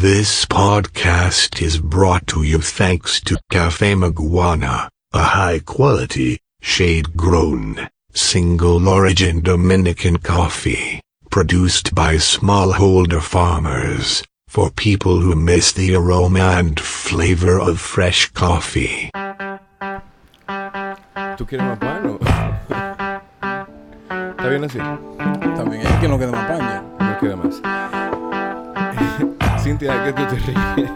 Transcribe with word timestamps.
This 0.00 0.46
podcast 0.46 1.60
is 1.60 1.78
brought 1.78 2.26
to 2.28 2.42
you 2.42 2.60
thanks 2.60 3.20
to 3.22 3.38
Cafe 3.50 3.92
Maguana, 3.94 4.88
a 5.12 5.22
high 5.22 5.58
quality, 5.58 6.38
shade 6.62 7.14
grown, 7.16 7.88
single 8.14 8.88
origin 8.88 9.40
Dominican 9.42 10.16
coffee, 10.18 11.00
produced 11.30 11.94
by 11.94 12.14
smallholder 12.14 13.20
farmers, 13.20 14.22
for 14.48 14.70
people 14.70 15.20
who 15.20 15.34
miss 15.34 15.72
the 15.72 15.94
aroma 15.94 16.54
and 16.56 16.80
flavor 16.80 17.60
of 17.60 17.78
fresh 17.78 18.30
coffee. 18.30 19.10
¿Tú 21.36 21.46
quieres 21.46 21.66
más 21.66 21.78
pan 21.78 22.06
o- 22.06 22.18
¿Está 24.38 24.48
bien 24.48 24.64
así? 24.64 24.78
También 25.56 25.86
es 25.86 26.00
que 26.00 26.08
no 26.08 26.18
queda 26.18 26.32
más 26.32 26.46
paña. 26.48 26.82
No 26.98 27.18
queda 27.20 27.36
más. 27.36 27.60
Cintia, 29.70 30.02
¿de 30.02 30.12
qué 30.12 30.22
tú 30.22 30.34
te 30.34 30.52
ríes? 30.74 30.90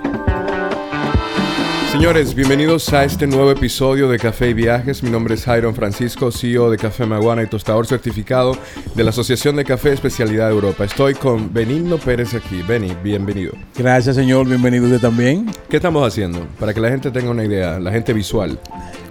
Señores, 1.93 2.35
bienvenidos 2.35 2.93
a 2.93 3.05
este 3.05 3.29
nuevo 3.29 3.53
episodio 3.53 4.09
de 4.09 4.19
Café 4.19 4.49
y 4.49 4.53
Viajes. 4.53 5.01
Mi 5.05 5.11
nombre 5.11 5.35
es 5.35 5.45
Jairon 5.45 5.77
Francisco, 5.77 6.33
CEO 6.33 6.69
de 6.73 6.77
Café 6.77 7.07
Maguana 7.07 7.45
y 7.45 7.47
tostador 7.47 7.87
certificado 7.87 8.59
de 8.97 9.05
la 9.05 9.11
Asociación 9.11 9.55
de 9.55 9.65
Café 9.65 9.93
Especialidad 9.93 10.49
de 10.49 10.55
Europa. 10.55 10.83
Estoy 10.83 11.15
con 11.15 11.55
Benigno 11.55 11.99
Pérez 11.99 12.35
aquí. 12.35 12.63
Beni, 12.63 12.97
bienvenido. 13.01 13.53
Gracias, 13.79 14.17
señor. 14.17 14.49
Bienvenido 14.49 14.87
usted 14.87 15.01
también. 15.01 15.49
¿Qué 15.69 15.77
estamos 15.77 16.05
haciendo? 16.05 16.45
Para 16.59 16.75
que 16.75 16.81
la 16.81 16.89
gente 16.89 17.13
tenga 17.13 17.31
una 17.31 17.45
idea, 17.45 17.79
la 17.79 17.93
gente 17.93 18.13
visual. 18.13 18.59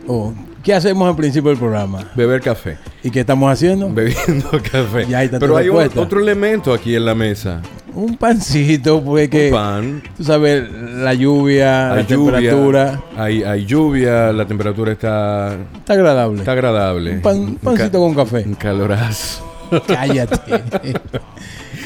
Oh, 0.07 0.33
¿Qué 0.63 0.73
hacemos 0.73 1.09
al 1.09 1.15
principio 1.15 1.49
del 1.49 1.59
programa? 1.59 1.99
Beber 2.15 2.41
café. 2.41 2.77
¿Y 3.03 3.09
qué 3.11 3.21
estamos 3.21 3.51
haciendo? 3.51 3.89
Bebiendo 3.93 4.49
café. 4.71 5.05
Tanta 5.05 5.39
Pero 5.39 5.57
hay 5.57 5.69
un- 5.69 5.89
otro 5.97 6.21
elemento 6.21 6.73
aquí 6.73 6.95
en 6.95 7.05
la 7.05 7.13
mesa. 7.15 7.61
Un 7.93 8.17
pancito, 8.17 9.01
pues 9.03 9.29
que... 9.29 9.47
Un 9.49 9.53
pan. 9.53 10.03
Tú 10.17 10.23
sabes, 10.23 10.63
la 10.71 11.13
lluvia, 11.13 11.89
la 11.89 12.01
lluvia, 12.01 12.07
temperatura. 12.39 13.01
Hay, 13.17 13.43
hay 13.43 13.65
lluvia, 13.65 14.31
la 14.33 14.47
temperatura 14.47 14.93
está, 14.93 15.53
Está 15.77 15.93
agradable. 15.93 16.39
está 16.39 16.53
agradable. 16.53 17.11
Un 17.15 17.21
pan- 17.21 17.35
un 17.39 17.55
pancito 17.57 17.99
con 17.99 18.15
café. 18.15 18.43
Un 18.47 18.55
calorazo. 18.55 19.43
Cállate. 19.87 20.63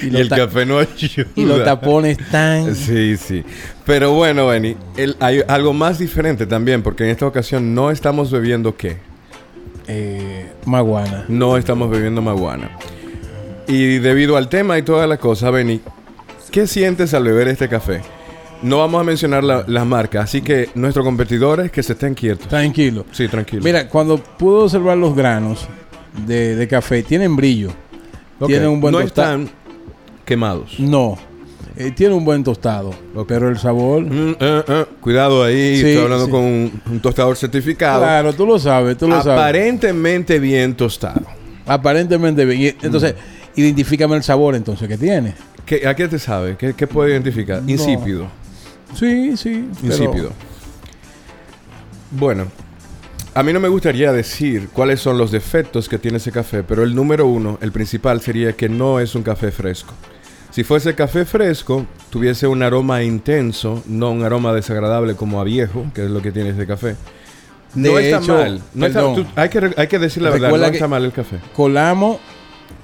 Y, 0.11 0.15
el 0.15 0.29
café 0.29 0.65
no 0.65 0.79
ayuda. 0.79 1.27
y 1.35 1.45
los 1.45 1.63
tapones 1.63 2.17
tan... 2.31 2.75
Sí, 2.75 3.17
sí. 3.17 3.43
Pero 3.85 4.13
bueno, 4.13 4.47
Benny, 4.47 4.75
el- 4.97 5.15
hay 5.19 5.41
algo 5.47 5.73
más 5.73 5.97
diferente 5.99 6.45
también, 6.45 6.81
porque 6.83 7.03
en 7.05 7.09
esta 7.11 7.25
ocasión 7.25 7.73
no 7.73 7.89
estamos 7.91 8.31
bebiendo 8.31 8.75
qué. 8.75 8.97
Eh, 9.87 10.47
maguana. 10.65 11.25
No 11.27 11.57
estamos 11.57 11.89
bebiendo 11.89 12.21
maguana. 12.21 12.71
Y 13.67 13.97
debido 13.99 14.37
al 14.37 14.49
tema 14.49 14.77
y 14.77 14.81
toda 14.81 15.07
la 15.07 15.17
cosa, 15.17 15.49
Benny, 15.51 15.81
¿qué 16.51 16.67
sientes 16.67 17.13
al 17.13 17.23
beber 17.23 17.47
este 17.47 17.67
café? 17.69 18.01
No 18.61 18.79
vamos 18.79 18.99
a 18.99 19.03
mencionar 19.03 19.43
la- 19.43 19.63
las 19.67 19.85
marcas, 19.85 20.23
así 20.25 20.41
que 20.41 20.69
nuestros 20.75 21.05
competidores 21.05 21.71
que 21.71 21.83
se 21.83 21.93
estén 21.93 22.13
quietos. 22.15 22.47
Tranquilo. 22.47 23.05
Sí, 23.11 23.27
tranquilo. 23.27 23.61
Mira, 23.63 23.87
cuando 23.87 24.17
pude 24.17 24.63
observar 24.63 24.97
los 24.97 25.15
granos 25.15 25.67
de, 26.25 26.55
de 26.55 26.67
café, 26.67 27.03
tienen 27.03 27.35
brillo. 27.35 27.69
Tienen 28.45 28.69
un 28.69 28.81
buen 28.81 28.91
No 28.93 28.99
están 28.99 29.49
quemados. 30.27 30.79
No. 30.79 31.17
Eh, 31.75 31.91
tiene 31.91 32.13
un 32.13 32.25
buen 32.25 32.43
tostado. 32.43 32.91
Pero 33.27 33.49
el 33.49 33.57
sabor... 33.57 34.03
Mm, 34.03 34.35
eh, 34.39 34.63
eh, 34.67 34.85
Cuidado 34.99 35.43
ahí, 35.43 35.79
Sí, 35.79 35.87
estoy 35.87 36.03
hablando 36.03 36.25
sí. 36.25 36.31
con 36.31 36.41
un, 36.43 36.81
un 36.91 36.99
tostador 36.99 37.35
certificado. 37.37 38.01
Claro, 38.01 38.33
tú 38.33 38.45
lo 38.45 38.59
sabes, 38.59 38.97
tú 38.97 39.07
lo 39.07 39.15
sabes. 39.23 39.39
Aparentemente 39.39 40.37
bien 40.39 40.75
tostado. 40.75 41.21
Aparentemente 41.65 42.45
bien. 42.45 42.75
Entonces, 42.81 43.13
Mm. 43.15 43.59
identifícame 43.59 44.15
el 44.15 44.23
sabor 44.23 44.53
entonces 44.55 44.87
que 44.87 44.97
tiene. 44.97 45.33
¿Qué, 45.65 45.87
¿A 45.87 45.95
qué 45.95 46.07
te 46.07 46.19
sabe? 46.19 46.55
¿Qué, 46.57 46.73
qué 46.73 46.87
puede 46.87 47.11
identificar? 47.11 47.61
No. 47.61 47.69
Insípido. 47.69 48.27
Sí, 48.95 49.35
sí. 49.37 49.67
pero- 49.81 49.93
Insípido. 49.93 50.31
Bueno, 52.11 52.47
a 53.33 53.43
mí 53.43 53.51
no 53.53 53.59
me 53.59 53.67
gustaría 53.67 54.11
decir 54.13 54.69
cuáles 54.73 54.99
son 55.01 55.17
los 55.17 55.29
defectos 55.31 55.89
que 55.89 55.97
tiene 55.99 56.17
ese 56.17 56.31
café, 56.31 56.63
pero 56.63 56.83
el 56.83 56.95
número 56.95 57.27
uno, 57.27 57.57
el 57.61 57.71
principal, 57.71 58.21
sería 58.21 58.53
que 58.53 58.69
no 58.69 58.99
es 58.99 59.13
un 59.13 59.23
café 59.23 59.51
fresco. 59.51 59.93
Si 60.57 60.63
fuese 60.63 60.95
café 60.95 61.23
fresco, 61.23 61.85
tuviese 62.09 62.47
un 62.47 62.63
aroma 62.63 63.03
intenso, 63.03 63.83
no 63.85 64.09
un 64.09 64.23
aroma 64.23 64.53
desagradable 64.53 65.13
como 65.13 65.39
a 65.39 65.43
viejo, 65.43 65.85
que 65.93 66.05
es 66.05 66.09
lo 66.09 66.19
que 66.19 66.31
tiene 66.31 66.49
ese 66.49 66.65
café. 66.65 66.95
No 67.75 67.99
está 67.99 68.17
hecho, 68.17 68.33
mal. 68.33 68.61
No 68.73 68.87
está- 68.87 69.01
tú- 69.01 69.23
hay, 69.35 69.49
que, 69.49 69.59
re- 69.59 69.73
hay 69.77 69.85
que 69.85 69.99
decir 69.99 70.23
la 70.23 70.31
verdad, 70.31 70.49
no 70.49 70.65
está 70.65 70.87
mal 70.87 71.05
el 71.05 71.11
café. 71.11 71.37
Colamos 71.55 72.17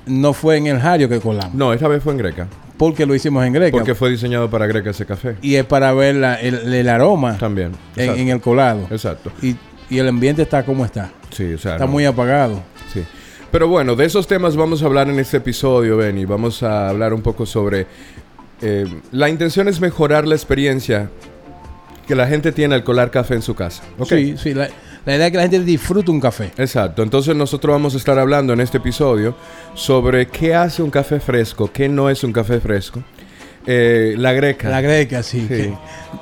no 0.05 0.33
fue 0.33 0.57
en 0.57 0.67
el 0.67 0.79
Jario 0.79 1.09
que 1.09 1.19
colamos. 1.19 1.55
No, 1.55 1.73
esta 1.73 1.87
vez 1.87 2.03
fue 2.03 2.11
en 2.13 2.19
Greca. 2.19 2.47
Porque 2.77 3.07
lo 3.07 3.15
hicimos 3.15 3.43
en 3.43 3.53
Greca. 3.53 3.71
Porque 3.75 3.95
fue 3.95 4.11
diseñado 4.11 4.51
para 4.51 4.67
Greca 4.67 4.91
ese 4.91 5.07
café. 5.07 5.37
y 5.41 5.55
es 5.55 5.65
para 5.65 5.91
ver 5.93 6.13
la- 6.13 6.35
el, 6.35 6.71
el 6.71 6.87
aroma 6.87 7.39
También. 7.39 7.71
en, 7.95 8.29
el 8.29 8.39
colado. 8.39 8.85
Exacto. 8.91 9.31
Y, 9.41 9.55
y 9.89 9.97
el 9.97 10.07
ambiente 10.07 10.43
está 10.43 10.63
como 10.63 10.85
está. 10.85 11.09
Sí, 11.31 11.55
o 11.55 11.57
sea. 11.57 11.71
Está 11.71 11.87
no. 11.87 11.91
muy 11.91 12.05
apagado. 12.05 12.61
Pero 13.53 13.67
bueno, 13.67 13.95
de 13.95 14.05
esos 14.05 14.25
temas 14.25 14.55
vamos 14.55 14.81
a 14.81 14.87
hablar 14.87 15.09
en 15.11 15.19
este 15.19 15.37
episodio, 15.37 15.95
Benny. 15.97 16.25
Vamos 16.25 16.63
a 16.63 16.89
hablar 16.89 17.13
un 17.13 17.21
poco 17.21 17.45
sobre... 17.45 17.85
eh, 18.63 18.83
la 19.11 19.29
intención 19.29 19.67
es 19.67 19.79
mejorar 19.79 20.27
la 20.27 20.33
experiencia 20.33 21.11
que 22.07 22.15
la 22.15 22.25
gente 22.25 22.51
tiene 22.51 22.73
al 22.73 22.83
colar 22.83 23.11
café 23.11 23.35
en 23.35 23.43
su 23.43 23.53
casa. 23.53 23.83
¿ok? 23.99 24.09
Sí, 24.09 24.35
sí. 24.41 24.53
La, 24.55 24.69
la 25.05 25.15
idea 25.15 25.27
es 25.27 25.31
que 25.31 25.37
la 25.37 25.43
gente 25.43 25.59
disfrute 25.59 26.09
un 26.09 26.19
café. 26.19 26.51
Exacto. 26.57 27.03
Entonces 27.03 27.35
nosotros 27.35 27.75
vamos 27.75 27.93
a 27.93 27.97
estar 27.97 28.17
hablando 28.17 28.53
en 28.53 28.59
este 28.59 28.79
episodio 28.79 29.35
sobre 29.75 30.25
qué 30.29 30.55
hace 30.55 30.81
un 30.81 30.89
café 30.89 31.19
fresco, 31.19 31.69
qué 31.71 31.87
no 31.87 32.09
es 32.09 32.23
un 32.23 32.33
café 32.33 32.59
fresco. 32.59 33.03
Eh, 33.67 34.15
la 34.17 34.33
greca. 34.33 34.67
La 34.67 34.81
greca, 34.81 35.21
sí. 35.21 35.41
Sí. 35.41 35.47
que 35.47 35.73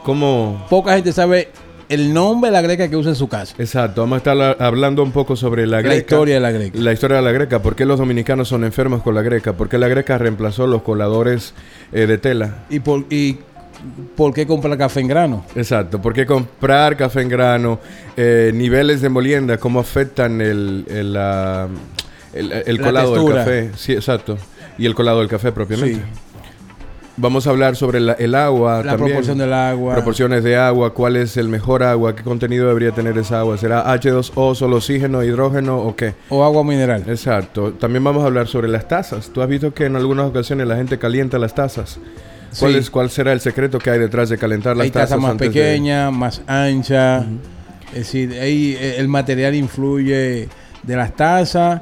¿Cómo...? 0.03 0.67
poca 0.69 0.95
gente 0.95 1.13
sabe 1.13 1.47
el 1.93 2.13
nombre 2.13 2.49
de 2.49 2.53
la 2.53 2.61
greca 2.61 2.89
que 2.89 2.95
usa 2.95 3.09
en 3.11 3.15
su 3.15 3.27
casa. 3.27 3.53
Exacto. 3.57 4.01
Vamos 4.01 4.15
a 4.15 4.17
estar 4.17 4.35
la- 4.35 4.51
hablando 4.59 5.03
un 5.03 5.11
poco 5.11 5.35
sobre 5.35 5.67
la 5.67 5.77
La, 5.77 5.81
greca. 5.83 5.97
historia 5.97 6.35
de 6.35 6.39
la 6.41 6.51
greca. 6.51 6.77
La 6.79 6.93
historia 6.93 7.17
de 7.17 7.23
la 7.23 7.31
greca, 7.31 7.61
¿por 7.61 7.75
qué 7.75 7.85
los 7.85 7.99
dominicanos 7.99 8.47
son 8.47 8.63
enfermos 8.63 9.01
con 9.03 9.13
la 9.15 9.21
greca? 9.21 9.53
¿Por 9.53 9.69
qué 9.69 9.77
la 9.77 9.87
greca 9.87 10.17
reemplazó 10.17 10.67
los 10.67 10.81
coladores 10.81 11.53
eh, 11.91 12.05
de 12.07 12.17
tela? 12.17 12.63
¿Y 12.69 12.79
por, 12.79 13.05
y 13.09 13.37
por 14.15 14.33
qué 14.33 14.45
comprar 14.47 14.77
café 14.77 14.99
en 15.01 15.07
grano? 15.07 15.45
Exacto, 15.55 16.01
¿por 16.01 16.13
qué 16.13 16.25
comprar 16.25 16.95
café 16.97 17.21
en 17.21 17.29
grano? 17.29 17.79
Eh, 18.15 18.51
niveles 18.53 19.01
de 19.01 19.09
molienda, 19.09 19.57
¿cómo 19.57 19.79
afectan 19.79 20.39
el, 20.41 20.85
el, 20.89 21.13
la- 21.13 21.67
el- 22.33 22.51
el 22.51 22.77
La 22.77 22.83
colado 22.83 23.15
del 23.25 23.35
café? 23.35 23.71
Sí, 23.75 23.93
exacto. 23.93 24.37
Y 24.77 24.85
el 24.85 24.95
colado 24.95 25.19
del 25.19 25.27
café 25.27 25.51
propiamente. 25.51 25.95
Sí. 25.95 26.01
Vamos 27.21 27.45
a 27.45 27.51
hablar 27.51 27.75
sobre 27.75 27.99
la- 27.99 28.13
el 28.13 28.33
agua 28.33 28.77
La 28.77 28.91
también. 28.93 29.09
proporción 29.09 29.37
del 29.37 29.53
agua. 29.53 29.93
Proporciones 29.93 30.43
de 30.43 30.55
agua, 30.57 30.93
cuál 30.93 31.15
es 31.17 31.37
el 31.37 31.47
mejor 31.49 31.83
agua, 31.83 32.15
qué 32.15 32.23
contenido 32.23 32.67
debería 32.67 32.91
tener 32.93 33.15
esa 33.19 33.39
agua, 33.41 33.57
será 33.59 33.83
H2O, 33.93 34.55
solo 34.55 34.77
oxígeno, 34.77 35.23
hidrógeno 35.23 35.77
o 35.77 35.95
qué. 35.95 36.15
O 36.29 36.43
agua 36.43 36.63
mineral. 36.63 37.03
Exacto. 37.07 37.73
También 37.73 38.03
vamos 38.03 38.23
a 38.23 38.25
hablar 38.25 38.47
sobre 38.47 38.67
las 38.69 38.87
tazas. 38.87 39.29
Tú 39.29 39.41
has 39.43 39.47
visto 39.47 39.71
que 39.71 39.85
en 39.85 39.95
algunas 39.95 40.25
ocasiones 40.25 40.67
la 40.67 40.75
gente 40.77 40.97
calienta 40.97 41.37
las 41.37 41.53
tazas. 41.53 41.99
¿Cuál, 42.59 42.73
Sí. 42.73 42.77
es, 42.79 42.89
¿Cuál 42.89 43.09
será 43.11 43.31
el 43.33 43.39
secreto 43.39 43.77
que 43.77 43.91
hay 43.91 43.99
detrás 43.99 44.27
de 44.29 44.37
calentar 44.39 44.75
las 44.75 44.85
Hay 44.85 44.89
tazas? 44.91 45.09
tazas 45.09 45.21
más 45.21 45.31
antes 45.31 45.53
de- 45.53 45.59
pequeñas, 45.61 46.11
más 46.11 46.41
anchas. 46.47 47.23
Es 47.91 47.97
decir, 47.99 48.33
ahí 48.41 48.75
eh, 48.79 48.95
el 48.97 49.07
material 49.07 49.53
influye 49.53 50.49
de 50.83 50.95
las 50.95 51.15
tazas 51.15 51.81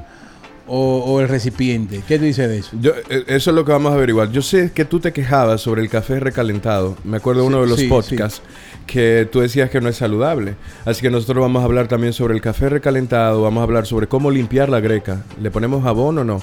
o, 0.72 0.98
o 1.04 1.20
el 1.20 1.28
recipiente. 1.28 2.00
¿Qué 2.06 2.16
tú 2.18 2.24
dices 2.24 2.48
de 2.48 2.58
eso? 2.58 2.70
Yo, 2.80 2.92
eh, 3.10 3.24
eso 3.26 3.50
es 3.50 3.56
lo 3.56 3.64
que 3.64 3.72
vamos 3.72 3.90
a 3.92 3.96
averiguar. 3.96 4.30
Yo 4.30 4.40
sé 4.40 4.70
que 4.72 4.84
tú 4.84 5.00
te 5.00 5.12
quejabas 5.12 5.60
sobre 5.60 5.82
el 5.82 5.88
café 5.90 6.20
recalentado. 6.20 6.96
Me 7.02 7.16
acuerdo 7.16 7.42
de 7.42 7.48
uno 7.48 7.60
de 7.62 7.66
los 7.66 7.80
sí, 7.80 7.88
podcasts 7.88 8.40
que 8.86 9.28
tú 9.30 9.40
decías 9.40 9.68
que 9.68 9.80
no 9.80 9.88
es 9.88 9.96
saludable. 9.96 10.54
Así 10.84 11.02
que 11.02 11.10
nosotros 11.10 11.42
vamos 11.42 11.62
a 11.62 11.64
hablar 11.64 11.88
también 11.88 12.12
sobre 12.12 12.34
el 12.34 12.40
café 12.40 12.68
recalentado. 12.68 13.42
Vamos 13.42 13.60
a 13.60 13.64
hablar 13.64 13.86
sobre 13.86 14.06
cómo 14.06 14.30
limpiar 14.30 14.68
la 14.68 14.78
greca. 14.80 15.24
¿Le 15.42 15.50
ponemos 15.50 15.82
jabón 15.82 16.18
o 16.18 16.24
no? 16.24 16.40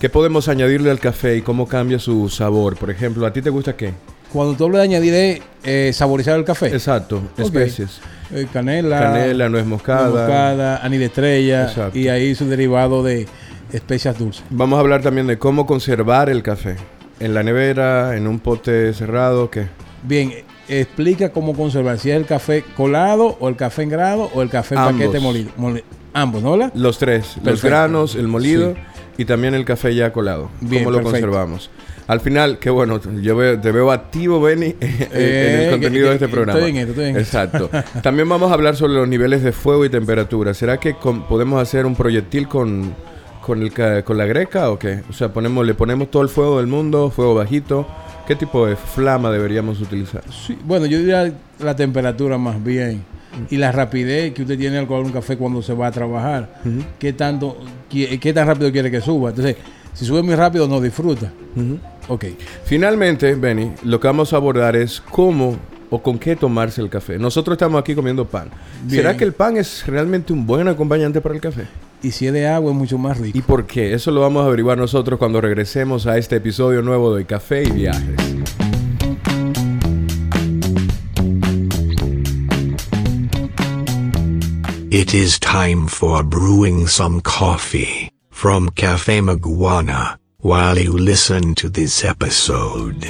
¿Qué 0.00 0.08
podemos 0.08 0.48
añadirle 0.48 0.90
al 0.90 0.98
café 1.00 1.36
y 1.36 1.42
cómo 1.42 1.66
cambia 1.68 1.98
su 1.98 2.28
sabor? 2.28 2.76
Por 2.76 2.90
ejemplo, 2.90 3.26
¿a 3.26 3.32
ti 3.32 3.42
te 3.42 3.50
gusta 3.50 3.76
qué? 3.76 3.92
Cuando 4.32 4.54
tú 4.54 4.64
hablas 4.66 4.80
de 4.82 4.84
añadir 4.96 5.42
eh, 5.64 5.90
saborizar 5.94 6.36
el 6.38 6.44
café, 6.44 6.66
Exacto, 6.66 7.22
especies. 7.38 7.98
eh, 8.30 8.46
canela, 8.52 9.00
Canela, 9.00 9.48
nuez 9.48 9.64
nuez 9.64 9.66
moscada. 9.66 10.10
moscada, 10.10 10.76
anís 10.84 10.98
de 11.00 11.06
estrella 11.06 11.62
Exacto. 11.64 11.98
y 11.98 12.08
ahí 12.08 12.34
su 12.34 12.46
derivado 12.46 13.02
de 13.02 13.26
especias 13.72 14.18
dulces. 14.18 14.44
Vamos 14.50 14.76
a 14.76 14.80
hablar 14.80 15.02
también 15.02 15.26
de 15.26 15.38
cómo 15.38 15.66
conservar 15.66 16.28
el 16.30 16.42
café. 16.42 16.76
En 17.20 17.34
la 17.34 17.42
nevera, 17.42 18.16
en 18.16 18.26
un 18.28 18.38
pote 18.38 18.92
cerrado, 18.94 19.50
¿qué? 19.50 19.66
Bien, 20.04 20.30
eh, 20.30 20.44
explica 20.68 21.30
cómo 21.30 21.54
conservar, 21.54 21.98
si 21.98 22.10
es 22.10 22.16
el 22.16 22.26
café 22.26 22.62
colado 22.76 23.36
o 23.40 23.48
el 23.48 23.56
café 23.56 23.82
en 23.82 23.88
grado 23.88 24.30
o 24.34 24.42
el 24.42 24.48
café 24.50 24.74
en 24.76 24.80
Ambos. 24.82 24.94
paquete 24.94 25.18
molido. 25.20 25.50
Moli- 25.56 25.82
ambos, 26.14 26.42
¿no? 26.42 26.52
¿verdad? 26.52 26.72
Los 26.74 26.98
tres, 26.98 27.36
los 27.42 27.62
granos, 27.62 28.14
el 28.14 28.28
molido 28.28 28.74
Sí. 28.74 29.22
y 29.22 29.24
también 29.24 29.54
el 29.54 29.64
café 29.64 29.94
ya 29.94 30.12
colado. 30.12 30.48
Bien, 30.60 30.84
¿Cómo 30.84 30.96
lo 30.96 31.02
conservamos? 31.02 31.70
Al 32.06 32.20
final, 32.20 32.58
qué 32.58 32.70
bueno, 32.70 33.00
yo 33.20 33.36
veo- 33.36 33.60
te 33.60 33.70
veo 33.72 33.90
activo, 33.90 34.40
Benny, 34.40 34.66
en 34.80 35.08
Eh, 35.12 35.64
el 35.64 35.70
contenido 35.72 36.04
que- 36.04 36.08
de 36.10 36.14
este 36.14 36.26
que- 36.26 36.32
programa. 36.32 36.58
estoy 36.58 36.70
en 36.70 36.76
esto, 36.78 36.90
estoy 36.92 37.04
en 37.06 37.16
esto. 37.16 37.20
Exacto. 37.38 37.70
También 38.02 38.28
vamos 38.28 38.50
a 38.50 38.54
hablar 38.54 38.76
sobre 38.76 38.94
los 38.94 39.08
niveles 39.08 39.42
de 39.42 39.50
fuego 39.52 39.84
y 39.84 39.90
temperatura. 39.90 40.54
¿Será 40.54 40.78
que 40.78 40.94
con- 40.94 41.24
podemos 41.26 41.60
hacer 41.60 41.84
un 41.84 41.94
proyectil 41.96 42.46
con, 42.48 42.94
con, 43.48 43.62
el, 43.62 44.04
con 44.04 44.16
la 44.16 44.26
greca 44.26 44.70
o 44.70 44.78
qué? 44.78 45.02
O 45.10 45.12
sea, 45.12 45.32
ponemos, 45.32 45.66
le 45.66 45.74
ponemos 45.74 46.10
todo 46.10 46.22
el 46.22 46.28
fuego 46.28 46.58
del 46.58 46.66
mundo, 46.68 47.10
fuego 47.10 47.34
bajito, 47.34 47.86
¿Qué 48.28 48.36
tipo 48.36 48.66
de 48.66 48.76
flama 48.76 49.30
deberíamos 49.30 49.80
utilizar? 49.80 50.22
Sí, 50.30 50.58
bueno, 50.62 50.84
yo 50.84 50.98
diría 50.98 51.32
la 51.60 51.74
temperatura 51.74 52.36
más 52.36 52.62
bien 52.62 53.02
y 53.48 53.56
la 53.56 53.72
rapidez 53.72 54.34
que 54.34 54.42
usted 54.42 54.58
tiene 54.58 54.76
al 54.76 54.86
coger 54.86 55.06
un 55.06 55.12
café 55.12 55.38
cuando 55.38 55.62
se 55.62 55.72
va 55.72 55.86
a 55.86 55.90
trabajar. 55.90 56.60
¿Qué 56.98 57.14
tanto, 57.14 57.56
qué, 57.88 58.20
qué 58.20 58.34
tan 58.34 58.46
rápido 58.46 58.70
quiere 58.70 58.90
que 58.90 59.00
suba? 59.00 59.30
Entonces, 59.30 59.56
si 59.94 60.04
sube 60.04 60.22
muy 60.22 60.34
rápido 60.34 60.68
no 60.68 60.78
disfruta. 60.78 61.32
Ujú. 61.56 61.78
Ok. 62.08 62.26
Finalmente, 62.66 63.34
Benny, 63.34 63.72
lo 63.84 63.98
que 63.98 64.08
vamos 64.08 64.34
a 64.34 64.36
abordar 64.36 64.76
es 64.76 65.00
cómo 65.00 65.56
o 65.88 66.02
con 66.02 66.18
qué 66.18 66.36
tomarse 66.36 66.82
el 66.82 66.90
café. 66.90 67.18
Nosotros 67.18 67.54
estamos 67.54 67.80
aquí 67.80 67.94
comiendo 67.94 68.26
pan. 68.26 68.50
Bien. 68.82 69.00
¿Será 69.00 69.16
que 69.16 69.24
el 69.24 69.32
pan 69.32 69.56
es 69.56 69.86
realmente 69.86 70.34
un 70.34 70.46
buen 70.46 70.68
acompañante 70.68 71.22
para 71.22 71.34
el 71.34 71.40
café? 71.40 71.64
Y 72.02 72.12
si 72.12 72.26
es 72.26 72.32
de 72.32 72.46
agua 72.46 72.70
es 72.70 72.76
mucho 72.76 72.98
más 72.98 73.18
rico. 73.18 73.36
¿Y 73.36 73.42
por 73.42 73.66
qué? 73.66 73.92
Eso 73.92 74.10
lo 74.10 74.20
vamos 74.20 74.42
a 74.42 74.46
averiguar 74.46 74.78
nosotros 74.78 75.18
cuando 75.18 75.40
regresemos 75.40 76.06
a 76.06 76.16
este 76.16 76.36
episodio 76.36 76.82
nuevo 76.82 77.14
de 77.14 77.24
Café 77.24 77.64
y 77.64 77.70
Viajes. 77.70 78.16
It 84.90 85.12
is 85.12 85.38
time 85.38 85.86
for 85.86 86.22
brewing 86.22 86.86
some 86.86 87.20
coffee 87.20 88.10
from 88.30 88.70
Cafe 88.70 89.20
Maguana 89.20 90.18
while 90.40 90.78
you 90.78 90.96
listen 90.96 91.54
to 91.56 91.68
this 91.68 92.04
episode. 92.04 93.04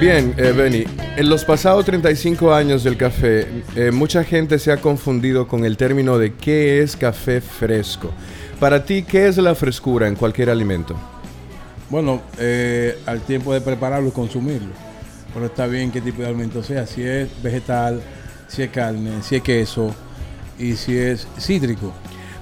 Bien, 0.00 0.34
eh, 0.36 0.52
Benny, 0.52 0.84
en 1.16 1.28
los 1.28 1.44
pasados 1.44 1.84
35 1.84 2.52
años 2.52 2.82
del 2.82 2.96
café, 2.96 3.46
eh, 3.76 3.90
mucha 3.92 4.24
gente 4.24 4.58
se 4.58 4.72
ha 4.72 4.78
confundido 4.78 5.46
con 5.46 5.64
el 5.64 5.76
término 5.76 6.18
de 6.18 6.34
qué 6.34 6.82
es 6.82 6.96
café 6.96 7.40
fresco. 7.40 8.10
Para 8.58 8.84
ti, 8.84 9.04
¿qué 9.04 9.28
es 9.28 9.36
la 9.38 9.54
frescura 9.54 10.08
en 10.08 10.16
cualquier 10.16 10.50
alimento? 10.50 10.96
Bueno, 11.88 12.22
eh, 12.38 12.98
al 13.06 13.20
tiempo 13.20 13.54
de 13.54 13.60
prepararlo 13.60 14.08
y 14.08 14.12
consumirlo. 14.12 14.72
Pero 15.32 15.46
está 15.46 15.66
bien 15.66 15.90
qué 15.90 16.00
tipo 16.00 16.22
de 16.22 16.28
alimento 16.28 16.62
sea. 16.62 16.86
Si 16.86 17.02
es 17.02 17.28
vegetal, 17.42 18.02
si 18.48 18.62
es 18.62 18.70
carne, 18.70 19.22
si 19.22 19.36
es 19.36 19.42
queso 19.42 19.94
y 20.58 20.74
si 20.74 20.96
es 20.98 21.26
cítrico. 21.38 21.92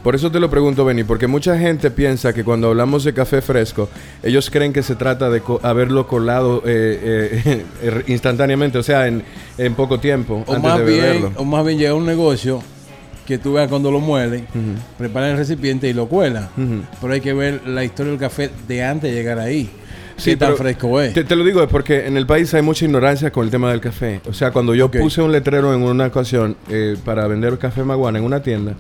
Por 0.03 0.15
eso 0.17 0.33
te 0.33 0.41
lo 0.41 0.51
pregunto, 0.51 0.85
Benny, 0.85 1.05
porque 1.05 1.29
mucha 1.29 1.57
gente 1.57 1.91
piensa 1.91 2.33
que 2.33 2.43
cuando 2.43 2.69
hablamos 2.69 3.05
de 3.05 3.13
café 3.15 3.41
fresco, 3.41 3.89
ellos 4.23 4.51
creen 4.51 4.73
que 4.73 4.83
se 4.83 4.97
trata 4.97 5.31
de 5.31 5.41
co- 5.41 5.61
haberlo 5.63 6.09
colado 6.09 6.63
eh, 6.67 7.63
eh, 7.83 8.03
instantáneamente, 8.09 8.79
o 8.79 8.83
sea, 8.83 9.07
en, 9.07 9.23
en 9.59 9.75
poco 9.75 10.01
tiempo, 10.01 10.43
O 10.47 10.55
antes 10.55 10.63
más, 10.63 10.79
de 10.81 10.85
bien, 10.85 11.01
beberlo. 11.03 11.33
o 11.37 11.45
más 11.45 11.65
bien 11.65 11.79
llega 11.79 11.95
un 11.95 12.05
negocio 12.07 12.61
que 13.27 13.39
tú 13.39 13.53
veas 13.53 13.69
cuando 13.69 13.93
lo 13.93 14.01
muelen, 14.01 14.45
preparan 14.99 15.31
el 15.31 15.37
recipiente 15.37 15.89
y 15.89 15.93
lo 15.93 16.07
cuelan. 16.09 16.49
Pero 17.01 17.13
hay 17.13 17.21
que 17.21 17.33
ver 17.33 17.61
la 17.69 17.85
historia 17.85 18.11
del 18.11 18.21
café 18.21 18.51
de 18.67 18.83
antes 18.83 19.11
de 19.13 19.17
llegar 19.17 19.39
ahí. 19.39 19.71
Sí, 20.17 20.31
qué 20.33 20.37
tan 20.37 20.57
fresco 20.57 21.01
es. 21.01 21.15
Te, 21.15 21.25
te 21.25 21.35
lo 21.37 21.43
digo 21.45 21.63
es 21.63 21.69
porque 21.69 22.07
en 22.07 22.17
el 22.17 22.27
país 22.27 22.53
hay 22.55 22.63
mucha 22.63 22.85
ignorancia 22.85 23.31
con 23.31 23.45
el 23.45 23.51
tema 23.51 23.71
del 23.71 23.81
café. 23.81 24.21
O 24.29 24.33
sea, 24.33 24.51
cuando 24.51 24.75
yo 24.75 24.91
puse 24.91 25.23
un 25.23 25.33
letrero 25.33 25.73
en 25.75 25.83
una 25.83 26.07
ocasión 26.07 26.57
eh, 26.69 26.97
para 27.05 27.27
vender 27.29 27.57
café 27.59 27.83
maguana 27.85 28.19
en 28.19 28.25
una 28.25 28.43
tienda 28.43 28.75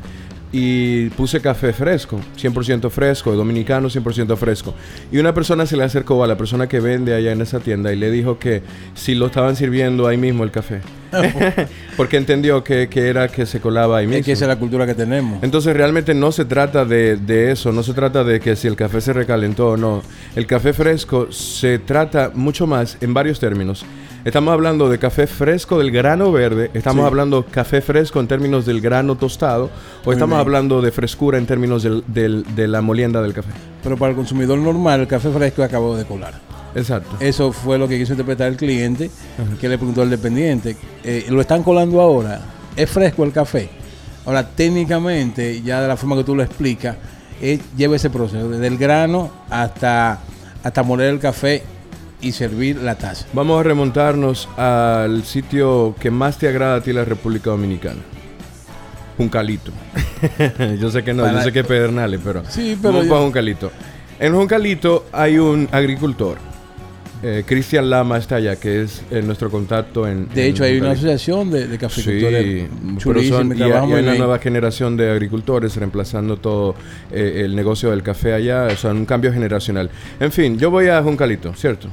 y 0.52 1.08
puse 1.10 1.40
café 1.40 1.72
fresco, 1.72 2.20
100% 2.38 2.90
fresco, 2.90 3.32
dominicano 3.32 3.88
100% 3.88 4.36
fresco. 4.36 4.74
Y 5.10 5.18
una 5.18 5.32
persona 5.32 5.64
se 5.64 5.76
le 5.76 5.84
acercó 5.84 6.22
a 6.22 6.26
la 6.26 6.36
persona 6.36 6.68
que 6.68 6.78
vende 6.78 7.14
allá 7.14 7.32
en 7.32 7.40
esa 7.40 7.60
tienda 7.60 7.92
y 7.92 7.96
le 7.96 8.10
dijo 8.10 8.38
que 8.38 8.62
si 8.94 9.14
lo 9.14 9.26
estaban 9.26 9.56
sirviendo 9.56 10.06
ahí 10.06 10.18
mismo 10.18 10.44
el 10.44 10.50
café. 10.50 10.80
porque 11.96 12.16
entendió 12.16 12.62
que, 12.62 12.88
que 12.88 13.08
era 13.08 13.28
que 13.28 13.46
se 13.46 13.60
colaba 13.60 13.98
ahí 13.98 14.06
mismo. 14.06 14.20
es 14.20 14.26
que 14.26 14.32
esa 14.32 14.44
es 14.44 14.48
la 14.48 14.58
cultura 14.58 14.86
que 14.86 14.94
tenemos. 14.94 15.42
Entonces 15.42 15.74
realmente 15.74 16.14
no 16.14 16.32
se 16.32 16.44
trata 16.44 16.84
de, 16.84 17.16
de 17.16 17.52
eso, 17.52 17.72
no 17.72 17.82
se 17.82 17.94
trata 17.94 18.22
de 18.22 18.40
que 18.40 18.54
si 18.56 18.68
el 18.68 18.76
café 18.76 19.00
se 19.00 19.12
recalentó 19.12 19.70
o 19.70 19.76
no. 19.76 20.02
El 20.36 20.46
café 20.46 20.72
fresco 20.72 21.32
se 21.32 21.78
trata 21.78 22.30
mucho 22.34 22.66
más 22.66 22.98
en 23.00 23.14
varios 23.14 23.40
términos. 23.40 23.84
Estamos 24.24 24.52
hablando 24.52 24.88
de 24.88 24.98
café 25.00 25.26
fresco 25.26 25.78
del 25.78 25.90
grano 25.90 26.30
verde, 26.30 26.70
estamos 26.74 27.02
Sí. 27.02 27.06
hablando 27.08 27.44
café 27.44 27.80
fresco 27.80 28.20
en 28.20 28.28
términos 28.28 28.64
del 28.64 28.80
grano 28.80 29.16
tostado, 29.16 29.68
o 30.04 30.12
estamos 30.12 30.36
bien. 30.36 30.40
hablando 30.40 30.80
de 30.80 30.92
frescura 30.92 31.38
en 31.38 31.46
términos 31.46 31.82
del- 31.82 32.04
del- 32.06 32.44
de 32.54 32.68
la 32.68 32.80
molienda 32.82 33.20
del 33.20 33.34
café. 33.34 33.50
Pero 33.82 33.96
para 33.96 34.10
el 34.10 34.16
consumidor 34.16 34.58
normal, 34.58 35.00
el 35.00 35.06
café 35.08 35.28
fresco 35.30 35.64
acabó 35.64 35.96
de 35.96 36.04
colar. 36.04 36.34
Exacto. 36.76 37.16
Eso 37.18 37.52
fue 37.52 37.78
lo 37.78 37.88
que 37.88 37.98
quiso 37.98 38.12
interpretar 38.12 38.46
el 38.46 38.56
cliente, 38.56 39.10
que 39.60 39.68
le 39.68 39.76
preguntó 39.76 40.02
al 40.02 40.10
dependiente. 40.10 40.76
eh, 41.04 41.26
lo 41.28 41.40
están 41.40 41.64
colando 41.64 42.00
ahora. 42.00 42.40
¿Es 42.76 42.88
fresco 42.88 43.24
el 43.24 43.32
café? 43.32 43.68
Ahora, 44.24 44.46
técnicamente, 44.48 45.62
ya 45.62 45.82
de 45.82 45.88
la 45.88 45.96
forma 45.96 46.14
que 46.16 46.22
tú 46.22 46.36
lo 46.36 46.44
explicas, 46.44 46.94
es- 47.40 47.58
lleva 47.76 47.96
ese 47.96 48.08
proceso, 48.08 48.48
desde 48.48 48.68
el 48.68 48.78
grano 48.78 49.32
hasta, 49.50 50.20
hasta 50.62 50.82
moler 50.84 51.12
el 51.12 51.18
café 51.18 51.64
y 52.22 52.32
servir 52.32 52.76
la 52.76 52.94
taza. 52.94 53.26
Vamos 53.32 53.60
a 53.60 53.62
remontarnos 53.64 54.48
al 54.56 55.24
sitio 55.24 55.94
que 56.00 56.10
más 56.10 56.38
te 56.38 56.48
agrada 56.48 56.76
a 56.76 56.80
ti 56.80 56.92
la 56.92 57.04
República 57.04 57.50
Dominicana. 57.50 58.00
Juncalito. 59.18 59.70
yo 60.80 60.90
sé 60.90 61.02
que 61.04 61.12
no, 61.12 61.24
yo 61.26 61.32
Para- 61.32 61.44
sé 61.44 61.52
que 61.52 61.60
es 61.60 61.66
Pedernales, 61.66 62.20
pero, 62.24 62.42
Sí, 62.48 62.76
pero 62.80 62.92
vamos 62.94 63.04
yo- 63.06 63.10
para 63.12 63.22
Juncalito. 63.24 63.70
En 64.18 64.34
Juncalito 64.34 65.06
hay 65.12 65.38
un 65.38 65.68
agricultor. 65.70 66.38
Eh, 67.24 67.44
Cristian 67.46 67.88
Lama 67.88 68.18
está 68.18 68.36
allá, 68.36 68.56
que 68.56 68.82
es 68.82 69.04
eh, 69.12 69.22
nuestro 69.22 69.48
contacto 69.48 70.08
en. 70.08 70.28
De 70.30 70.44
en 70.44 70.50
hecho, 70.50 70.64
hay 70.64 70.78
una 70.78 70.88
Juncalito. 70.88 71.12
asociación 71.12 71.50
de, 71.52 71.68
de 71.68 71.78
caficultores 71.78 72.44
Sí, 72.44 72.68
pero 73.04 73.22
son- 73.22 73.52
y 73.56 73.60
y, 73.60 73.62
hay 73.62 73.70
una 73.70 74.00
bien. 74.00 74.18
nueva 74.18 74.38
generación 74.40 74.96
de 74.96 75.08
agricultores 75.12 75.76
reemplazando 75.76 76.36
todo 76.38 76.74
eh, 77.12 77.42
el 77.44 77.54
negocio 77.54 77.90
del 77.90 78.02
café 78.02 78.32
allá, 78.32 78.66
o 78.72 78.76
sea, 78.76 78.90
un 78.90 79.04
cambio 79.06 79.32
generacional. 79.32 79.88
En 80.18 80.32
fin, 80.32 80.58
yo 80.58 80.72
voy 80.72 80.88
a 80.88 81.00
Juncalito, 81.00 81.54
¿cierto? 81.54 81.86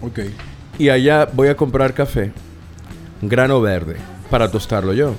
Ok. 0.00 0.20
Y 0.78 0.88
allá 0.90 1.28
voy 1.32 1.48
a 1.48 1.56
comprar 1.56 1.92
café, 1.94 2.32
grano 3.22 3.60
verde, 3.60 3.96
para 4.30 4.50
tostarlo 4.50 4.92
yo. 4.92 5.14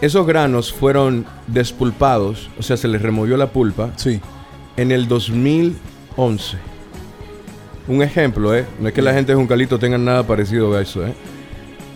Esos 0.00 0.26
granos 0.26 0.72
fueron 0.72 1.26
despulpados, 1.46 2.48
o 2.58 2.62
sea, 2.62 2.76
se 2.78 2.88
les 2.88 3.02
removió 3.02 3.36
la 3.36 3.48
pulpa 3.48 3.90
Sí. 3.96 4.20
en 4.78 4.92
el 4.92 5.06
2011. 5.08 6.56
Un 7.86 8.02
ejemplo, 8.02 8.54
¿eh? 8.54 8.64
No 8.78 8.88
es 8.88 8.94
que 8.94 9.02
la 9.02 9.12
gente 9.12 9.32
de 9.32 9.36
Juncalito 9.36 9.78
tenga 9.78 9.98
nada 9.98 10.22
parecido 10.26 10.74
a 10.74 10.80
eso, 10.80 11.06
¿eh? 11.06 11.12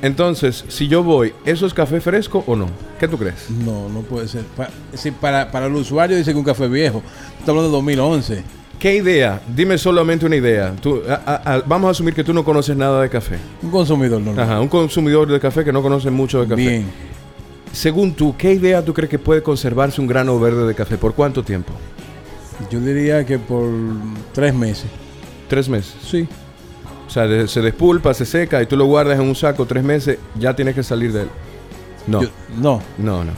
Entonces, 0.02 0.66
si 0.68 0.86
yo 0.88 1.02
voy, 1.02 1.32
¿eso 1.46 1.64
es 1.64 1.72
café 1.72 1.98
fresco 2.00 2.44
o 2.46 2.54
no? 2.56 2.66
¿Qué 3.00 3.08
tú 3.08 3.16
crees? 3.16 3.48
No, 3.48 3.88
no 3.88 4.00
puede 4.00 4.28
ser. 4.28 4.42
Pa- 4.54 4.68
sí, 4.92 5.10
para, 5.10 5.50
para 5.50 5.64
el 5.66 5.74
usuario 5.74 6.14
dice 6.16 6.32
que 6.32 6.38
un 6.38 6.44
café 6.44 6.68
viejo. 6.68 7.02
Estamos 7.38 7.60
hablando 7.64 7.68
de 7.68 7.72
2011. 7.72 8.44
¿Qué 8.84 8.96
idea? 8.96 9.40
Dime 9.48 9.78
solamente 9.78 10.26
una 10.26 10.36
idea. 10.36 10.76
Tú, 10.78 11.00
a- 11.08 11.14
a- 11.24 11.54
a- 11.54 11.62
vamos 11.64 11.88
a 11.88 11.90
asumir 11.92 12.12
que 12.12 12.22
tú 12.22 12.34
no 12.34 12.44
conoces 12.44 12.76
nada 12.76 13.00
de 13.00 13.08
café. 13.08 13.38
Un 13.62 13.70
consumidor 13.70 14.20
normal. 14.20 14.44
Ajá, 14.44 14.60
un 14.60 14.68
consumidor 14.68 15.26
de 15.26 15.40
café 15.40 15.64
que 15.64 15.72
no 15.72 15.80
conoce 15.80 16.10
mucho 16.10 16.42
de 16.42 16.48
café. 16.48 16.60
Bien. 16.60 16.84
Según 17.72 18.12
tú, 18.12 18.34
¿qué 18.36 18.52
idea 18.52 18.84
tú 18.84 18.92
crees 18.92 19.08
que 19.08 19.18
puede 19.18 19.42
conservarse 19.42 20.02
un 20.02 20.06
grano 20.06 20.38
verde 20.38 20.66
de 20.66 20.74
café? 20.74 20.98
¿Por 20.98 21.14
cuánto 21.14 21.42
tiempo? 21.42 21.72
Yo 22.70 22.78
diría 22.78 23.24
que 23.24 23.38
por 23.38 23.70
tres 24.34 24.52
meses. 24.54 24.90
Tres 25.48 25.66
meses. 25.66 25.94
Sí. 26.06 26.28
O 27.06 27.10
sea, 27.10 27.26
de- 27.26 27.48
se 27.48 27.62
despulpa, 27.62 28.12
se 28.12 28.26
seca 28.26 28.60
y 28.62 28.66
tú 28.66 28.76
lo 28.76 28.84
guardas 28.84 29.18
en 29.18 29.24
un 29.26 29.34
saco 29.34 29.64
tres 29.64 29.82
meses, 29.82 30.18
ya 30.38 30.54
tienes 30.54 30.74
que 30.74 30.82
salir 30.82 31.10
de 31.10 31.22
él. 31.22 31.28
No, 32.06 32.20
Yo- 32.20 32.28
no. 32.60 32.82
no, 32.98 33.24
no. 33.24 33.32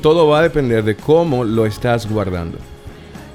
Todo 0.00 0.28
va 0.28 0.38
a 0.38 0.42
depender 0.42 0.84
de 0.84 0.94
cómo 0.94 1.42
lo 1.42 1.66
estás 1.66 2.08
guardando. 2.08 2.58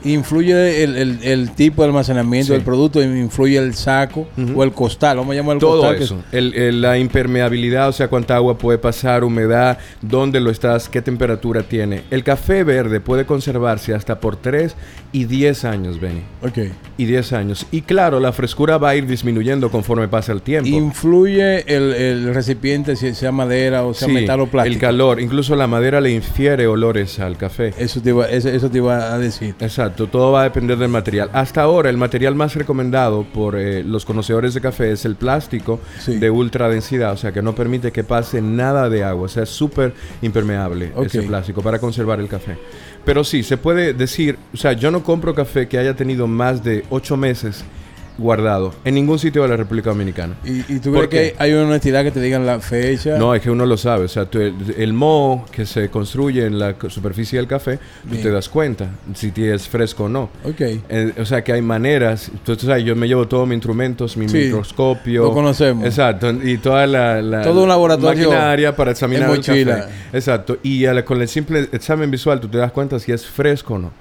Influye 0.04 0.84
el, 0.84 0.98
el- 0.98 1.20
el 1.24 1.52
tipo 1.52 1.82
de 1.84 1.90
almacenamiento 1.90 2.48
Sí. 2.48 2.54
del 2.54 2.62
producto, 2.64 3.02
influye 3.02 3.58
el 3.58 3.74
saco 3.74 4.28
o 4.56 4.64
el 4.64 4.72
costal. 4.74 5.18
Vamos 5.18 5.34
a 5.34 5.36
llamar 5.36 5.56
el 5.56 5.60
Todo 5.60 5.78
costal. 5.82 5.98
que 5.98 6.04
eso. 6.04 6.24
El- 6.32 6.54
el- 6.56 6.82
la 6.82 6.98
impermeabilidad, 6.98 7.90
o 7.90 7.92
sea, 7.92 8.08
cuánta 8.08 8.36
agua 8.36 8.58
puede 8.58 8.78
pasar, 8.78 9.24
humedad, 9.24 9.78
dónde 10.02 10.40
lo 10.40 10.50
estás, 10.50 10.90
qué 10.90 11.02
temperatura 11.02 11.64
tiene. 11.64 12.04
El 12.12 12.24
café 12.24 12.64
verde 12.64 13.00
puede 13.00 13.26
conservarse 13.26 13.94
hasta 13.94 14.20
por 14.20 14.36
3 14.38 14.76
y 15.12 15.26
10 15.26 15.66
años, 15.66 16.00
Benny. 16.00 16.22
Ok. 16.42 16.72
Y 16.98 17.06
10 17.06 17.34
años. 17.34 17.66
Y 17.72 17.82
claro, 17.82 18.20
la 18.20 18.32
frescura 18.32 18.78
va 18.78 18.90
a 18.90 18.96
ir 18.96 19.06
disminuyendo 19.06 19.70
conforme 19.70 20.08
pasa 20.08 20.32
el 20.32 20.42
tiempo. 20.42 20.70
Influye 20.70 21.62
el, 21.74 21.94
el 21.94 22.34
recipiente, 22.34 22.96
si 22.96 23.14
sea 23.14 23.32
madera 23.32 23.84
o 23.84 23.94
sea 23.94 24.08
Sí, 24.08 24.14
metal 24.14 24.40
o 24.42 24.48
plástico. 24.48 24.74
el 24.76 24.80
calor. 24.80 25.20
Incluso 25.22 25.56
la 25.56 25.68
madera 25.68 26.00
le 26.02 26.12
infiere 26.12 26.68
olores 26.68 27.20
al 27.20 27.38
café. 27.38 27.74
Eso 27.78 28.02
te, 28.02 28.10
iba, 28.10 28.28
eso, 28.30 28.50
eso 28.50 28.70
te 28.70 28.78
iba 28.78 29.14
a 29.14 29.18
decir. 29.20 29.56
Exacto. 29.60 29.91
Exacto, 29.92 30.08
todo 30.08 30.32
va 30.32 30.42
a 30.42 30.44
depender 30.46 30.78
del 30.78 30.90
material. 30.90 31.30
Hasta 31.34 31.62
ahora, 31.62 31.90
el 31.90 31.98
material 31.98 32.34
más 32.34 32.56
recomendado 32.56 33.24
por 33.24 33.58
eh, 33.58 33.84
los 33.84 34.06
conocedores 34.06 34.54
de 34.54 34.62
café 34.62 34.92
es 34.92 35.04
el 35.04 35.16
plástico 35.16 35.80
Sí. 36.00 36.18
de 36.18 36.30
ultra 36.30 36.70
densidad, 36.70 37.12
o 37.12 37.18
sea 37.18 37.32
que 37.34 37.42
no 37.42 37.54
permite 37.54 37.92
que 37.92 38.04
pase 38.06 38.42
nada 38.42 38.90
de 38.90 39.04
agua, 39.04 39.26
o 39.26 39.28
sea, 39.28 39.44
es 39.44 39.50
súper 39.50 39.94
impermeable 40.22 40.94
ese 41.06 41.24
plástico 41.24 41.62
para 41.62 41.80
conservar 41.80 42.20
el 42.22 42.28
café. 42.30 42.58
Pero 43.04 43.24
sí, 43.24 43.44
se 43.44 43.58
puede 43.58 43.94
decir, 43.94 44.38
o 44.54 44.58
sea, 44.58 44.74
yo 44.74 44.92
no 44.92 45.04
compro 45.04 45.36
café 45.36 45.68
que 45.68 45.78
haya 45.78 45.96
tenido 45.96 46.26
más 46.28 46.64
de 46.64 46.86
ocho 46.90 47.18
meses 47.18 47.66
guardado 48.22 48.74
en 48.86 48.96
ningún 48.96 49.20
sitio 49.20 49.42
de 49.44 49.50
la 49.50 49.58
República 49.58 49.90
Dominicana. 49.90 50.36
¿Y, 50.46 50.60
y 50.74 50.80
tú 50.80 50.94
¿Por 50.94 51.10
crees 51.10 51.32
qué? 51.32 51.38
que 51.38 51.44
hay 51.44 51.54
una 51.54 51.68
honestidad 51.68 52.04
que 52.04 52.12
te 52.12 52.22
digan 52.22 52.46
la 52.46 52.60
fecha? 52.60 53.18
No, 53.18 53.36
es 53.36 53.42
que 53.42 53.50
uno 53.52 53.66
lo 53.66 53.76
sabe. 53.78 54.06
O 54.06 54.08
sea, 54.08 54.26
tú- 54.26 54.40
el, 54.40 54.54
el 54.78 54.94
moho 54.94 55.46
que 55.52 55.66
se 55.66 55.90
construye 55.90 56.46
en 56.46 56.58
la 56.60 56.76
superficie 56.90 57.38
del 57.40 57.48
café, 57.48 57.78
tú 58.04 58.12
Bien. 58.12 58.24
te 58.24 58.32
das 58.32 58.48
cuenta 58.50 58.90
si 59.14 59.32
es 59.38 59.68
fresco 59.68 60.06
o 60.06 60.10
no. 60.10 60.30
Ok. 60.44 60.62
Eh, 60.62 61.14
o 61.20 61.26
sea, 61.26 61.44
que 61.44 61.54
hay 61.54 61.62
maneras. 61.62 62.32
Tú, 62.46 62.56
tú 62.56 62.66
sabes, 62.68 62.84
yo 62.84 62.96
me 62.96 63.08
llevo 63.08 63.28
todos 63.28 63.48
mis 63.48 63.56
instrumentos, 63.56 64.16
mi 64.18 64.30
Sí, 64.30 64.38
microscopio. 64.38 65.24
lo 65.24 65.34
conocemos. 65.34 65.86
Exacto. 65.86 66.32
Y 66.32 66.58
toda 66.58 66.86
la, 66.88 67.22
la- 67.22 67.42
Todo 67.42 67.64
un 67.64 67.70
laboratorio 67.70 68.30
maquinaria 68.30 68.76
para 68.76 68.92
examinar 68.92 69.30
el 69.32 69.38
café. 69.44 69.84
Exacto. 70.14 70.58
Y 70.64 70.86
a 70.86 70.94
la- 70.94 71.04
con 71.06 71.22
el 71.22 71.28
simple 71.28 71.68
examen 71.72 72.12
visual 72.12 72.40
tú 72.40 72.48
te 72.48 72.58
das 72.58 72.72
cuenta 72.72 73.00
si 73.00 73.12
es 73.12 73.26
fresco 73.26 73.74
o 73.76 73.80
no. 73.80 73.92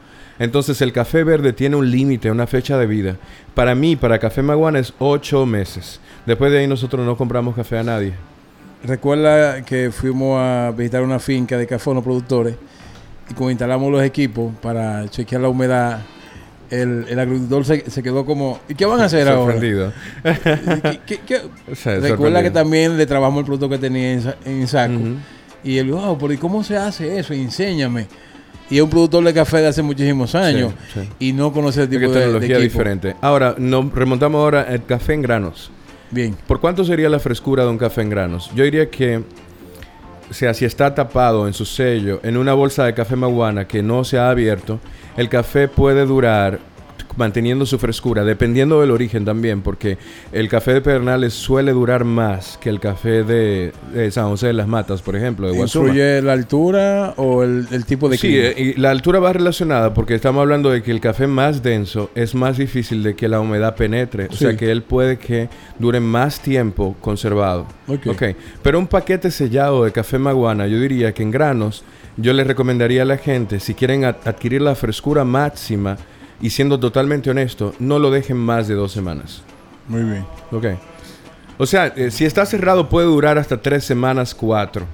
Entonces 0.40 0.80
el 0.82 0.92
café 0.92 1.22
verde 1.22 1.52
tiene 1.52 1.76
un 1.76 1.88
límite, 1.88 2.30
una 2.30 2.48
fecha 2.48 2.76
de 2.78 2.86
vida. 2.86 3.16
Para 3.54 3.76
mí, 3.76 3.94
para 3.94 4.18
Café 4.18 4.42
Maguana 4.42 4.80
es 4.80 4.92
ocho 4.98 5.46
meses. 5.46 6.00
Después 6.26 6.50
de 6.50 6.58
ahí 6.58 6.66
nosotros 6.66 7.06
no 7.06 7.16
compramos 7.16 7.54
café 7.54 7.78
a 7.78 7.82
nadie. 7.84 8.14
Recuerda 8.82 9.62
que 9.62 9.90
fuimos 9.92 10.38
a 10.40 10.72
visitar 10.76 11.02
una 11.02 11.18
finca 11.18 11.58
de 11.58 11.66
café, 11.66 11.90
unos 11.90 12.02
productores, 12.02 12.54
y 13.28 13.34
cuando 13.34 13.50
instalamos 13.50 13.92
los 13.92 14.02
equipos 14.02 14.52
para 14.62 15.06
chequear 15.10 15.42
la 15.42 15.48
humedad, 15.50 16.00
el, 16.70 17.04
el 17.08 17.18
agricultor 17.20 17.64
se, 17.66 17.90
se 17.90 18.02
quedó 18.02 18.24
como, 18.24 18.58
¿y 18.68 18.74
qué 18.74 18.86
van 18.86 19.00
a 19.00 19.04
hacer 19.04 19.28
ahora? 19.28 19.60
¿Qué- 19.60 21.00
qué- 21.06 21.20
qué? 21.26 21.36
O 21.70 21.74
sea, 21.74 21.94
Recuerda 21.96 22.08
sorprendido. 22.08 22.42
que 22.42 22.50
también 22.50 22.96
le 22.96 23.04
trabajamos 23.06 23.40
el 23.40 23.44
producto 23.44 23.68
que 23.68 23.78
tenía 23.78 24.12
en, 24.14 24.34
en 24.46 24.66
saco. 24.68 24.94
Y 25.62 25.76
él, 25.76 25.90
wow, 25.92 26.16
pero 26.16 26.32
¿y 26.32 26.38
cómo 26.38 26.64
se 26.64 26.76
hace 26.78 27.18
eso? 27.18 27.34
Enséñame. 27.34 28.06
Y 28.70 28.76
es 28.76 28.82
un 28.82 28.90
productor 28.90 29.24
de 29.24 29.34
café 29.34 29.58
de 29.58 29.66
hace 29.68 29.82
muchísimos 29.82 30.34
años 30.34 30.72
Sí, 30.94 31.00
sí. 31.00 31.08
y 31.18 31.32
no 31.32 31.52
conoce 31.52 31.82
el 31.82 31.88
tipo 31.88 32.02
de, 32.02 32.08
de 32.08 32.14
tecnología 32.20 32.56
equipo. 32.58 32.62
diferente. 32.72 33.16
Ahora, 33.20 33.54
nos 33.58 33.92
remontamos 33.92 34.38
ahora 34.40 34.62
al 34.68 34.84
café 34.86 35.14
en 35.14 35.22
granos. 35.22 35.70
Bien. 36.10 36.36
¿Por 36.46 36.60
cuánto 36.60 36.84
sería 36.84 37.08
la 37.08 37.18
frescura 37.18 37.64
de 37.64 37.70
un 37.70 37.78
café 37.78 38.02
en 38.02 38.10
granos? 38.10 38.50
Yo 38.54 38.64
diría 38.64 38.88
que, 38.88 39.22
o 40.30 40.34
sea, 40.34 40.54
si 40.54 40.64
está 40.64 40.94
tapado 40.94 41.46
en 41.48 41.52
su 41.54 41.64
sello, 41.64 42.20
en 42.22 42.36
una 42.36 42.54
bolsa 42.54 42.84
de 42.84 42.94
café 42.94 43.16
maguana 43.16 43.66
que 43.66 43.82
no 43.82 44.04
se 44.04 44.18
ha 44.18 44.30
abierto, 44.30 44.78
el 45.16 45.28
café 45.28 45.66
puede 45.68 46.06
durar 46.06 46.58
manteniendo 47.16 47.66
su 47.66 47.78
frescura, 47.78 48.24
dependiendo 48.24 48.80
del 48.80 48.90
origen 48.90 49.24
también, 49.24 49.62
porque 49.62 49.98
el 50.32 50.48
café 50.48 50.74
de 50.74 50.80
Pedernales 50.80 51.32
suele 51.34 51.72
durar 51.72 52.04
más 52.04 52.58
que 52.60 52.68
el 52.70 52.80
café 52.80 53.22
de, 53.24 53.72
de 53.92 54.10
San 54.10 54.28
José 54.28 54.48
de 54.48 54.52
las 54.52 54.68
Matas, 54.68 55.02
por 55.02 55.16
ejemplo, 55.16 55.48
de 55.50 55.56
Guasuma. 55.56 55.86
¿Influye 55.86 56.22
la 56.22 56.32
altura 56.32 57.14
o 57.16 57.42
el, 57.42 57.66
el 57.70 57.84
tipo 57.84 58.08
de 58.08 58.16
Sí, 58.16 58.28
clima? 58.28 58.44
eh, 58.48 58.54
y 58.76 58.80
la 58.80 58.90
altura 58.90 59.18
va 59.20 59.32
relacionada 59.32 59.92
porque 59.94 60.14
estamos 60.14 60.40
hablando 60.40 60.70
de 60.70 60.82
que 60.82 60.90
el 60.90 61.00
café 61.00 61.26
más 61.26 61.62
denso 61.62 62.10
es 62.14 62.34
más 62.34 62.56
difícil 62.56 63.02
de 63.02 63.14
que 63.14 63.28
la 63.28 63.40
humedad 63.40 63.74
penetre. 63.76 64.26
O 64.26 64.32
Sí. 64.32 64.38
sea 64.44 64.56
que 64.56 64.70
él 64.70 64.82
puede 64.82 65.18
que 65.18 65.48
dure 65.78 66.00
más 66.00 66.40
tiempo 66.40 66.96
conservado. 67.00 67.66
Ok. 67.88 68.06
Ok. 68.08 68.22
Pero 68.62 68.78
un 68.78 68.86
paquete 68.86 69.30
sellado 69.30 69.84
de 69.84 69.92
café 69.92 70.18
maguana, 70.18 70.66
yo 70.66 70.78
diría 70.80 71.12
que 71.12 71.22
en 71.22 71.30
granos, 71.30 71.84
yo 72.16 72.32
les 72.32 72.46
recomendaría 72.46 73.02
a 73.02 73.04
la 73.06 73.16
gente, 73.16 73.60
si 73.60 73.74
quieren 73.74 74.04
ad- 74.04 74.16
adquirir 74.24 74.60
la 74.62 74.74
frescura 74.74 75.24
máxima 75.24 75.96
y 76.40 76.50
siendo 76.50 76.78
totalmente 76.80 77.30
honesto, 77.30 77.74
no 77.78 77.98
lo 77.98 78.10
dejen 78.10 78.36
más 78.36 78.68
de 78.68 78.74
dos 78.74 78.92
semanas. 78.92 79.42
Muy 79.88 80.02
bien. 80.02 80.24
Ok. 80.52 80.66
O 81.58 81.66
sea, 81.66 81.88
eh, 81.96 82.10
si 82.10 82.24
está 82.24 82.46
cerrado 82.46 82.88
puede 82.88 83.06
durar 83.06 83.36
hasta 83.38 83.60
tres 83.60 83.84
semanas, 83.84 84.34
cuatro. 84.34 84.86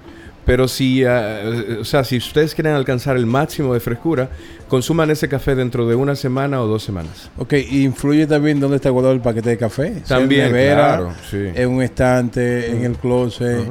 Pero 0.44 0.68
si, 0.68 1.02
eh, 1.04 1.78
o 1.80 1.84
sea, 1.84 2.04
si 2.04 2.18
ustedes 2.18 2.54
quieren 2.54 2.72
alcanzar 2.74 3.16
el 3.16 3.26
máximo 3.26 3.74
de 3.74 3.80
frescura, 3.80 4.28
consuman 4.68 5.10
ese 5.10 5.28
café 5.28 5.56
dentro 5.56 5.88
de 5.88 5.96
una 5.96 6.14
semana 6.14 6.60
o 6.62 6.66
dos 6.68 6.84
semanas. 6.84 7.30
Ok, 7.36 7.54
¿y 7.54 7.82
influye 7.84 8.26
también 8.28 8.60
dónde 8.60 8.76
está 8.76 8.90
guardado 8.90 9.12
el 9.14 9.20
paquete 9.20 9.50
de 9.50 9.58
café? 9.58 10.02
También, 10.06 10.46
nevera, 10.46 10.74
claro, 10.98 11.12
sí. 11.28 11.38
en 11.52 11.68
un 11.68 11.82
estante, 11.82 12.70
en 12.70 12.84
el 12.84 12.92
closet, 12.96 13.68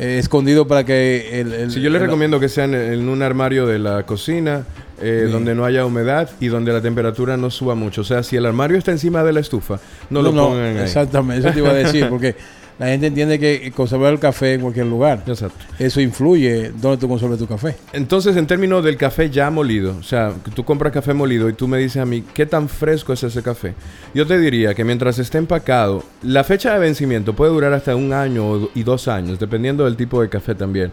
eh, 0.00 0.18
escondido 0.18 0.66
para 0.66 0.82
que 0.84 1.40
el... 1.40 1.52
el- 1.52 1.70
Si 1.70 1.80
yo 1.80 1.88
les 1.88 2.00
el- 2.00 2.06
recomiendo 2.06 2.40
que 2.40 2.48
sean 2.48 2.74
en 2.74 3.08
un 3.08 3.22
armario 3.22 3.64
de 3.66 3.78
la 3.78 4.02
cocina, 4.04 4.64
eh, 5.00 5.28
donde 5.30 5.54
no 5.54 5.64
haya 5.64 5.84
humedad 5.84 6.30
y 6.40 6.48
donde 6.48 6.72
la 6.72 6.80
temperatura 6.80 7.36
no 7.36 7.50
suba 7.50 7.74
mucho. 7.74 8.02
O 8.02 8.04
sea, 8.04 8.22
si 8.22 8.36
el 8.36 8.46
armario 8.46 8.76
está 8.76 8.90
encima 8.90 9.22
de 9.22 9.32
la 9.32 9.40
estufa, 9.40 9.78
no, 10.10 10.22
lo 10.22 10.32
pongan 10.32 10.76
ahí. 10.76 10.82
Exactamente, 10.84 11.46
eso 11.46 11.54
te 11.54 11.60
iba 11.60 11.70
a 11.70 11.74
decir, 11.74 12.06
porque 12.10 12.36
la 12.78 12.86
gente 12.86 13.08
entiende 13.08 13.40
que 13.40 13.72
conservar 13.72 14.12
el 14.12 14.20
café 14.20 14.54
en 14.54 14.60
cualquier 14.60 14.86
lugar, 14.86 15.24
Exacto. 15.26 15.64
eso 15.80 16.00
influye 16.00 16.70
donde 16.70 16.96
tú 16.96 17.08
conservas 17.08 17.38
tu 17.38 17.46
café. 17.48 17.74
Entonces, 17.92 18.36
en 18.36 18.46
términos 18.46 18.84
del 18.84 18.96
café 18.96 19.28
ya 19.30 19.50
molido, 19.50 19.96
o 19.98 20.02
sea, 20.04 20.32
tú 20.54 20.64
compras 20.64 20.92
café 20.92 21.12
molido 21.12 21.48
y 21.48 21.54
tú 21.54 21.66
me 21.66 21.78
dices 21.78 22.00
a 22.00 22.06
mí, 22.06 22.22
¿qué 22.34 22.46
tan 22.46 22.68
fresco 22.68 23.12
es 23.12 23.24
ese 23.24 23.42
café? 23.42 23.74
Yo 24.14 24.28
te 24.28 24.38
diría 24.38 24.74
que 24.74 24.84
mientras 24.84 25.18
esté 25.18 25.38
empacado, 25.38 26.04
la 26.22 26.44
fecha 26.44 26.72
de 26.72 26.78
vencimiento 26.78 27.34
puede 27.34 27.50
durar 27.50 27.72
hasta 27.72 27.96
un 27.96 28.12
año 28.12 28.68
y 28.76 28.84
dos 28.84 29.08
años, 29.08 29.40
dependiendo 29.40 29.84
del 29.84 29.96
tipo 29.96 30.22
de 30.22 30.28
café 30.28 30.54
también. 30.54 30.92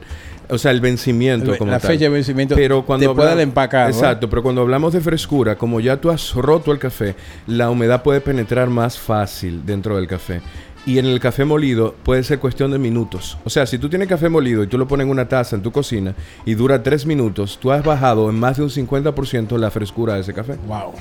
O 0.50 0.58
sea, 0.58 0.72
el 0.72 0.82
vencimiento 0.82 1.52
El- 1.54 1.58
como 1.58 1.72
la 1.72 1.80
tal. 1.80 1.92
fecha 1.92 2.04
de 2.06 2.10
vencimiento 2.10 2.56
Pero 2.56 2.86
cuando. 2.86 3.12
Exacto, 3.88 4.30
pero 4.30 4.44
cuando 4.44 4.62
hablamos 4.62 4.94
de 4.94 5.02
frescura, 5.02 5.56
como 5.58 5.80
ya 5.80 5.98
tú 5.98 6.10
has 6.12 6.34
roto 6.34 6.72
el 6.72 6.80
café, 6.80 7.16
la 7.48 7.70
humedad 7.70 8.04
puede 8.04 8.22
penetrar 8.22 8.70
más 8.70 8.98
fácil 9.00 9.66
dentro 9.66 9.96
del 9.96 10.08
café. 10.08 10.42
Y 10.88 11.00
en 11.00 11.08
el 11.08 11.20
café 11.20 11.46
molido 11.46 11.96
puede 12.04 12.24
ser 12.24 12.38
cuestión 12.38 12.70
de 12.70 12.78
minutos. 12.78 13.40
O 13.44 13.50
sea, 13.50 13.66
si 13.66 13.80
tú 13.80 13.90
tienes 13.90 14.08
café 14.08 14.30
molido 14.30 14.62
y 14.64 14.68
tú 14.68 14.78
lo 14.78 14.88
pones 14.88 15.06
en 15.06 15.10
una 15.12 15.28
taza 15.28 15.56
en 15.56 15.64
tu 15.64 15.72
cocina 15.72 16.14
y 16.46 16.54
dura 16.54 16.84
tres 16.84 17.08
minutos, 17.08 17.58
tú 17.60 17.72
has 17.72 17.84
bajado 17.84 18.30
en 18.30 18.36
más 18.40 18.58
de 18.58 18.64
un 18.64 18.70
50% 18.70 19.58
la 19.58 19.72
frescura 19.72 20.14
de 20.14 20.22
ese 20.22 20.34
café. 20.34 20.58
Wow. 20.68 20.94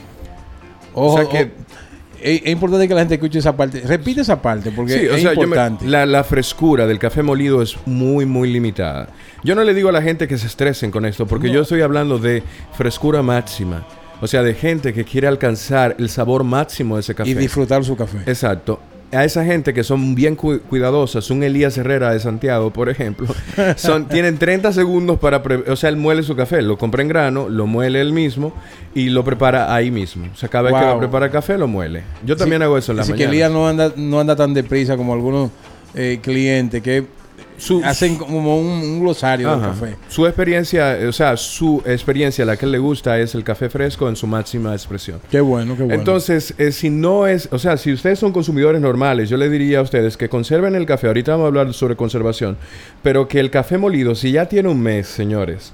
Ojo, 0.95 1.15
O 1.15 1.19
sea 1.19 1.29
que- 1.29 1.45
o- 1.45 1.85
es, 2.23 2.47
importante 2.47 2.89
que 2.89 2.95
la 2.95 3.01
gente 3.01 3.15
escuche 3.17 3.39
esa 3.41 3.55
parte. 3.55 3.83
Repite 3.83 4.23
esa 4.23 4.41
parte 4.41 4.71
porque 4.71 4.93
Sí, 4.99 5.07
es 5.07 5.21
sea, 5.21 5.35
yo 5.35 5.41
me- 5.41 5.45
importante. 5.45 5.87
la, 5.87 6.07
la 6.07 6.25
frescura 6.25 6.87
del 6.87 6.99
café 6.99 7.23
molido 7.23 7.61
es 7.61 7.77
muy, 7.85 8.25
muy 8.25 8.51
limitada. 8.51 9.09
Yo 9.45 9.55
no 9.55 9.63
le 9.63 9.75
digo 9.75 9.91
a 9.91 9.93
la 9.93 10.03
gente 10.03 10.27
que 10.27 10.39
se 10.39 10.47
estresen 10.47 10.91
con 10.91 11.05
esto, 11.05 11.27
porque 11.27 11.51
yo 11.51 11.61
estoy 11.63 11.83
hablando 11.83 12.19
de 12.19 12.43
frescura 12.77 13.23
máxima. 13.23 13.87
O 14.21 14.27
sea, 14.27 14.43
de 14.43 14.55
gente 14.55 14.95
que 14.95 15.05
quiere 15.05 15.27
alcanzar 15.27 15.97
el 15.99 16.09
sabor 16.09 16.45
máximo 16.45 16.95
de 16.97 17.01
ese 17.03 17.15
café. 17.15 17.29
y 17.31 17.35
disfrutar 17.35 17.85
su 17.85 17.95
café. 17.97 18.19
Exacto. 18.27 18.81
A 19.13 19.23
esa 19.25 19.45
gente 19.45 19.75
que 19.75 19.85
son 19.85 20.15
bien 20.15 20.35
cu- 20.35 20.61
cuidadosas, 20.69 21.31
un 21.31 21.43
Elías 21.45 21.77
Herrera 21.79 22.11
de 22.13 22.19
Santiago, 22.21 22.73
por 22.73 22.89
ejemplo, 22.89 23.29
son, 23.77 24.09
tienen 24.09 24.39
30 24.39 24.73
segundos 24.73 25.19
para... 25.21 25.43
o 25.69 25.77
sea, 25.77 25.91
él 25.91 25.97
muele 25.97 26.23
su 26.23 26.35
café, 26.35 26.63
lo 26.63 26.79
compra 26.79 27.03
en 27.03 27.09
grano, 27.09 27.49
lo 27.49 27.67
muele 27.67 28.01
él 28.01 28.13
mismo 28.13 28.53
y 28.95 29.11
lo 29.11 29.23
prepara 29.25 29.73
ahí 29.75 29.91
mismo. 29.91 30.27
O 30.33 30.37
sea, 30.37 30.49
cada 30.49 30.65
vez 30.71 30.75
que 30.81 30.85
va 30.87 30.93
a 30.93 30.99
preparar 30.99 31.31
café, 31.31 31.59
lo 31.59 31.69
muele. 31.69 32.03
Yo 32.25 32.37
también 32.37 32.63
hago 32.63 32.77
eso 32.79 32.93
en 32.93 32.97
la 32.97 33.03
Así 33.03 33.13
mañana. 33.13 33.31
que 33.31 33.35
Elías 33.37 33.53
no 33.53 33.69
anda, 33.69 33.93
no 33.95 34.19
anda 34.21 34.35
tan 34.35 34.55
deprisa 34.55 34.97
como 34.97 35.13
algunos 35.13 35.51
eh, 35.95 36.19
clientes 36.23 36.83
que 36.83 37.07
Su- 37.57 37.83
hacen 37.85 38.17
como 38.17 38.59
un, 38.59 38.67
un 38.67 39.01
glosario 39.01 39.51
del 39.51 39.61
café. 39.61 39.97
Su 40.09 40.27
experiencia, 40.27 40.99
o 41.09 41.13
sea, 41.13 41.37
su 41.37 41.83
experiencia, 41.87 42.45
la 42.45 42.57
que 42.57 42.67
le 42.67 42.79
gusta 42.79 43.19
es 43.21 43.35
el 43.35 43.45
café 43.45 43.69
fresco 43.69 44.09
en 44.09 44.17
su 44.17 44.27
máxima 44.27 44.73
expresión. 44.73 45.21
Qué 45.31 45.41
bueno, 45.41 45.77
qué 45.77 45.85
bueno. 45.85 45.95
Entonces, 45.99 46.55
eh, 46.59 46.73
si 46.73 46.91
no 46.91 47.27
es, 47.27 47.49
o 47.53 47.59
sea, 47.59 47.77
si 47.77 47.93
ustedes 47.93 48.19
son 48.19 48.33
consumidores 48.33 48.81
normales, 48.81 49.29
yo 49.29 49.37
le 49.37 49.49
diría 49.49 49.79
a 49.79 49.83
ustedes 49.83 50.17
que 50.17 50.29
conserven 50.29 50.75
el 50.75 50.87
café. 50.87 51.07
Ahorita 51.07 51.33
vamos 51.33 51.45
a 51.45 51.49
hablar 51.49 51.73
sobre 51.75 51.97
conservación, 51.97 52.57
pero 53.03 53.29
que 53.29 53.39
el 53.41 53.51
café 53.51 53.79
molido, 53.79 54.15
si 54.15 54.33
ya 54.33 54.47
tiene 54.49 54.69
un 54.69 54.81
mes, 54.81 55.07
señores, 55.07 55.73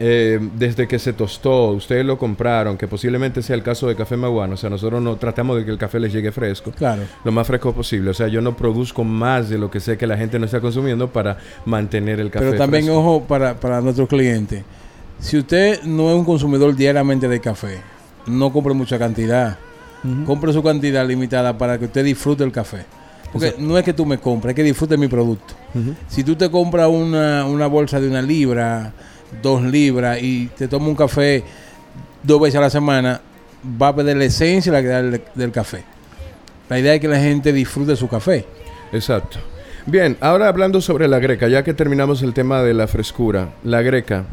eh, 0.00 0.38
desde 0.56 0.86
que 0.86 0.98
se 0.98 1.12
tostó, 1.12 1.70
ustedes 1.70 2.04
lo 2.04 2.18
compraron, 2.18 2.76
que 2.76 2.86
posiblemente 2.86 3.42
sea 3.42 3.56
el 3.56 3.62
caso 3.62 3.88
de 3.88 3.96
café 3.96 4.16
maguano, 4.16 4.54
o 4.54 4.56
sea, 4.56 4.70
nosotros 4.70 5.02
no 5.02 5.16
tratamos 5.16 5.56
de 5.56 5.64
que 5.64 5.70
el 5.70 5.78
café 5.78 5.98
les 5.98 6.12
llegue 6.12 6.30
fresco. 6.30 6.70
claro. 6.70 7.02
Lo 7.24 7.32
más 7.32 7.46
fresco 7.46 7.72
posible. 7.72 8.10
O 8.10 8.14
sea, 8.14 8.28
yo 8.28 8.40
no 8.40 8.56
produzco 8.56 9.02
más 9.04 9.48
de 9.48 9.58
lo 9.58 9.70
que 9.70 9.80
sé 9.80 9.98
que 9.98 10.06
la 10.06 10.16
gente 10.16 10.38
no 10.38 10.44
está 10.44 10.60
consumiendo 10.60 11.08
para 11.08 11.38
mantener 11.64 12.20
el 12.20 12.30
café 12.30 12.46
Pero 12.46 12.58
también, 12.58 12.84
fresco. 12.84 13.00
ojo, 13.00 13.24
para, 13.24 13.58
para 13.58 13.80
nuestros 13.80 14.08
clientes. 14.08 14.62
Si 15.18 15.36
usted 15.36 15.82
no 15.82 16.10
es 16.10 16.16
un 16.16 16.24
consumidor 16.24 16.76
diariamente 16.76 17.28
de 17.28 17.40
café, 17.40 17.80
no 18.26 18.52
compre 18.52 18.74
mucha 18.74 18.98
cantidad. 18.98 19.58
Compre 20.26 20.52
su 20.52 20.62
cantidad 20.62 21.04
limitada 21.06 21.58
para 21.58 21.76
que 21.76 21.86
usted 21.86 22.04
disfrute 22.04 22.44
el 22.44 22.52
café. 22.52 22.84
Porque 23.32 23.56
no 23.58 23.76
es 23.76 23.84
que 23.84 23.92
tú 23.92 24.06
me 24.06 24.18
compres, 24.18 24.52
es 24.52 24.56
que 24.56 24.62
disfrute 24.62 24.96
mi 24.96 25.08
producto. 25.08 25.54
Si 26.08 26.22
tú 26.22 26.36
te 26.36 26.48
compras 26.50 26.88
una, 26.88 27.44
una 27.44 27.66
bolsa 27.66 28.00
de 28.00 28.08
una 28.08 28.22
libra, 28.22 28.92
dos 29.42 29.62
libras 29.62 30.18
y 30.22 30.46
te 30.56 30.68
tomas 30.68 30.88
un 30.88 30.96
café 30.96 31.44
dos 32.22 32.40
veces 32.40 32.56
a 32.56 32.62
la 32.62 32.70
semana, 32.70 33.20
va 33.80 33.88
a 33.88 33.96
perder 33.96 34.16
la 34.16 34.24
esencia 34.24 34.70
y 34.70 34.72
la 34.72 34.82
calidad 34.82 35.02
del, 35.02 35.22
del 35.34 35.52
café. 35.52 35.84
La 36.68 36.78
idea 36.78 36.94
es 36.94 37.00
que 37.00 37.08
la 37.08 37.18
gente 37.18 37.52
disfrute 37.52 37.96
su 37.96 38.08
café. 38.08 38.44
Exacto. 38.92 39.38
Bien, 39.86 40.16
ahora 40.20 40.48
hablando 40.48 40.80
sobre 40.80 41.08
la 41.08 41.18
greca, 41.18 41.48
ya 41.48 41.62
que 41.62 41.72
terminamos 41.72 42.22
el 42.22 42.34
tema 42.34 42.62
de 42.62 42.74
la 42.74 42.86
frescura, 42.86 43.54
la 43.64 43.80
greca. 43.80 44.24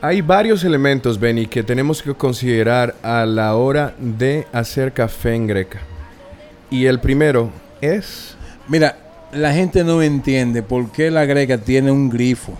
Hay 0.00 0.22
varios 0.22 0.64
elementos, 0.64 1.18
Benny, 1.20 1.46
que 1.46 1.62
tenemos 1.62 2.02
que 2.02 2.14
considerar 2.14 2.94
a 3.02 3.26
la 3.26 3.54
hora 3.54 3.94
de 3.98 4.46
hacer 4.52 4.92
café 4.92 5.34
en 5.34 5.46
greca. 5.46 5.80
Y 6.70 6.86
el 6.86 7.00
primero 7.00 7.50
es... 7.80 8.36
Mira, 8.68 8.96
la 9.32 9.52
gente 9.52 9.84
no 9.84 10.02
entiende 10.02 10.62
por 10.62 10.90
qué 10.90 11.10
la 11.10 11.24
greca 11.24 11.58
tiene 11.58 11.90
un 11.90 12.08
grifo. 12.08 12.54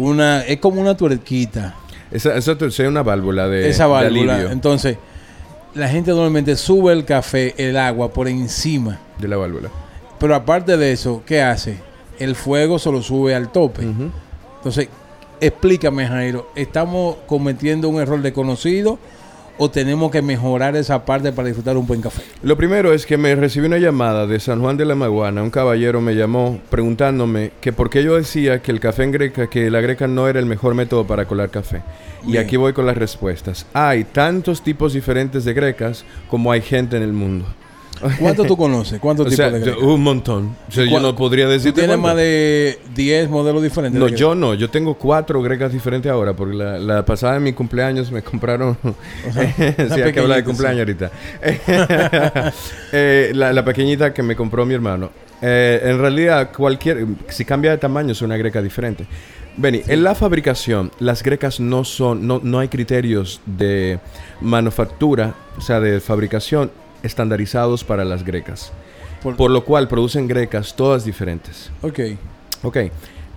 Una, 0.00 0.42
es 0.44 0.58
como 0.60 0.80
una 0.80 0.96
tuerquita. 0.96 1.74
Esa, 2.10 2.34
esa 2.34 2.52
es 2.52 2.78
una 2.80 3.02
válvula 3.02 3.48
de, 3.48 3.68
esa 3.68 3.86
válvula. 3.86 4.50
Entonces, 4.50 4.96
la 5.74 5.88
gente 5.88 6.10
normalmente 6.10 6.56
sube 6.56 6.92
el 6.92 7.04
café, 7.04 7.54
el 7.58 7.76
agua 7.76 8.10
por 8.12 8.26
encima. 8.26 8.98
de 9.18 9.28
la 9.28 9.36
válvula. 9.36 9.68
Pero 10.18 10.34
aparte 10.34 10.76
de 10.78 10.92
eso, 10.92 11.22
¿qué 11.26 11.42
hace? 11.42 11.76
El 12.18 12.34
fuego 12.34 12.78
se 12.78 12.90
lo 12.90 13.02
sube 13.02 13.34
al 13.34 13.52
tope. 13.52 13.82
Entonces, 14.56 14.88
explícame, 15.38 16.06
Jairo, 16.06 16.50
¿estamos 16.54 17.16
cometiendo 17.26 17.88
un 17.88 18.00
error 18.00 18.22
desconocido 18.22 18.98
o 19.62 19.70
tenemos 19.70 20.10
que 20.10 20.22
mejorar 20.22 20.74
esa 20.74 21.04
parte 21.04 21.32
para 21.32 21.48
disfrutar 21.48 21.76
un 21.76 21.86
buen 21.86 22.00
café? 22.00 22.22
Lo 22.42 22.56
primero 22.56 22.94
es 22.94 23.04
que 23.04 23.18
me 23.18 23.34
recibí 23.34 23.66
una 23.66 23.76
llamada 23.76 24.26
de 24.26 24.40
San 24.40 24.62
Juan 24.62 24.78
de 24.78 24.86
la 24.86 24.94
Maguana. 24.94 25.42
Un 25.42 25.50
caballero 25.50 26.00
me 26.00 26.14
llamó 26.14 26.58
preguntándome 26.70 27.52
que 27.60 27.70
por 27.70 27.90
qué 27.90 28.02
yo 28.02 28.16
decía 28.16 28.62
que 28.62 28.72
el 28.72 28.80
café 28.80 29.04
en 29.04 29.12
greca, 29.12 29.50
que 29.50 29.70
la 29.70 29.82
greca 29.82 30.06
no 30.06 30.28
era 30.28 30.40
el 30.40 30.46
mejor 30.46 30.74
método 30.74 31.06
para 31.06 31.26
colar 31.26 31.50
café. 31.50 31.82
Y 32.26 32.38
aquí 32.38 32.56
voy 32.56 32.72
con 32.72 32.86
las 32.86 32.96
respuestas. 32.96 33.66
Hay 33.74 34.04
tantos 34.04 34.62
tipos 34.62 34.94
diferentes 34.94 35.44
de 35.44 35.52
grecas 35.52 36.06
como 36.30 36.52
hay 36.52 36.62
gente 36.62 36.96
en 36.96 37.02
el 37.02 37.12
mundo. 37.12 37.44
¿Cuánto 38.18 38.44
tú 38.44 38.56
conoces? 38.56 38.98
¿Cuántos 38.98 39.26
O 39.26 39.28
tipos 39.30 39.36
sea, 39.36 39.50
de 39.50 39.60
greca? 39.60 39.78
un 39.78 40.02
montón. 40.02 40.56
O 40.68 40.72
sea, 40.72 40.84
yo 40.84 40.90
¿Cuál- 40.90 41.02
no 41.02 41.14
podría 41.16 41.44
¿Tú 41.46 41.50
decirte 41.52 41.80
tienes 41.82 41.96
cuánto. 41.96 42.08
más 42.08 42.16
de 42.16 42.78
10 42.94 43.28
modelos 43.28 43.62
diferentes? 43.62 44.00
No, 44.00 44.08
yo 44.08 44.34
no. 44.34 44.54
Yo 44.54 44.70
tengo 44.70 44.94
cuatro 44.94 45.42
grecas 45.42 45.72
diferentes 45.72 46.10
ahora, 46.10 46.32
porque 46.34 46.54
la, 46.56 46.78
la 46.78 47.04
pasada 47.04 47.34
de 47.34 47.40
mi 47.40 47.52
cumpleaños 47.52 48.10
me 48.10 48.22
compraron... 48.22 48.76
sea, 49.32 49.52
sí, 49.56 49.84
una 49.84 50.04
hay 50.06 50.12
que 50.12 50.20
hablar 50.20 50.38
de 50.38 50.44
cumpleaños 50.44 50.78
ahorita. 50.80 51.10
Eh, 52.92 53.30
la, 53.34 53.52
la 53.52 53.64
pequeñita 53.64 54.12
que 54.12 54.22
me 54.22 54.34
compró 54.36 54.64
mi 54.66 54.74
hermano. 54.74 55.10
Eh, 55.42 55.80
en 55.84 55.98
realidad, 55.98 56.50
cualquier... 56.56 57.06
Si 57.28 57.44
cambia 57.44 57.70
de 57.70 57.78
tamaño, 57.78 58.12
es 58.12 58.22
una 58.22 58.36
greca 58.36 58.60
diferente. 58.62 59.06
Benny, 59.56 59.82
en 59.86 60.02
la 60.02 60.14
fabricación, 60.14 60.90
las 60.98 61.22
grecas 61.22 61.60
no 61.60 61.84
son... 61.84 62.26
No, 62.26 62.40
no 62.42 62.58
hay 62.58 62.68
criterios 62.68 63.40
de 63.46 63.98
manufactura, 64.40 65.34
o 65.56 65.60
sea, 65.60 65.80
de 65.80 66.00
fabricación 66.00 66.70
estandarizados 67.02 67.84
para 67.84 68.04
las 68.04 68.24
grecas. 68.24 68.72
Por- 69.22 69.36
Por 69.36 69.50
lo 69.50 69.64
cual 69.64 69.86
producen 69.88 70.28
grecas 70.28 70.74
todas 70.76 71.04
diferentes. 71.04 71.70
Ok. 71.82 72.00
Ok. 72.62 72.76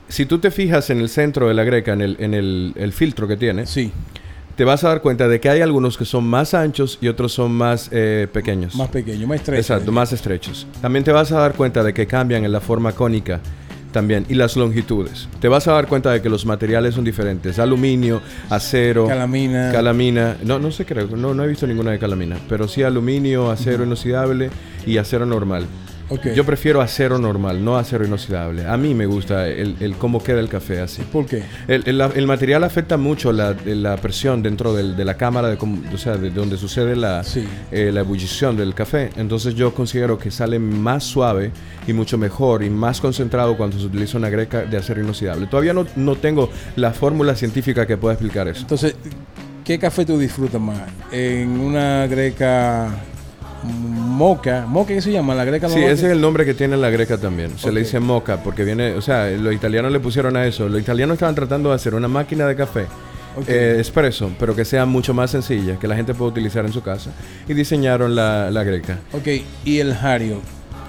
Si 0.07 0.25
tú 0.25 0.39
te 0.39 0.51
fijas 0.51 0.89
en 0.89 0.99
el 0.99 1.09
centro 1.09 1.47
de 1.47 1.53
la 1.53 1.63
greca, 1.63 1.93
en 1.93 2.01
el, 2.01 2.17
en 2.19 2.33
el, 2.33 2.73
el 2.75 2.93
filtro 2.93 3.27
que 3.27 3.35
tiene, 3.37 3.65
Sí, 3.65 3.91
te 4.55 4.63
vas 4.65 4.83
a 4.83 4.89
dar 4.89 5.01
cuenta 5.01 5.27
de 5.27 5.39
que 5.39 5.49
hay 5.49 5.61
algunos 5.61 5.97
que 5.97 6.05
son 6.05 6.25
más 6.25 6.53
anchos 6.53 6.99
y 7.01 7.07
otros 7.07 7.31
son 7.33 7.51
más 7.53 7.89
eh, 7.91 8.27
pequeños. 8.31 8.75
más 8.75 8.89
pequeño, 8.89 9.25
más 9.27 9.37
estrecho. 9.39 9.59
Exacto, 9.59 9.91
más 9.91 10.13
estrechos. 10.13 10.67
También 10.81 11.03
te 11.03 11.11
vas 11.11 11.31
a 11.31 11.39
dar 11.39 11.53
cuenta 11.55 11.83
de 11.83 11.93
que 11.93 12.05
cambian 12.05 12.45
en 12.45 12.51
la 12.51 12.59
forma 12.61 12.91
cónica 12.91 13.39
también 13.93 14.25
y 14.27 14.33
las 14.33 14.57
longitudes. 14.57 15.29
Te 15.39 15.47
vas 15.47 15.67
a 15.69 15.71
dar 15.71 15.87
cuenta 15.87 16.11
de 16.11 16.21
que 16.21 16.27
los 16.27 16.45
materiales 16.45 16.95
son 16.95 17.05
diferentes. 17.05 17.59
Aluminio, 17.59 18.21
acero, 18.49 19.07
Calamina. 19.07 19.71
calamina. 19.71 20.35
No, 20.43 20.59
no 20.59 20.71
sé, 20.71 20.85
creo. 20.85 21.07
No, 21.15 21.33
no 21.33 21.43
he 21.45 21.47
visto 21.47 21.65
ninguna 21.65 21.91
de 21.91 21.99
calamina. 21.99 22.37
Pero 22.49 22.67
sí 22.67 22.83
aluminio, 22.83 23.49
acero 23.49 23.85
inoxidable 23.85 24.49
y 24.85 24.97
acero 24.97 25.25
normal. 25.25 25.65
Yo 26.35 26.45
prefiero 26.45 26.79
acero 26.81 27.17
normal, 27.17 27.63
no 27.63 27.75
acero 27.77 28.05
inoxidable. 28.05 28.65
A 28.67 28.77
mí 28.77 28.93
me 28.93 29.05
gusta 29.05 29.47
el, 29.47 29.75
el 29.79 29.95
cómo 29.95 30.21
queda 30.23 30.39
el 30.39 30.47
café 30.49 30.79
así. 30.81 31.01
¿Por 31.03 31.25
qué? 31.25 31.43
El, 31.67 31.83
el- 31.87 31.97
la- 31.97 32.11
el 32.13 32.27
material 32.27 32.63
afecta 32.63 32.97
mucho 32.97 33.31
la, 33.31 33.55
la 33.65 33.95
presión 33.97 34.43
dentro 34.43 34.73
del- 34.75 34.95
de 34.95 35.05
la 35.05 35.15
cámara, 35.15 35.47
de, 35.49 35.57
o 35.93 35.97
sea, 35.97 36.17
de 36.17 36.29
donde 36.29 36.57
sucede 36.57 36.95
la, 36.95 37.23
Sí. 37.23 37.45
eh, 37.71 37.89
la 37.91 38.01
ebullición 38.01 38.55
del 38.57 38.73
café. 38.75 39.09
Entonces 39.17 39.55
yo 39.55 39.73
considero 39.73 40.17
que 40.19 40.29
sale 40.29 40.59
más 40.59 41.03
suave 41.03 41.51
y 41.87 41.93
mucho 41.93 42.17
mejor 42.17 42.63
y 42.63 42.69
más 42.69 43.01
concentrado 43.01 43.57
cuando 43.57 43.79
se 43.79 43.85
utiliza 43.85 44.17
una 44.17 44.29
greca 44.29 44.61
de 44.65 44.77
acero 44.77 45.01
inoxidable. 45.01 45.47
Todavía 45.47 45.73
no, 45.73 45.85
no 45.95 46.15
tengo 46.15 46.49
la 46.75 46.91
fórmula 46.91 47.35
científica 47.35 47.87
que 47.87 47.97
pueda 47.97 48.13
explicar 48.13 48.47
eso. 48.47 48.61
Entonces, 48.61 48.95
¿qué 49.63 49.79
café 49.79 50.05
tú 50.05 50.19
disfrutas 50.19 50.61
más? 50.61 50.79
¿En 51.11 51.59
una 51.59 52.05
greca 52.07 52.89
moca? 54.13 54.65
¿Moca 54.67 54.93
qué 54.93 55.01
se 55.01 55.11
llama? 55.11 55.35
¿La 55.35 55.43
greca 55.45 55.67
Sí, 55.67 55.79
ese 55.79 56.05
es 56.07 56.11
el 56.13 56.21
nombre 56.21 56.45
que 56.45 56.53
tiene 56.53 56.77
la 56.77 56.89
greca 56.89 57.17
también. 57.17 57.57
Se 57.57 57.71
le 57.71 57.81
dice 57.81 57.99
moca 57.99 58.41
porque 58.43 58.63
viene, 58.63 58.93
o 58.93 59.01
sea, 59.01 59.29
los 59.31 59.53
italianos 59.53 59.91
le 59.91 59.99
pusieron 59.99 60.37
a 60.37 60.45
eso. 60.45 60.69
Los 60.69 60.79
italianos 60.81 61.15
estaban 61.15 61.35
tratando 61.35 61.69
de 61.69 61.75
hacer 61.75 61.93
una 61.95 62.07
máquina 62.07 62.47
de 62.47 62.55
café 62.55 62.85
Ok. 63.35 63.45
eh, 63.49 63.75
expreso, 63.79 64.31
pero 64.39 64.55
que 64.55 64.63
sea 64.63 64.85
mucho 64.85 65.13
más 65.13 65.31
sencilla, 65.31 65.77
que 65.79 65.87
la 65.87 65.95
gente 65.95 66.13
pueda 66.13 66.29
utilizar 66.31 66.65
en 66.65 66.71
su 66.71 66.81
casa. 66.83 67.09
Y 67.47 67.53
diseñaron 67.53 68.15
la, 68.15 68.49
la 68.51 68.63
greca. 68.63 68.99
Ok, 69.11 69.27
y 69.65 69.79
el 69.79 69.91
Hario. 69.93 70.39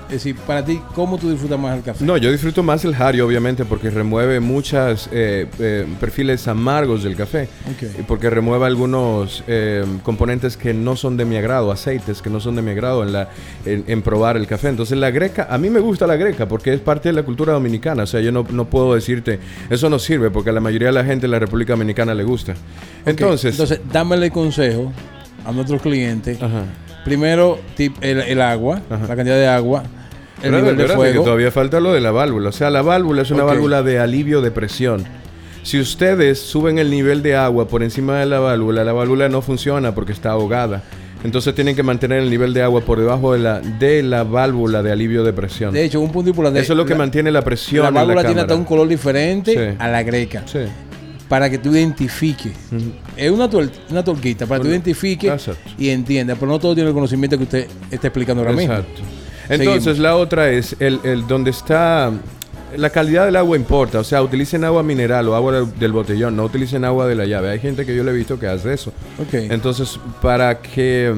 Es 0.07 0.14
decir, 0.14 0.37
para 0.37 0.64
ti, 0.64 0.81
¿cómo 0.95 1.19
tú 1.19 1.31
disfrutas 1.31 1.59
más 1.59 1.77
el 1.77 1.83
café? 1.83 2.05
No, 2.05 2.17
yo 2.17 2.31
disfruto 2.31 2.62
más 2.62 2.85
el 2.85 2.95
Hario, 2.95 3.27
obviamente, 3.27 3.64
porque 3.64 3.90
remueve 3.90 4.40
muchos 4.40 5.09
perfiles 6.01 6.47
amargos 6.47 7.03
del 7.03 7.17
café. 7.17 7.49
Ok. 7.71 8.01
Y 8.01 8.03
porque 8.03 8.31
remueve 8.31 8.67
algunos 8.67 9.43
eh, 9.47 9.85
componentes 10.03 10.57
que 10.57 10.75
no 10.75 10.97
son 10.97 11.17
de 11.17 11.25
mi 11.25 11.37
agrado, 11.37 11.73
aceites 11.73 12.23
que 12.23 12.31
no 12.31 12.40
son 12.40 12.57
de 12.57 12.62
mi 12.62 12.73
agrado 12.73 13.03
en, 13.03 13.12
la, 13.12 13.29
en, 13.64 13.85
en 13.87 14.03
probar 14.03 14.37
el 14.37 14.47
café. 14.47 14.69
Entonces 14.69 14.99
la 14.99 15.11
greca, 15.11 15.49
a 15.51 15.59
mí 15.59 15.71
me 15.71 15.81
gusta 15.81 16.07
la 16.07 16.17
greca 16.17 16.47
porque 16.47 16.73
es 16.73 16.81
parte 16.81 17.09
de 17.09 17.14
la 17.14 17.23
cultura 17.23 17.53
dominicana. 17.53 18.05
O 18.05 18.07
sea, 18.07 18.21
yo 18.21 18.31
no, 18.33 18.47
no 18.51 18.67
puedo 18.67 18.95
decirte, 18.95 19.40
eso 19.71 19.88
no 19.90 19.99
sirve 19.99 20.31
porque 20.31 20.51
a 20.51 20.53
la 20.53 20.61
mayoría 20.61 20.88
de 20.88 20.95
la 20.95 21.05
gente 21.05 21.27
en 21.27 21.33
la 21.33 21.38
República 21.38 21.73
Dominicana 21.73 22.14
le 22.14 22.25
gusta. 22.25 22.55
Entonces, 23.07 23.53
entonces, 23.53 23.81
dámele 23.90 24.31
consejo 24.31 24.93
a 25.45 25.53
nuestros 25.53 25.83
clientes. 25.83 26.40
ajá. 26.43 26.64
Primero, 27.05 27.59
tip- 27.77 27.97
el, 28.01 28.21
el 28.21 28.40
agua, 28.40 28.81
Ajá. 28.90 29.07
la 29.09 29.17
cantidad 29.17 29.37
de 29.37 29.47
agua, 29.47 29.83
el 29.83 29.87
Espérate, 30.55 30.62
nivel 30.62 30.77
de 30.77 30.83
espérate, 30.85 30.88
que 30.88 30.97
fuego. 31.11 31.25
todavía 31.25 31.51
falta 31.51 31.81
lo 31.81 31.93
de 31.93 32.01
la 32.01 32.11
válvula. 32.11 32.49
O 32.49 32.53
sea, 32.53 32.71
la 32.71 32.83
válvula 32.83 33.23
es 33.23 33.31
una 33.31 33.45
válvula 33.45 33.83
de 33.83 33.99
alivio 33.99 34.40
de 34.40 34.51
presión. 34.51 35.05
Si 35.62 35.81
ustedes 35.81 36.38
suben 36.40 36.79
el 36.79 36.90
nivel 36.90 37.23
de 37.23 37.37
agua 37.37 37.69
por 37.69 37.83
encima 37.83 38.19
de 38.19 38.27
la 38.27 38.38
válvula, 38.38 38.85
la 38.85 38.93
válvula 38.93 39.29
no 39.29 39.40
funciona 39.43 39.95
porque 39.95 40.12
está 40.12 40.31
ahogada. 40.31 40.83
Entonces 41.25 41.55
tienen 41.55 41.75
que 41.75 41.83
mantener 41.83 42.19
el 42.19 42.29
nivel 42.29 42.53
de 42.53 42.62
agua 42.62 42.83
por 42.83 42.99
debajo 42.99 43.33
de 43.33 43.38
la, 43.38 43.61
de 43.61 44.03
la 44.03 44.25
válvula 44.25 44.83
de 44.83 44.93
alivio 44.93 45.25
de 45.25 45.33
presión. 45.33 45.73
De 45.73 45.83
hecho, 45.83 45.99
un 46.03 46.12
punto 46.12 46.29
importante. 46.29 46.61
Eso 46.61 46.75
es 46.75 46.77
lo 46.77 46.85
que 46.85 46.93
la- 46.93 46.99
mantiene 46.99 47.31
la 47.31 47.40
presión 47.40 47.83
La 47.85 47.88
en 47.88 47.95
la 47.95 48.01
válvula 48.01 48.21
tiene 48.21 48.35
cámara. 48.35 48.43
hasta 48.43 48.55
un 48.57 48.64
color 48.64 48.88
diferente 48.88 49.53
Sí. 49.73 49.77
a 49.79 49.88
la 49.88 50.03
greca. 50.03 50.43
Sí. 50.45 50.59
Para 51.29 51.49
que 51.49 51.59
tú 51.59 51.75
identifiques. 51.75 52.53
Es 53.17 53.31
una, 53.31 53.49
una 53.91 54.05
torquita, 54.05 54.47
para 54.47 54.61
que 54.61 54.65
tú 54.65 54.71
identifiques 54.71 55.33
Exacto. 55.33 55.71
y 55.79 55.89
entiendas. 55.89 56.37
Pero 56.39 56.53
no 56.53 56.59
todo 56.59 56.75
tiene 56.75 56.89
el 56.89 56.95
conocimiento 56.95 57.37
que 57.39 57.45
usted 57.45 57.69
está 57.91 58.09
explicando 58.09 58.43
ahora 58.43 58.55
mismo. 58.55 58.75
Exacto. 58.75 59.03
Entonces 59.49 59.85
Seguimos. 59.85 59.99
la 59.99 60.17
otra 60.17 60.51
es 60.51 60.77
el, 60.81 61.01
el 61.05 61.27
donde 61.27 61.51
está 61.51 62.13
la 62.77 62.91
calidad 62.91 63.27
del 63.27 63.37
agua 63.37 63.57
importa, 63.57 64.01
o 64.01 64.05
sea, 64.05 64.23
utilicen 64.23 64.65
agua 64.65 64.83
mineral 64.83 65.29
o 65.29 65.35
agua 65.35 65.65
del, 65.65 65.93
botellón, 65.93 66.37
no 66.37 66.45
utilicen 66.45 66.85
agua 66.85 67.07
de 67.07 67.15
la 67.15 67.25
llave. 67.25 67.51
Hay 67.51 67.61
gente 67.61 67.87
que 67.87 67.95
yo 67.95 68.05
le 68.05 68.11
he 68.11 68.15
visto 68.15 68.39
que 68.39 68.47
hace 68.47 68.73
eso. 68.73 68.93
Entonces, 69.33 69.99
para 70.21 70.61
que 70.61 71.15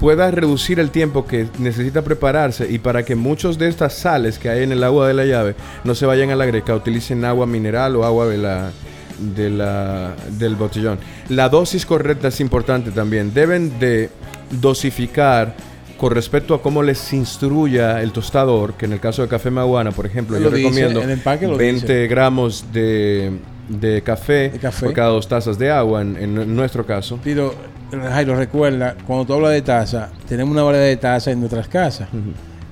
pueda 0.00 0.30
reducir 0.30 0.78
el 0.78 0.90
tiempo 0.90 1.26
que 1.26 1.46
necesita 1.58 2.02
prepararse 2.02 2.70
y 2.70 2.78
para 2.78 3.04
que 3.04 3.14
muchos 3.14 3.58
de 3.58 3.68
estas 3.68 3.94
sales 3.94 4.38
que 4.38 4.50
hay 4.50 4.62
en 4.62 4.72
el 4.72 4.84
agua 4.84 5.08
de 5.08 5.14
la 5.14 5.24
llave 5.24 5.54
no 5.84 5.94
se 5.94 6.04
vayan 6.04 6.30
a 6.30 6.36
la 6.36 6.44
greca, 6.44 6.74
utilicen 6.74 7.24
agua 7.24 7.46
mineral 7.46 7.96
o 7.96 8.04
agua 8.04 8.26
de 8.26 8.38
la, 8.38 8.72
de 9.18 9.50
la, 9.50 10.14
del 10.38 10.54
botellón. 10.56 10.98
La 11.28 11.48
dosis 11.48 11.84
correcta 11.86 12.28
es 12.28 12.40
importante 12.40 12.90
también. 12.90 13.32
Deben 13.34 13.78
de 13.78 14.10
dosificar 14.50 15.54
con 15.96 16.12
respecto 16.12 16.54
a 16.54 16.60
cómo 16.62 16.82
les 16.82 17.12
instruya 17.12 18.02
el 18.02 18.12
tostador, 18.12 18.74
que 18.74 18.84
en 18.86 18.92
el 18.92 19.00
caso 19.00 19.22
de 19.22 19.28
café 19.28 19.50
maguana, 19.50 19.92
por 19.92 20.04
ejemplo, 20.06 20.38
Lo 20.38 20.50
yo 20.50 20.50
dice, 20.50 20.62
recomiendo 20.68 21.00
en 21.00 21.06
el 21.10 21.18
empaque 21.18 21.46
lo 21.46 21.56
20 21.56 21.80
dice. 21.80 22.06
gramos 22.06 22.66
de, 22.72 23.32
de 23.68 24.02
café, 24.02 24.50
De 24.50 24.58
café. 24.58 24.84
por 24.86 24.94
cada 24.94 25.08
dos 25.08 25.26
tazas 25.26 25.58
de 25.58 25.70
agua, 25.70 26.02
en, 26.02 26.16
en 26.18 26.54
nuestro 26.54 26.84
caso. 26.84 27.18
Pero, 27.24 27.54
Jairo, 27.90 28.36
recuerda, 28.36 28.94
cuando 29.06 29.24
tú 29.24 29.32
hablas 29.34 29.52
de 29.52 29.62
taza, 29.62 30.10
tenemos 30.28 30.52
una 30.52 30.62
variedad 30.64 30.84
de 30.86 30.96
tazas 30.98 31.32
en 31.32 31.38
nuestras 31.40 31.66
casas. 31.66 32.08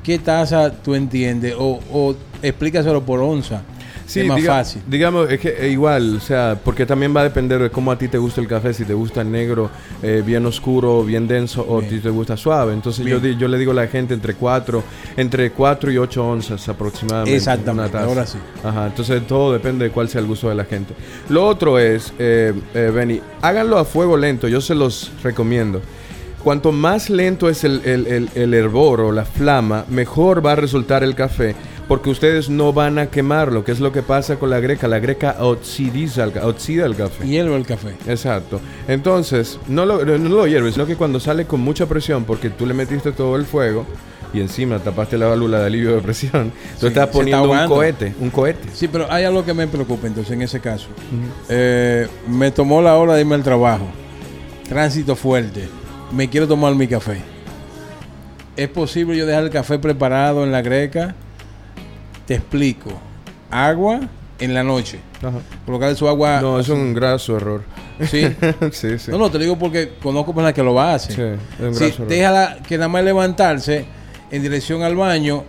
¿Qué 0.02 0.18
taza 0.18 0.70
tú 0.70 0.94
entiendes? 0.94 1.54
O, 1.58 1.80
o 1.90 2.14
explícaselo 2.42 3.02
por 3.02 3.20
onza. 3.20 3.62
Sí, 4.06 4.20
es 4.20 4.26
más 4.26 4.38
diga- 4.38 4.46
fácil. 4.58 4.82
Digamos, 4.86 5.30
es 5.30 5.40
que 5.40 5.48
eh, 5.58 5.70
igual, 5.70 6.16
o 6.16 6.20
sea, 6.20 6.58
porque 6.62 6.84
también 6.84 7.16
va 7.16 7.20
a 7.20 7.24
depender 7.24 7.60
de 7.62 7.70
cómo 7.70 7.90
a 7.90 7.96
ti 7.98 8.08
te 8.08 8.18
gusta 8.18 8.40
el 8.40 8.46
café, 8.46 8.74
si 8.74 8.84
te 8.84 8.92
gusta 8.94 9.24
negro, 9.24 9.70
eh, 10.02 10.22
bien 10.24 10.44
oscuro, 10.46 11.02
bien 11.04 11.26
denso, 11.26 11.64
o 11.68 11.80
si 11.80 12.00
te 12.00 12.10
gusta 12.10 12.36
suave. 12.36 12.74
Entonces 12.74 13.06
yo, 13.06 13.18
yo 13.18 13.48
le 13.48 13.58
digo 13.58 13.72
a 13.72 13.74
la 13.74 13.86
gente 13.86 14.12
entre 14.14 14.34
4, 14.34 14.82
entre 15.16 15.50
4 15.52 15.90
y 15.92 15.96
8 15.98 16.26
onzas 16.26 16.68
aproximadamente. 16.68 17.34
Exactamente, 17.36 17.96
ahora 17.96 18.26
sí. 18.26 18.38
Ajá, 18.62 18.86
entonces 18.88 19.26
todo 19.26 19.52
depende 19.52 19.86
de 19.86 19.90
cuál 19.90 20.08
sea 20.08 20.20
el 20.20 20.26
gusto 20.26 20.48
de 20.48 20.54
la 20.54 20.64
gente. 20.64 20.94
Lo 21.30 21.46
otro 21.46 21.78
es, 21.78 22.12
eh, 22.18 22.52
eh, 22.74 22.90
Benny, 22.94 23.20
háganlo 23.40 23.78
a 23.78 23.84
fuego 23.84 24.16
lento, 24.16 24.48
yo 24.48 24.60
se 24.60 24.74
los 24.74 25.12
recomiendo. 25.22 25.80
Cuanto 26.42 26.72
más 26.72 27.08
lento 27.08 27.48
es 27.48 27.64
el, 27.64 27.80
el, 27.86 28.06
el- 28.06 28.28
el 28.34 28.52
hervor 28.52 29.00
o 29.00 29.12
la 29.12 29.24
flama, 29.24 29.86
mejor 29.88 30.44
va 30.44 30.52
a 30.52 30.56
resultar 30.56 31.02
el 31.02 31.14
café 31.14 31.54
porque 31.88 32.10
ustedes 32.10 32.48
no 32.48 32.72
van 32.72 32.98
a 32.98 33.06
quemarlo, 33.06 33.64
que 33.64 33.72
es 33.72 33.80
lo 33.80 33.92
que 33.92 34.02
pasa 34.02 34.36
con 34.36 34.50
la 34.50 34.60
greca. 34.60 34.88
La 34.88 34.98
greca 34.98 35.36
oxidiza 35.40 36.26
oxida 36.42 36.86
el 36.86 36.96
café. 36.96 37.26
Hierve 37.26 37.56
el 37.56 37.66
café. 37.66 37.94
Exacto. 38.06 38.60
Entonces, 38.88 39.58
no 39.68 39.84
lo, 39.84 40.04
no 40.04 40.28
lo 40.28 40.46
hierves, 40.46 40.74
sino 40.74 40.86
que 40.86 40.96
cuando 40.96 41.20
sale 41.20 41.44
con 41.46 41.60
mucha 41.60 41.86
presión, 41.86 42.24
porque 42.24 42.50
tú 42.50 42.66
le 42.66 42.74
metiste 42.74 43.12
todo 43.12 43.36
el 43.36 43.44
fuego 43.44 43.84
y 44.32 44.40
encima 44.40 44.78
tapaste 44.78 45.16
la 45.18 45.26
válvula 45.26 45.60
de 45.60 45.66
alivio 45.66 45.94
de 45.94 46.00
presión, 46.00 46.50
tú 46.80 46.80
Sí, 46.80 46.86
estás 46.88 47.08
poniendo 47.08 47.52
está 47.52 47.62
un 47.64 47.68
cohete, 47.68 48.14
un 48.18 48.30
cohete. 48.30 48.68
Sí, 48.72 48.88
pero 48.88 49.06
hay 49.10 49.24
algo 49.24 49.44
que 49.44 49.54
me 49.54 49.66
preocupa 49.68 50.06
entonces 50.06 50.32
en 50.32 50.42
ese 50.42 50.60
caso. 50.60 50.88
Eh, 51.48 52.08
me 52.26 52.50
tomó 52.50 52.82
la 52.82 52.96
hora 52.96 53.14
de 53.14 53.20
irme 53.20 53.34
al 53.36 53.42
trabajo. 53.44 53.86
Tránsito 54.68 55.14
fuerte. 55.14 55.68
Me 56.10 56.28
quiero 56.28 56.48
tomar 56.48 56.74
mi 56.74 56.88
café. 56.88 57.18
¿Es 58.56 58.68
posible 58.68 59.16
yo 59.16 59.26
dejar 59.26 59.44
el 59.44 59.50
café 59.50 59.78
preparado 59.78 60.44
en 60.44 60.50
la 60.52 60.62
greca? 60.62 61.14
Te 62.26 62.34
explico. 62.34 62.90
Agua 63.50 64.00
en 64.38 64.54
la 64.54 64.62
noche. 64.62 64.98
Ajá. 65.22 65.38
Colocar 65.64 65.94
su 65.94 66.08
agua. 66.08 66.40
No, 66.40 66.58
es 66.58 66.68
un 66.68 66.92
graso 66.94 67.36
error. 67.36 67.62
Sí. 68.10 68.24
sí, 68.72 68.98
sí. 68.98 69.10
No, 69.10 69.18
no, 69.18 69.30
te 69.30 69.38
digo 69.38 69.58
porque 69.58 69.92
conozco 70.02 70.34
personas 70.34 70.52
que 70.54 70.62
lo 70.62 70.80
hacen. 70.80 71.14
Sí, 71.16 71.22
es 71.62 71.66
un 71.68 71.74
Sí, 71.74 71.84
error. 71.84 72.08
déjala 72.08 72.58
que 72.66 72.76
nada 72.76 72.88
más 72.88 73.04
levantarse 73.04 73.84
en 74.30 74.42
dirección 74.42 74.82
al 74.82 74.96
baño, 74.96 75.44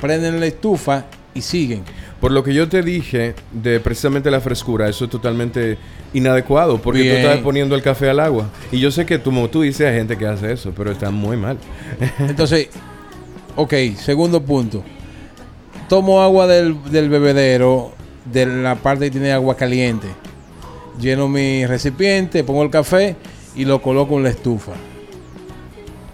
prenden 0.00 0.40
la 0.40 0.46
estufa 0.46 1.04
y 1.34 1.42
siguen. 1.42 1.82
Por 2.20 2.30
lo 2.30 2.42
que 2.44 2.54
yo 2.54 2.68
te 2.68 2.82
dije 2.82 3.34
de 3.52 3.80
precisamente 3.80 4.30
la 4.30 4.40
frescura, 4.40 4.88
eso 4.88 5.04
es 5.06 5.10
totalmente 5.10 5.76
inadecuado, 6.14 6.78
porque 6.80 7.02
Bien. 7.02 7.14
tú 7.16 7.20
estás 7.26 7.38
poniendo 7.40 7.74
el 7.74 7.82
café 7.82 8.08
al 8.10 8.20
agua. 8.20 8.48
Y 8.70 8.78
yo 8.78 8.90
sé 8.92 9.04
que 9.04 9.18
tú, 9.18 9.30
como 9.30 9.48
tú 9.50 9.62
dices, 9.62 9.88
hay 9.88 9.96
gente 9.96 10.16
que 10.16 10.26
hace 10.26 10.52
eso, 10.52 10.72
pero 10.76 10.92
está 10.92 11.10
muy 11.10 11.36
mal. 11.36 11.58
Entonces, 12.20 12.68
ok, 13.56 13.74
segundo 13.96 14.40
punto. 14.42 14.84
Tomo 15.92 16.22
agua 16.22 16.46
del, 16.46 16.90
del 16.90 17.10
bebedero, 17.10 17.92
de 18.24 18.46
la 18.46 18.76
parte 18.76 19.04
que 19.04 19.10
tiene 19.10 19.30
agua 19.30 19.58
caliente. 19.58 20.06
Lleno 20.98 21.28
mi 21.28 21.66
recipiente, 21.66 22.44
pongo 22.44 22.62
el 22.62 22.70
café 22.70 23.14
y 23.54 23.66
lo 23.66 23.82
coloco 23.82 24.16
en 24.16 24.22
la 24.22 24.30
estufa. 24.30 24.72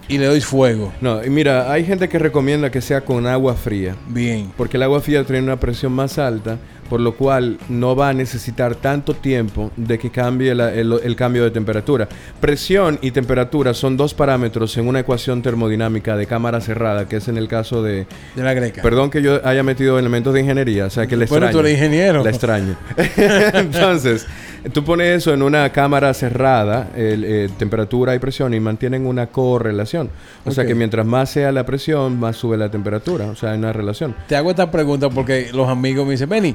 Y 0.08 0.18
le 0.18 0.26
doy 0.26 0.40
fuego. 0.40 0.92
No, 1.00 1.24
y 1.24 1.30
mira, 1.30 1.70
hay 1.72 1.84
gente 1.84 2.08
que 2.08 2.18
recomienda 2.18 2.72
que 2.72 2.80
sea 2.80 3.02
con 3.02 3.24
agua 3.28 3.54
fría, 3.54 3.94
Bien. 4.08 4.50
porque 4.56 4.78
el 4.78 4.82
agua 4.82 5.00
fría 5.00 5.22
tiene 5.22 5.42
una 5.42 5.60
presión 5.60 5.92
más 5.92 6.18
alta, 6.18 6.58
por 6.88 7.00
lo 7.00 7.12
cual 7.14 7.58
no 7.68 7.94
va 7.94 8.08
a 8.10 8.12
necesitar 8.14 8.74
tanto 8.74 9.14
tiempo 9.14 9.70
de 9.76 9.98
que 9.98 10.10
cambie 10.10 10.54
la- 10.54 10.72
el, 10.72 10.92
el 11.02 11.16
cambio 11.16 11.44
de 11.44 11.50
temperatura. 11.50 12.08
Presión 12.40 12.98
y 13.02 13.10
temperatura 13.10 13.74
son 13.74 13.96
dos 13.96 14.14
parámetros 14.14 14.76
en 14.76 14.86
una 14.88 15.00
ecuación 15.00 15.42
termodinámica 15.42 16.16
de 16.16 16.26
cámara 16.26 16.60
cerrada, 16.60 17.08
que 17.08 17.16
es 17.16 17.28
en 17.28 17.36
el 17.36 17.48
caso 17.48 17.82
de... 17.82 18.06
De 18.34 18.42
la 18.42 18.54
greca. 18.54 18.82
Perdón 18.82 19.10
que 19.10 19.22
yo 19.22 19.40
haya 19.46 19.62
metido 19.62 19.98
elementos 19.98 20.32
de 20.34 20.40
ingeniería, 20.40 20.86
o 20.86 20.90
sea 20.90 21.06
que 21.06 21.16
le 21.16 21.26
Bueno, 21.26 21.46
extraño. 21.46 21.52
tú 21.52 21.66
eres 21.66 21.72
ingeniero. 21.78 22.24
La 22.24 22.30
extraño. 22.30 22.76
Entonces, 23.54 24.26
tú 24.72 24.84
pones 24.84 25.18
eso 25.18 25.32
en 25.32 25.42
una 25.42 25.70
cámara 25.70 26.12
cerrada, 26.14 26.90
el, 26.96 27.24
eh, 27.24 27.48
temperatura 27.58 28.14
y 28.14 28.18
presión, 28.18 28.54
y 28.54 28.60
mantienen 28.60 29.06
una 29.06 29.28
correlación. 29.28 30.10
O 30.44 30.50
sea 30.50 30.66
que 30.66 30.74
mientras 30.74 31.06
más 31.06 31.30
sea 31.30 31.52
la 31.52 31.64
presión, 31.64 32.18
más 32.18 32.36
sube 32.36 32.56
la 32.56 32.70
temperatura. 32.70 33.26
O 33.26 33.36
sea, 33.36 33.52
hay 33.52 33.58
una 33.58 33.72
relación. 33.72 34.14
Te 34.26 34.36
hago 34.36 34.50
esta 34.50 34.70
pregunta 34.70 35.08
porque 35.10 35.50
los 35.52 35.68
amigos 35.68 36.06
me 36.06 36.12
dicen, 36.12 36.28
Benny, 36.28 36.54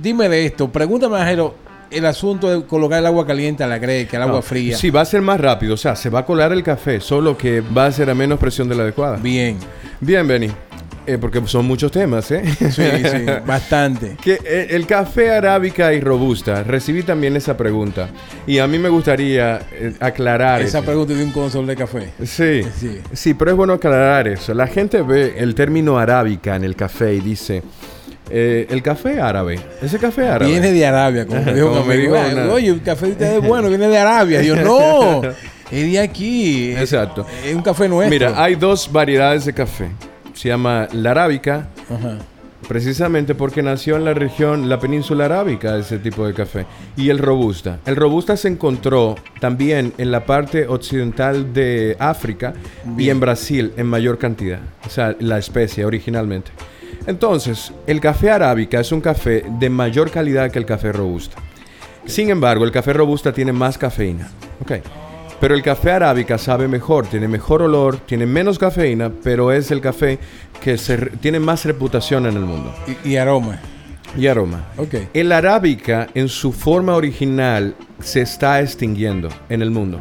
dime 0.00 0.28
de 0.28 0.46
esto, 0.46 0.70
pregúntame, 0.70 1.18
Ajero, 1.18 1.54
el 1.90 2.06
asunto 2.06 2.48
de 2.48 2.66
colocar 2.66 3.00
el 3.00 3.06
agua 3.06 3.26
caliente 3.26 3.64
a 3.64 3.66
la 3.66 3.78
greca, 3.78 4.16
el 4.16 4.22
agua 4.22 4.42
fría. 4.42 4.76
Sí, 4.76 4.90
va 4.90 5.00
a 5.00 5.04
ser 5.04 5.22
más 5.22 5.40
rápido. 5.40 5.74
O 5.74 5.76
sea, 5.76 5.96
se 5.96 6.08
va 6.08 6.20
a 6.20 6.24
colar 6.24 6.52
el 6.52 6.62
café, 6.62 7.00
solo 7.00 7.36
que 7.36 7.60
va 7.60 7.86
a 7.86 7.92
ser 7.92 8.10
a 8.10 8.14
menos 8.14 8.38
presión 8.38 8.68
de 8.68 8.76
la 8.76 8.82
adecuada. 8.82 9.16
Bien. 9.16 9.58
Bien, 10.00 10.26
Benny. 10.26 10.50
Eh, 11.14 11.18
porque 11.18 11.40
son 11.46 11.66
muchos 11.66 11.90
temas, 11.90 12.30
¿eh? 12.30 12.42
Sí, 12.58 12.68
sí, 12.70 13.26
bastante. 13.46 14.16
Que 14.22 14.38
eh, 14.44 14.68
el 14.70 14.86
café 14.86 15.30
arábica 15.32 15.92
y 15.92 16.00
robusta, 16.00 16.62
recibí 16.62 17.02
también 17.02 17.34
esa 17.36 17.56
pregunta. 17.56 18.10
Y 18.46 18.58
a 18.58 18.66
mí 18.66 18.78
me 18.78 18.88
gustaría 18.88 19.60
eh, 19.72 19.92
aclarar 20.00 20.60
Esa 20.62 20.78
eso. 20.78 20.86
pregunta 20.86 21.14
de 21.14 21.24
un 21.24 21.32
console 21.32 21.66
de 21.68 21.76
café. 21.76 22.10
Sí, 22.24 22.62
Sí. 22.78 23.00
sí, 23.12 23.34
pero 23.34 23.50
es 23.50 23.56
bueno 23.56 23.72
aclarar 23.72 24.28
eso. 24.28 24.54
La 24.54 24.66
gente 24.66 25.02
ve 25.02 25.34
el 25.38 25.54
término 25.54 25.98
arábica 25.98 26.54
en 26.56 26.64
el 26.64 26.76
café 26.76 27.14
y 27.14 27.20
dice, 27.20 27.62
eh, 28.30 28.66
el 28.70 28.82
café 28.82 29.20
árabe, 29.20 29.58
ese 29.82 29.98
café 29.98 30.28
árabe. 30.28 30.52
Viene 30.52 30.70
de 30.72 30.86
Arabia, 30.86 31.26
como 31.26 31.42
me 31.42 31.52
dijo 31.54 31.68
Como 31.70 31.84
me 31.84 31.96
dijo 31.96 32.14
"Ah, 32.14 32.26
una- 32.32 32.52
Oye, 32.52 32.68
el 32.68 32.82
café 32.82 33.06
de 33.06 33.12
ustedes 33.12 33.42
es 33.42 33.48
bueno, 33.48 33.68
viene 33.68 33.88
de 33.88 33.98
Arabia. 33.98 34.42
Y 34.42 34.46
yo, 34.46 34.54
no, 34.56 35.22
es 35.72 35.92
de 35.92 35.98
aquí. 35.98 36.70
Exacto. 36.72 37.26
Es 37.44 37.52
un 37.54 37.62
café 37.62 37.88
nuestro. 37.88 38.10
Mira, 38.10 38.40
hay 38.40 38.54
dos 38.54 38.88
variedades 38.92 39.44
de 39.46 39.52
café. 39.52 39.88
Se 40.40 40.48
llama 40.48 40.88
la 40.94 41.10
arábica, 41.10 41.68
Ajá. 41.90 42.16
precisamente 42.66 43.34
porque 43.34 43.62
nació 43.62 43.96
en 43.96 44.06
la 44.06 44.14
región, 44.14 44.70
la 44.70 44.80
península 44.80 45.26
arábica, 45.26 45.76
ese 45.76 45.98
tipo 45.98 46.26
de 46.26 46.32
café. 46.32 46.64
Y 46.96 47.10
el 47.10 47.18
robusta. 47.18 47.78
El 47.84 47.94
robusta 47.94 48.38
se 48.38 48.48
encontró 48.48 49.16
también 49.38 49.92
en 49.98 50.10
la 50.10 50.24
parte 50.24 50.66
occidental 50.66 51.52
de 51.52 51.94
África 51.98 52.54
y 52.96 53.10
en 53.10 53.20
Brasil 53.20 53.74
en 53.76 53.86
mayor 53.86 54.16
cantidad. 54.16 54.60
O 54.86 54.88
sea, 54.88 55.14
la 55.20 55.36
especie 55.36 55.84
originalmente. 55.84 56.52
Entonces, 57.06 57.70
el 57.86 58.00
café 58.00 58.30
arábica 58.30 58.80
es 58.80 58.92
un 58.92 59.02
café 59.02 59.44
de 59.58 59.68
mayor 59.68 60.10
calidad 60.10 60.50
que 60.50 60.58
el 60.58 60.64
café 60.64 60.90
robusta. 60.90 61.36
Sin 62.06 62.30
embargo, 62.30 62.64
el 62.64 62.72
café 62.72 62.94
robusta 62.94 63.30
tiene 63.30 63.52
más 63.52 63.76
cafeína. 63.76 64.30
Ok. 64.62 64.72
Pero 65.40 65.54
el 65.54 65.62
café 65.62 65.92
arábica 65.92 66.36
sabe 66.36 66.68
mejor, 66.68 67.06
tiene 67.06 67.26
mejor 67.26 67.62
olor, 67.62 67.96
tiene 67.96 68.26
menos 68.26 68.58
cafeína, 68.58 69.10
pero 69.22 69.52
es 69.52 69.70
el 69.70 69.80
café 69.80 70.18
que 70.62 70.76
se 70.76 70.98
tiene 71.16 71.40
más 71.40 71.64
reputación 71.64 72.26
en 72.26 72.36
el 72.36 72.42
mundo. 72.42 72.74
Y, 73.04 73.10
y 73.10 73.16
aroma. 73.16 73.58
Y 74.16 74.26
aroma. 74.26 74.66
Ok. 74.76 74.94
El 75.14 75.32
arábica 75.32 76.08
en 76.14 76.28
su 76.28 76.52
forma 76.52 76.94
original 76.94 77.74
se 78.00 78.20
está 78.20 78.60
extinguiendo 78.60 79.28
en 79.48 79.62
el 79.62 79.70
mundo. 79.70 80.00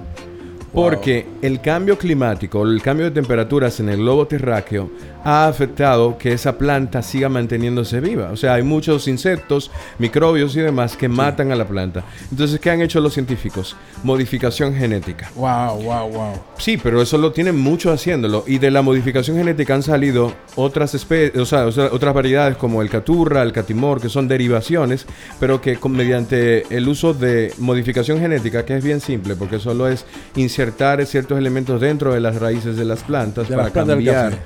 Porque 0.73 1.25
el 1.41 1.62
cambio 1.62 1.97
climático, 1.97 2.63
el 2.63 2.82
cambio 2.82 3.06
de 3.06 3.12
temperaturas 3.12 3.80
en 3.80 3.89
el 3.89 3.97
globo 3.97 4.28
terráqueo 4.28 4.91
ha 5.23 5.47
afectado 5.47 6.17
que 6.17 6.32
esa 6.34 6.58
planta 6.58 7.01
siga 7.01 7.29
manteniéndose 7.29 7.99
viva. 7.99 8.29
O 8.32 8.38
sea, 8.38 8.53
hay 8.55 8.63
muchos 8.63 9.08
insectos, 9.08 9.69
microbios 9.97 10.55
y 10.55 10.62
demás 10.62 10.95
que 10.95 11.08
matan 11.10 11.51
a 11.51 11.55
la 11.55 11.67
planta. 11.67 12.03
Entonces, 12.32 12.60
¿qué 12.60 12.69
han 12.71 12.82
hecho 12.82 12.99
los 13.01 13.13
científicos? 13.13 13.75
Modificación 14.03 14.73
genética. 14.75 15.29
Wow, 15.36 15.82
wow, 15.84 16.10
wow. 16.10 16.34
Sí, 16.58 16.77
pero 16.82 17.01
eso 17.01 17.17
lo 17.17 17.32
tienen 17.32 17.58
mucho 17.58 17.91
haciéndolo. 17.91 18.43
Y 18.47 18.58
de 18.60 18.71
la 18.71 18.82
modificación 18.82 19.38
genética 19.38 19.75
han 19.75 19.84
salido 19.84 20.34
otras 20.55 20.93
especies, 20.95 21.38
o 21.38 21.45
sea, 21.45 21.65
otras 21.65 22.13
variedades 22.13 22.58
como 22.58 22.82
el 22.82 22.89
caturra, 22.89 23.43
el 23.43 23.51
catimor, 23.51 24.01
que 24.01 24.10
son 24.10 24.27
derivaciones, 24.27 25.05
pero 25.39 25.62
que 25.62 25.75
con- 25.77 25.91
mediante 25.91 26.63
el 26.75 26.88
uso 26.88 27.13
de 27.13 27.53
modificación 27.58 28.19
genética, 28.19 28.63
que 28.65 28.77
es 28.77 28.84
bien 28.84 29.01
simple, 29.01 29.36
porque 29.36 29.60
solo 29.60 29.88
es 29.88 30.05
insertar 30.36 31.05
ciertos 31.05 31.38
elementos 31.38 31.82
dentro 31.82 32.13
de 32.13 32.19
las 32.19 32.38
raíces 32.39 32.77
de 32.77 32.86
las 32.86 33.03
plantas 33.03 33.47
De 33.49 33.55
para 33.55 33.69
cambiar. 33.71 34.32
café. 34.32 34.41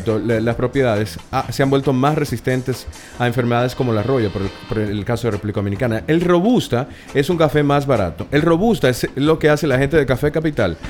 Exacto, 0.00 0.18
las 0.40 0.54
propiedades 0.56 1.18
ah, 1.32 1.46
se 1.50 1.62
han 1.62 1.70
vuelto 1.70 1.92
más 1.92 2.16
resistentes 2.16 2.86
a 3.18 3.26
enfermedades 3.26 3.74
como 3.74 3.92
la 3.92 4.02
roya, 4.02 4.28
por 4.30 4.42
el, 4.42 4.48
por 4.68 4.78
el 4.78 5.04
caso 5.04 5.26
de 5.26 5.32
República 5.32 5.60
Dominicana. 5.60 6.02
El 6.06 6.20
robusta 6.20 6.88
es 7.14 7.28
un 7.30 7.36
café 7.36 7.62
más 7.62 7.86
barato. 7.86 8.26
El 8.30 8.42
robusta 8.42 8.88
es 8.88 9.06
lo 9.14 9.38
que 9.38 9.48
hace 9.48 9.66
la 9.66 9.78
gente 9.78 9.96
de 9.96 10.06
Café 10.06 10.30
Capital. 10.32 10.76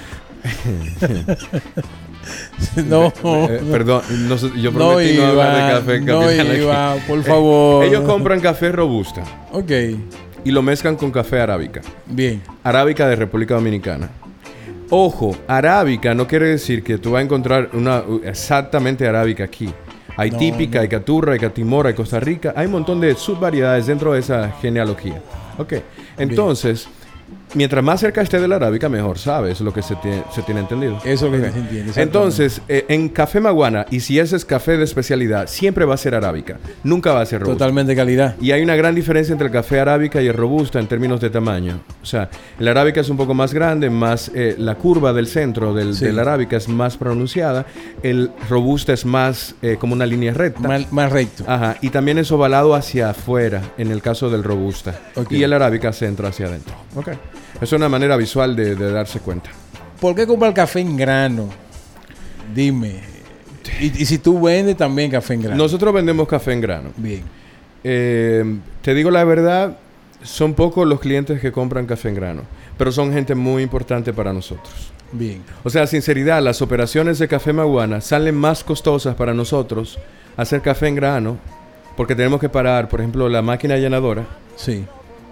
No, 2.86 3.12
Eh, 3.48 3.60
perdón, 3.72 4.02
no 4.28 4.36
yo 4.36 4.70
no 4.70 4.78
prometí 4.78 5.16
no, 5.16 5.26
hablar 5.26 5.54
de 5.54 5.60
iba, 5.60 5.70
café 5.80 6.00
no 6.00 6.54
iba, 6.54 6.96
por 7.08 7.22
favor. 7.24 7.84
Ellos 7.84 8.04
compran 8.04 8.40
café 8.40 8.70
robusta 8.70 9.22
Ok, 9.52 9.70
y 10.44 10.50
lo 10.50 10.62
mezclan 10.62 10.96
con 10.96 11.10
café 11.10 11.40
arábica. 11.40 11.80
bien. 12.06 12.42
Arábica 12.62 13.08
de 13.08 13.16
República 13.16 13.54
Dominicana. 13.54 14.10
Ojo, 14.92 15.37
arábica 15.46 16.14
no 16.14 16.26
quiere 16.26 16.48
decir 16.48 16.83
que 16.83 16.98
tú 16.98 17.12
vas 17.12 17.20
a 17.20 17.22
encontrar 17.22 17.70
una 17.74 18.03
exactamente 18.24 19.07
arábica 19.07 19.44
aquí. 19.44 19.72
Hay 20.16 20.33
No, 20.33 20.38
típica, 20.38 20.81
hay 20.81 20.88
caturra, 20.88 21.35
hay 21.35 21.38
catimora, 21.38 21.90
hay 21.90 21.94
Costa 21.94 22.18
Rica. 22.18 22.53
Hay 22.57 22.66
un 22.66 22.72
montón 22.72 23.00
de 23.00 23.14
subvariedades 23.14 23.87
dentro 23.87 24.12
de 24.12 24.18
esa 24.18 24.50
genealogía. 24.61 25.22
Ok, 25.59 25.74
entonces, 26.18 26.88
mientras 27.54 27.82
más 27.84 28.00
cerca 28.00 28.20
esté 28.22 28.38
de 28.40 28.48
la 28.48 28.56
arábica, 28.56 28.88
mejor 28.88 29.18
sabes 29.18 29.60
lo 29.60 29.72
que 29.72 29.82
se 29.82 29.96
tiene, 29.96 30.22
se 30.34 30.42
tiene 30.42 30.60
entendido. 30.60 30.98
Eso 31.04 31.26
es 31.26 31.32
lo 31.32 31.40
que 31.42 31.52
se 31.52 31.58
entiende. 31.58 31.92
Entonces, 31.96 32.60
eh, 32.68 32.84
en 32.88 33.08
café 33.08 33.40
maguana, 33.40 33.86
y 33.90 34.00
si 34.00 34.18
ese 34.18 34.36
es 34.36 34.44
café 34.44 34.76
de 34.76 34.84
especialidad, 34.84 35.46
siempre 35.48 35.84
va 35.84 35.94
a 35.94 35.96
ser 35.98 36.14
arábica. 36.14 36.58
Nunca 36.84 37.12
va 37.12 37.20
a 37.22 37.26
ser 37.26 37.40
robusta. 37.40 37.58
Totalmente 37.58 37.94
calidad. 37.96 38.36
Y 38.40 38.52
hay 38.52 38.62
una 38.62 38.76
gran 38.76 38.94
diferencia 38.94 39.32
entre 39.32 39.46
el 39.48 39.52
café 39.52 39.80
arábica 39.80 40.22
y 40.22 40.26
el 40.28 40.34
robusta 40.34 40.78
en 40.78 40.86
términos 40.86 41.20
de 41.20 41.30
tamaño. 41.30 41.80
O 42.02 42.06
sea, 42.06 42.28
el 42.58 42.68
arábica 42.68 43.00
es 43.00 43.08
un 43.08 43.16
poco 43.16 43.34
más 43.34 43.52
grande, 43.54 43.90
más 43.90 44.30
eh, 44.34 44.54
la 44.58 44.74
curva 44.76 45.12
del 45.12 45.26
centro 45.26 45.74
del, 45.74 45.94
Sí. 45.94 46.04
del 46.04 46.18
arábica 46.18 46.56
es 46.56 46.68
más 46.68 46.96
pronunciada. 46.96 47.66
El 48.02 48.30
robusta 48.48 48.92
es 48.92 49.04
más 49.04 49.54
eh, 49.62 49.76
como 49.78 49.92
una 49.94 50.06
línea 50.06 50.32
recta. 50.32 50.60
Más, 50.66 50.92
más 50.92 51.10
recto. 51.12 51.44
Ajá, 51.46 51.76
y 51.80 51.90
también 51.90 52.18
es 52.18 52.30
ovalado 52.32 52.74
hacia 52.74 53.10
afuera 53.10 53.62
en 53.78 53.90
el 53.90 54.02
caso 54.02 54.30
del 54.30 54.44
robusta. 54.44 54.98
Ok. 55.16 55.32
Y 55.32 55.42
el 55.42 55.52
arábica 55.52 55.92
se 55.92 56.06
entra 56.06 56.28
hacia 56.28 56.46
adentro. 56.46 56.74
Ok. 56.94 57.08
Es 57.60 57.72
una 57.72 57.88
manera 57.88 58.16
visual 58.16 58.56
de, 58.56 58.74
de 58.74 58.92
darse 58.92 59.20
cuenta. 59.20 59.50
¿Por 60.00 60.14
qué 60.14 60.26
comprar 60.26 60.54
café 60.54 60.80
en 60.80 60.96
grano? 60.96 61.48
Dime. 62.54 63.00
Y, 63.80 64.02
y 64.02 64.06
si 64.06 64.18
tú 64.18 64.40
vendes 64.40 64.76
también 64.76 65.10
café 65.10 65.34
en 65.34 65.42
grano. 65.42 65.56
Nosotros 65.62 65.92
vendemos 65.92 66.26
café 66.26 66.52
en 66.52 66.60
grano. 66.60 66.90
Bien. 66.96 67.22
Eh, 67.84 68.44
te 68.82 68.94
digo 68.94 69.10
la 69.10 69.24
verdad, 69.24 69.76
son 70.22 70.54
pocos 70.54 70.86
los 70.86 71.00
clientes 71.00 71.40
que 71.40 71.52
compran 71.52 71.86
café 71.86 72.08
en 72.08 72.14
grano, 72.14 72.42
pero 72.76 72.92
son 72.92 73.12
gente 73.12 73.34
muy 73.34 73.62
importante 73.62 74.12
para 74.12 74.32
nosotros. 74.32 74.92
Bien. 75.12 75.42
O 75.64 75.70
sea, 75.70 75.86
sinceridad, 75.86 76.42
las 76.42 76.62
operaciones 76.62 77.18
de 77.18 77.26
Café 77.26 77.52
Maguana 77.52 78.00
salen 78.00 78.36
más 78.36 78.62
costosas 78.62 79.16
para 79.16 79.34
nosotros 79.34 79.98
hacer 80.36 80.60
café 80.62 80.86
en 80.88 80.94
grano, 80.94 81.36
porque 81.96 82.14
tenemos 82.14 82.38
que 82.40 82.48
parar, 82.48 82.88
por 82.88 83.00
ejemplo, 83.00 83.28
la 83.28 83.42
máquina 83.42 83.76
llenadora 83.76 84.24
Sí. 84.56 84.84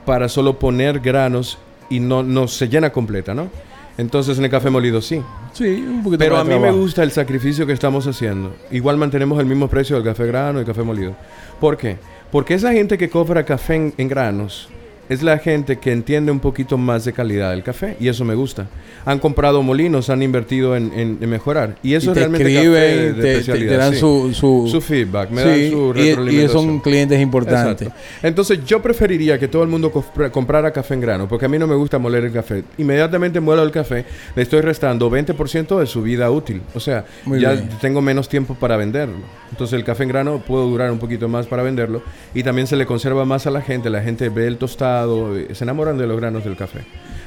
para 0.05 0.29
solo 0.29 0.59
poner 0.59 0.99
granos 1.01 1.59
y 1.91 2.01
no, 2.01 2.23
no 2.23 2.49
se 2.49 2.69
llena 2.69 2.91
completa, 2.91 3.35
¿no? 3.35 3.49
Entonces 3.97 4.39
en 4.39 4.45
el 4.45 4.51
café 4.51 4.71
molido 4.71 5.03
sí. 5.03 5.21
Sí, 5.53 5.65
un 5.65 6.05
poquito 6.05 6.19
Pero 6.19 6.37
más 6.37 6.47
a 6.47 6.49
mí 6.49 6.59
me 6.59 6.71
gusta 6.71 7.03
el 7.03 7.11
sacrificio 7.11 7.67
que 7.67 7.73
estamos 7.73 8.07
haciendo. 8.07 8.55
Igual 8.71 8.97
mantenemos 8.97 9.41
el 9.41 9.47
mismo 9.47 9.69
precio 9.69 9.97
del 9.97 10.05
café 10.05 10.27
grano 10.27 10.61
y 10.61 10.65
café 10.65 10.83
molido. 10.83 11.17
¿Por 11.61 11.77
qué? 11.77 11.97
Porque 12.31 12.55
esa 12.55 12.73
gente 12.73 12.97
que 12.97 13.11
compra 13.11 13.45
café 13.45 13.75
en, 13.75 13.95
en 13.97 14.09
granos 14.09 14.69
es 15.09 15.23
la 15.23 15.39
gente 15.39 15.79
que 15.79 15.93
entiende 15.93 16.31
un 16.33 16.41
poquito 16.41 16.77
más 16.79 17.05
de 17.05 17.13
calidad 17.13 17.51
del 17.51 17.63
café 17.63 17.97
y 18.01 18.09
eso 18.09 18.25
me 18.25 18.35
gusta. 18.35 18.67
Han 19.05 19.19
comprado 19.19 19.63
molinos, 19.63 20.11
han 20.11 20.23
invertido 20.23 20.77
en, 20.77 20.93
en- 20.95 21.19
en 21.21 21.31
mejorar. 21.31 21.77
Y 21.83 21.95
eso 21.95 22.11
Y 22.11 22.15
te 22.15 22.21
realmente 22.21 22.53
escriben, 22.53 22.73
café 22.83 22.97
de 23.07 23.13
te- 23.15 23.21
te, 23.23 23.33
especialidad, 23.33 23.71
te 23.71 23.77
dan 23.79 23.93
sí. 23.95 24.01
su, 24.01 24.31
su, 24.35 24.69
Su 24.71 24.81
feedback, 24.81 25.31
me 25.31 25.43
sí, 25.43 25.49
dan 25.49 25.71
su 25.71 25.95
y- 25.97 26.01
y, 26.01 26.05
retroalimentación. 26.09 26.63
son 26.65 26.81
clientes 26.81 27.21
importantes. 27.21 27.89
Exacto. 27.89 28.03
Entonces 28.23 28.65
yo 28.67 28.83
preferiría 28.83 29.39
que 29.39 29.49
todo 29.49 29.63
el 29.63 29.69
mundo 29.69 29.91
compra- 29.93 30.31
comprara 30.31 30.71
café 30.73 30.95
en 30.95 31.01
grano, 31.01 31.29
porque 31.29 31.47
a 31.47 31.49
mí 31.49 31.59
no 31.59 31.67
me 31.67 31.75
gusta 31.75 31.99
moler 31.99 32.25
el 32.25 32.33
café. 32.33 32.65
Inmediatamente 32.77 33.41
muelo 33.41 33.63
el 33.63 33.71
café, 33.71 34.05
le 34.35 34.43
estoy 34.43 34.61
restando 34.61 35.11
20% 35.11 35.79
de 35.79 35.87
su 35.87 36.03
vida 36.03 36.31
útil. 36.31 36.61
O 36.75 36.81
sea, 36.81 37.05
Muy 37.25 37.41
ya 37.41 37.53
bien. 37.53 37.69
tengo 37.81 38.01
menos 38.03 38.29
tiempo 38.29 38.55
para 38.55 38.77
venderlo. 38.77 39.17
Entonces 39.51 39.75
el 39.79 39.85
café 39.85 40.03
en 40.03 40.09
grano 40.11 40.43
puedo 40.47 40.67
durar 40.69 40.91
un 40.91 40.99
poquito 40.99 41.29
más 41.29 41.47
para 41.47 41.63
venderlo 41.63 42.03
y 42.35 42.43
también 42.43 42.67
se 42.67 42.77
le 42.77 42.85
conserva 42.85 43.25
más 43.25 43.47
a 43.47 43.51
la 43.51 43.63
gente. 43.63 43.89
La 43.91 44.03
gente 44.03 44.29
ve 44.29 44.47
el 44.47 44.59
tostado, 44.59 44.98
eh, 45.07 45.55
se 45.55 45.65
enamoran 45.65 45.99
de 45.99 46.07
los 46.07 46.17
granos 46.19 46.45
del 46.45 46.57
café. 46.57 46.81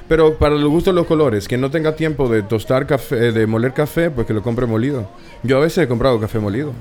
Pero 0.08 0.38
para 0.38 0.56
los 0.56 0.70
gustos 0.70 0.94
de 0.94 1.00
los 1.00 1.08
colores, 1.08 1.48
quien 1.48 1.62
no 1.62 1.72
tenga 1.72 1.96
tiempo 1.96 2.28
de 2.28 2.44
tostar 2.44 2.86
café, 2.86 3.28
eh, 3.28 3.32
de 3.32 3.48
moler 3.48 3.74
café, 3.74 4.10
pues 4.12 4.28
que 4.28 4.34
lo 4.34 4.42
compre 4.44 4.66
molido. 4.66 5.08
Yo 5.44 5.58
a 5.58 5.62
veces 5.62 5.86
he 5.86 5.88
comprado 5.88 6.20
café 6.20 6.40
molido. 6.40 6.74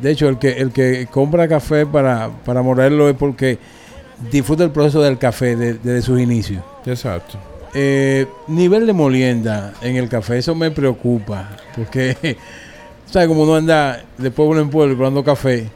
De 0.00 0.12
hecho, 0.12 0.28
el 0.28 0.38
que, 0.38 0.52
el 0.52 0.70
que 0.70 1.08
compra 1.10 1.48
café 1.48 1.84
para, 1.86 2.30
para 2.44 2.62
morarlo 2.62 3.08
es 3.08 3.16
porque 3.16 3.58
disfruta 4.30 4.62
el 4.64 4.70
proceso 4.70 5.02
del 5.02 5.18
café 5.18 5.56
de- 5.56 5.74
desde 5.74 6.02
sus 6.02 6.20
inicios. 6.20 6.62
Exacto. 6.86 7.36
Eh, 7.74 8.26
nivel 8.46 8.86
de 8.86 8.92
molienda 8.92 9.74
en 9.82 9.96
el 9.96 10.08
café, 10.08 10.38
eso 10.38 10.54
me 10.54 10.70
preocupa. 10.70 11.48
Porque, 11.74 12.36
¿sabes? 13.06 13.26
Como 13.28 13.42
uno 13.42 13.56
anda 13.56 14.04
de 14.18 14.30
pueblo 14.30 14.60
en 14.60 14.70
pueblo 14.70 14.94
probando 14.96 15.24
café, 15.24 15.68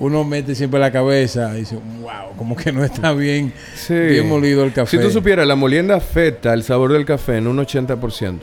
uno 0.00 0.24
mete 0.24 0.54
siempre 0.56 0.80
la 0.80 0.90
cabeza 0.90 1.52
y 1.54 1.60
dice, 1.60 1.76
wow, 2.00 2.34
como 2.36 2.56
que 2.56 2.72
no 2.72 2.82
está 2.84 3.12
bien, 3.12 3.52
Sí. 3.76 3.94
bien 3.94 4.28
molido 4.28 4.64
el 4.64 4.72
café. 4.72 4.96
Si 4.96 5.02
tú 5.02 5.10
supieras, 5.10 5.46
la 5.46 5.54
molienda 5.56 5.94
afecta 5.94 6.52
el 6.54 6.62
sabor 6.64 6.92
del 6.92 7.04
café 7.04 7.36
en 7.36 7.46
un 7.46 7.58
80%. 7.58 8.40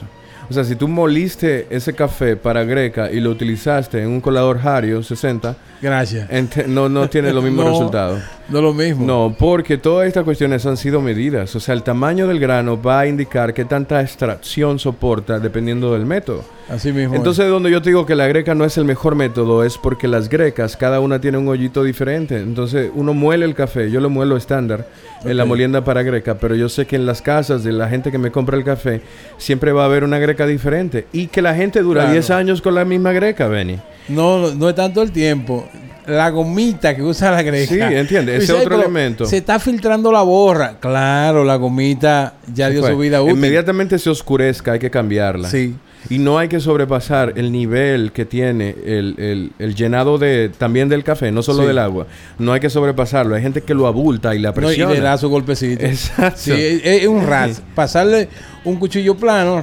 O 0.49 0.53
sea, 0.53 0.63
si 0.63 0.77
tú 0.77 0.87
moliste 0.87 1.67
ese 1.69 1.91
café 1.93 2.37
para 2.37 2.63
greca 2.63 3.11
y 3.11 3.19
lo 3.19 3.31
utilizaste 3.31 4.01
en 4.01 4.07
un 4.07 4.21
colador 4.21 4.59
Hario 4.65 5.03
60, 5.03 5.57
Gracias. 5.81 6.29
no, 6.67 6.87
no 6.87 7.09
tiene 7.09 7.33
los 7.33 7.43
mismos 7.43 7.65
No. 7.65 7.71
resultados. 7.71 8.21
No 8.49 8.61
lo 8.61 8.73
mismo. 8.73 9.05
No, 9.05 9.35
porque 9.37 9.77
todas 9.77 10.07
estas 10.07 10.23
cuestiones 10.23 10.65
han 10.65 10.77
sido 10.77 11.01
medidas. 11.01 11.53
O 11.55 11.59
sea, 11.59 11.73
el 11.75 11.83
tamaño 11.83 12.27
del 12.27 12.39
grano 12.39 12.81
va 12.81 13.01
a 13.01 13.07
indicar 13.07 13.53
qué 13.53 13.65
tanta 13.65 14.01
extracción 14.01 14.79
soporta 14.79 15.37
dependiendo 15.39 15.91
del 15.93 16.05
método. 16.05 16.45
Así 16.69 16.93
mismo. 16.93 17.13
es. 17.13 17.17
Entonces, 17.19 17.49
donde 17.49 17.69
yo 17.71 17.81
te 17.81 17.89
digo 17.89 18.05
que 18.05 18.15
la 18.15 18.25
greca 18.27 18.55
no 18.55 18.63
es 18.63 18.77
el 18.77 18.85
mejor 18.85 19.15
método, 19.15 19.65
es 19.65 19.77
porque 19.77 20.07
las 20.07 20.29
grecas, 20.29 20.77
cada 20.77 21.01
una 21.01 21.19
tiene 21.19 21.37
un 21.37 21.47
hoyito 21.49 21.83
diferente. 21.83 22.37
Entonces, 22.37 22.89
uno 22.95 23.13
muele 23.13 23.45
el 23.45 23.53
café, 23.53 23.91
yo 23.91 23.99
lo 23.99 24.09
muelo 24.09 24.37
estándar 24.37 24.87
en 25.25 25.35
la 25.35 25.43
molienda 25.45 25.83
para 25.83 26.03
greca, 26.03 26.35
pero 26.37 26.55
yo 26.55 26.69
sé 26.69 26.85
que 26.85 26.95
en 26.95 27.05
las 27.05 27.21
casas 27.21 27.63
de 27.65 27.73
la 27.73 27.89
gente 27.89 28.11
que 28.11 28.17
me 28.17 28.31
compra 28.31 28.55
el 28.55 28.63
café, 28.63 29.01
siempre 29.37 29.71
va 29.73 29.83
a 29.83 29.85
haber 29.85 30.03
una 30.05 30.19
greca 30.19 30.45
diferente. 30.47 31.07
Y 31.11 31.27
que 31.27 31.41
la 31.41 31.53
gente 31.53 31.81
dura 31.81 32.01
Claro. 32.01 32.13
10 32.13 32.29
años 32.31 32.61
con 32.61 32.75
la 32.75 32.85
misma 32.85 33.11
greca, 33.11 33.47
Benny. 33.49 33.77
No, 34.07 34.53
no 34.53 34.69
es 34.69 34.75
tanto 34.75 35.01
el 35.01 35.11
tiempo. 35.11 35.67
La 36.07 36.29
gomita 36.29 36.95
que 36.95 37.03
usa 37.03 37.31
la 37.31 37.41
greca. 37.43 37.73
Sí, 37.73 37.79
entiende, 37.79 38.37
ese 38.37 38.53
otro 38.53 38.63
"Pero 38.69 38.81
elemento". 38.81 39.25
Se 39.25 39.37
está 39.37 39.59
filtrando 39.59 40.11
la 40.11 40.21
borra. 40.21 40.77
Claro, 40.79 41.43
la 41.43 41.55
gomita 41.57 42.35
ya 42.53 42.69
dio 42.69 42.85
su 42.85 42.97
vida 42.97 43.21
útil. 43.21 43.35
Inmediatamente 43.35 43.99
se 43.99 44.09
oscurezca, 44.09 44.71
hay 44.73 44.79
que 44.79 44.89
cambiarla. 44.89 45.49
Sí. 45.49 45.75
Y 46.09 46.19
no 46.19 46.37
hay 46.39 46.47
que 46.47 46.61
sobrepasar 46.61 47.33
el 47.35 47.51
nivel 47.51 48.13
que 48.13 48.23
tiene 48.23 48.75
el, 48.85 49.15
el- 49.17 49.51
el 49.59 49.75
llenado 49.75 50.17
de 50.17 50.49
también 50.57 50.87
del 50.87 51.03
café, 51.03 51.31
no 51.33 51.41
solo 51.43 51.63
Sí. 51.63 51.67
del 51.67 51.79
agua. 51.79 52.07
No 52.39 52.53
hay 52.53 52.61
que 52.61 52.69
sobrepasarlo. 52.69 53.35
Hay 53.35 53.41
gente 53.41 53.61
que 53.61 53.73
lo 53.73 53.87
abulta 53.87 54.33
y 54.33 54.39
la 54.39 54.49
No, 54.51 54.53
y 54.53 54.55
presiona. 54.65 54.93
le 54.93 55.01
da 55.01 55.17
su 55.17 55.27
golpecito. 55.27 55.83
Exacto. 55.83 56.39
Sí, 56.39 56.51
es, 56.53 56.81
es 56.85 57.07
un 57.07 57.25
ras. 57.27 57.61
Pasarle 57.75 58.29
un 58.63 58.77
cuchillo 58.77 59.15
plano, 59.15 59.61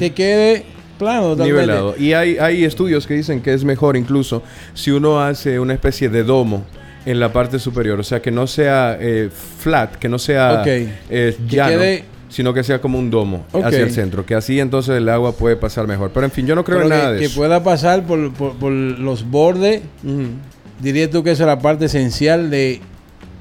que 0.00 0.12
quede 0.14 0.64
plano 0.98 1.34
nivelado. 1.36 1.94
Y 1.98 2.12
hay, 2.12 2.36
hay 2.38 2.64
estudios 2.64 3.06
que 3.06 3.14
dicen 3.14 3.40
que 3.40 3.52
es 3.54 3.64
mejor 3.64 3.96
incluso 3.96 4.42
si 4.74 4.90
uno 4.90 5.20
hace 5.20 5.58
una 5.60 5.74
especie 5.74 6.08
de 6.08 6.24
domo 6.24 6.64
en 7.06 7.20
la 7.20 7.32
parte 7.32 7.58
superior. 7.58 7.98
O 8.00 8.02
sea, 8.02 8.20
que 8.20 8.30
no 8.30 8.46
sea 8.46 8.96
eh, 9.00 9.30
flat, 9.58 9.94
que 9.96 10.08
no 10.08 10.18
sea 10.18 10.60
Ok. 10.60 10.66
eh, 10.66 11.36
Que 11.48 11.56
quede- 11.56 12.04
sino 12.28 12.52
que 12.52 12.62
sea 12.62 12.78
como 12.80 12.98
un 12.98 13.08
domo 13.10 13.46
hacia 13.54 13.80
el 13.80 13.90
centro. 13.90 14.26
Que 14.26 14.34
así 14.34 14.60
entonces 14.60 14.96
el 14.98 15.08
agua 15.08 15.32
puede 15.32 15.56
pasar 15.56 15.86
mejor. 15.86 16.10
Pero 16.12 16.26
en 16.26 16.32
fin, 16.32 16.46
yo 16.46 16.54
no 16.54 16.62
creo 16.64 16.78
Pero 16.78 16.88
en 16.88 16.92
que, 16.94 16.98
nada 16.98 17.12
de 17.14 17.18
que 17.20 17.24
eso. 17.24 17.36
pueda 17.36 17.62
pasar 17.64 18.02
por, 18.04 18.32
por- 18.34 18.54
por 18.56 18.70
los 18.70 19.24
bordes. 19.30 19.80
Ujú. 20.04 20.26
Diría 20.80 21.08
tú 21.10 21.24
que 21.24 21.30
esa 21.30 21.44
es 21.44 21.46
la 21.46 21.58
parte 21.60 21.86
esencial 21.86 22.50
de 22.50 22.80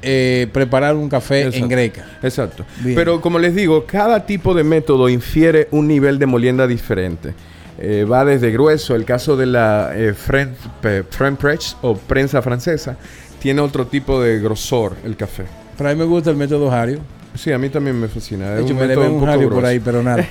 eh, 0.02 0.48
preparar 0.52 0.96
un 0.96 1.10
café 1.10 1.50
en 1.56 1.68
greca. 1.68 2.06
Exacto. 2.22 2.66
Bien. 2.82 2.96
Pero 2.96 3.20
como 3.20 3.40
les 3.40 3.56
digo, 3.56 3.86
cada 3.86 4.26
tipo 4.26 4.54
de 4.54 4.64
método 4.64 5.10
infiere 5.10 5.68
un 5.72 5.88
nivel 5.88 6.20
de 6.20 6.26
molienda 6.26 6.68
diferente. 6.68 7.34
Eh, 7.80 8.06
va 8.10 8.26
desde 8.26 8.52
grueso, 8.52 8.96
el 8.96 9.06
caso 9.06 9.36
de 9.36 9.46
la 9.46 9.92
eh, 9.96 10.14
French, 10.14 10.58
press 10.82 11.78
o 11.82 11.96
prensa 11.96 12.42
francesa, 12.42 12.98
tiene 13.40 13.62
otro 13.62 13.88
tipo 13.88 14.22
de 14.22 14.40
grosor 14.40 14.96
el 15.04 15.16
café. 15.16 15.46
Para 15.78 15.94
mí 15.94 16.00
me 16.00 16.06
gusta 16.06 16.30
el 16.30 16.38
método 16.38 16.72
Hario. 16.72 17.00
Sí, 17.36 17.52
a 17.52 17.58
mí 17.58 17.70
también 17.70 18.00
me 18.00 18.08
fascina. 18.08 18.52
De 18.52 18.64
hecho, 18.64 18.74
un 18.74 18.80
me 18.80 18.88
deben 18.88 19.12
un 19.12 19.20
poco 19.20 19.32
Hario 19.32 19.50
por 19.50 19.66
ahí, 19.66 19.80
pero 19.80 20.02
nada. 20.02 20.28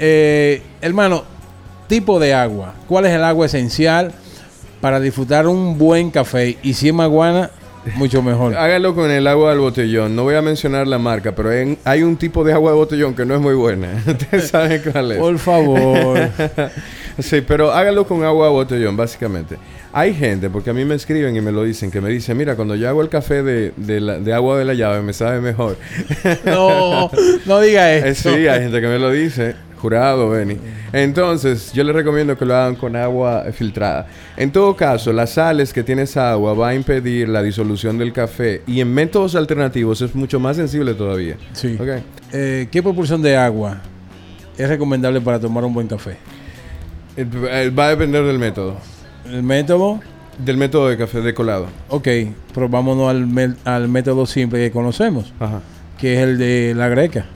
Hermano, 0.80 1.24
tipo 1.88 2.18
de 2.20 2.34
agua. 2.34 2.74
¿Cuál 2.88 3.06
es 3.06 3.12
el 3.12 3.24
agua 3.24 3.46
esencial 3.46 4.12
para 4.80 5.00
disfrutar 5.00 5.46
un 5.46 5.78
buen 5.78 6.10
café? 6.10 6.58
Y 6.62 6.74
si 6.74 6.88
es 6.88 6.94
maguana, 6.94 7.50
mucho 7.96 8.22
mejor. 8.22 8.54
Hágalo 8.56 8.94
con 8.94 9.10
el 9.10 9.26
agua 9.26 9.50
del 9.50 9.60
botellón. 9.60 10.14
No 10.16 10.22
voy 10.24 10.34
a 10.34 10.42
mencionar 10.42 10.86
la 10.86 10.98
marca, 10.98 11.32
pero 11.34 11.52
en- 11.52 11.78
hay 11.84 12.02
un 12.02 12.16
tipo 12.16 12.44
de 12.44 12.52
agua 12.52 12.70
de 12.72 12.76
botellón 12.76 13.14
que 13.14 13.24
no 13.24 13.34
es 13.34 13.40
muy 13.40 13.54
buena. 13.54 13.88
Ustedes 14.06 14.48
saben 14.50 14.82
cuál 14.92 15.12
es. 15.12 15.18
Por 15.18 15.38
favor. 15.38 16.18
Sí, 17.18 17.42
pero 17.46 17.72
hágalo 17.72 18.06
con 18.06 18.24
agua 18.24 18.46
de 18.46 18.52
botellón, 18.52 18.96
básicamente. 18.96 19.56
Hay 19.92 20.12
gente, 20.12 20.50
porque 20.50 20.70
a 20.70 20.72
mí 20.72 20.84
me 20.84 20.96
escriben 20.96 21.36
y 21.36 21.40
me 21.40 21.52
lo 21.52 21.62
dicen, 21.62 21.88
que 21.90 22.00
me 22.00 22.08
dicen, 22.10 22.36
mira, 22.36 22.56
cuando 22.56 22.74
yo 22.74 22.88
hago 22.88 23.00
el 23.02 23.08
café 23.08 23.44
de, 23.44 23.72
de 23.76 24.00
la- 24.00 24.18
de 24.18 24.32
agua 24.34 24.58
de 24.58 24.64
la 24.64 24.74
llave, 24.74 25.00
me 25.02 25.12
sabe 25.12 25.40
mejor. 25.40 25.76
No, 26.44 27.10
no 27.46 27.60
diga 27.60 27.94
eso. 27.94 28.34
sí, 28.34 28.48
hay 28.48 28.62
gente 28.62 28.80
que 28.80 28.88
me 28.88 28.98
lo 28.98 29.10
dice. 29.12 29.54
Jurado, 29.84 30.30
Benny. 30.30 30.56
Entonces, 30.94 31.70
yo 31.74 31.84
les 31.84 31.94
recomiendo 31.94 32.38
que 32.38 32.46
lo 32.46 32.56
hagan 32.56 32.74
con 32.74 32.96
agua 32.96 33.44
filtrada. 33.52 34.06
En 34.34 34.50
todo 34.50 34.74
caso, 34.74 35.12
las 35.12 35.32
sales 35.34 35.74
que 35.74 35.82
tiene 35.82 36.02
esa 36.02 36.30
agua 36.32 36.54
va 36.54 36.68
a 36.70 36.74
impedir 36.74 37.28
la 37.28 37.42
disolución 37.42 37.98
del 37.98 38.10
café. 38.10 38.62
Y 38.66 38.80
en 38.80 38.94
métodos 38.94 39.34
alternativos 39.34 40.00
es 40.00 40.14
mucho 40.14 40.40
más 40.40 40.56
sensible 40.56 40.94
todavía. 40.94 41.36
Sí. 41.52 41.76
Eh, 42.32 42.66
¿Qué 42.70 42.82
proporción 42.82 43.20
de 43.20 43.36
agua 43.36 43.82
es 44.56 44.66
recomendable 44.70 45.20
para 45.20 45.38
tomar 45.38 45.62
un 45.66 45.74
buen 45.74 45.86
café? 45.86 46.12
Eh, 47.18 47.26
eh, 47.50 47.68
Va 47.68 47.88
a 47.88 47.90
depender 47.90 48.24
del 48.24 48.38
método. 48.38 48.78
El 49.30 49.42
método, 49.42 50.00
Del 50.38 50.56
método 50.56 50.88
de 50.88 50.96
café 50.96 51.20
de 51.20 51.34
colado. 51.34 51.66
ok, 51.90 52.08
pero 52.54 52.70
vámonos 52.70 53.10
al, 53.66 53.88
método 53.88 54.24
simple 54.24 54.60
que 54.60 54.70
conocemos, 54.70 55.34
Ajá. 55.38 55.60
que 55.98 56.14
es 56.14 56.20
el 56.20 56.38
de 56.38 56.72
la 56.74 56.88
greca. 56.88 57.26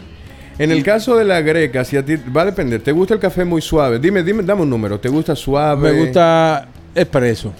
En 0.59 0.73
el 0.73 0.83
caso 0.83 1.17
de 1.17 1.25
la 1.25 1.41
greca, 1.41 1.85
si 1.85 1.97
a 1.97 2.05
ti 2.05 2.17
va 2.17 2.43
a 2.43 2.47
depender, 2.47 2.81
¿te 2.83 2.91
gusta 2.91 3.15
el 3.15 3.21
café 3.21 3.45
muy 3.45 3.63
suave? 3.63 3.99
Dime, 3.99 4.23
dime, 4.25 4.43
dame 4.43 4.63
un 4.63 4.71
número. 4.71 4.99
¿Te 4.99 5.09
gusta 5.09 5.37
suave? 5.37 5.93
Me 5.93 6.01
gusta 6.01 6.67
expreso, 6.95 7.53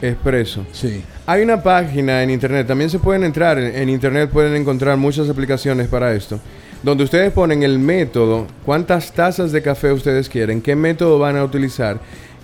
expreso. 0.00 0.64
sí. 0.72 1.02
Hay 1.28 1.42
una 1.42 1.60
página 1.60 2.22
en 2.22 2.30
internet, 2.30 2.68
también 2.68 2.88
se 2.88 3.00
pueden 3.00 3.24
entrar 3.24 3.58
en, 3.58 3.74
en 3.74 3.88
internet, 3.88 4.30
pueden 4.30 4.54
encontrar 4.54 4.96
muchas 4.96 5.28
aplicaciones 5.28 5.88
para 5.88 6.14
esto, 6.14 6.38
donde 6.84 7.02
ustedes 7.02 7.32
ponen 7.32 7.64
el 7.64 7.80
método, 7.80 8.46
cuántas 8.64 9.10
tazas 9.10 9.50
de 9.50 9.60
café 9.60 9.90
ustedes 9.90 10.28
quieren, 10.28 10.62
qué 10.62 10.76
método 10.76 11.18
van 11.18 11.36
a 11.36 11.42
utilizar 11.42 11.98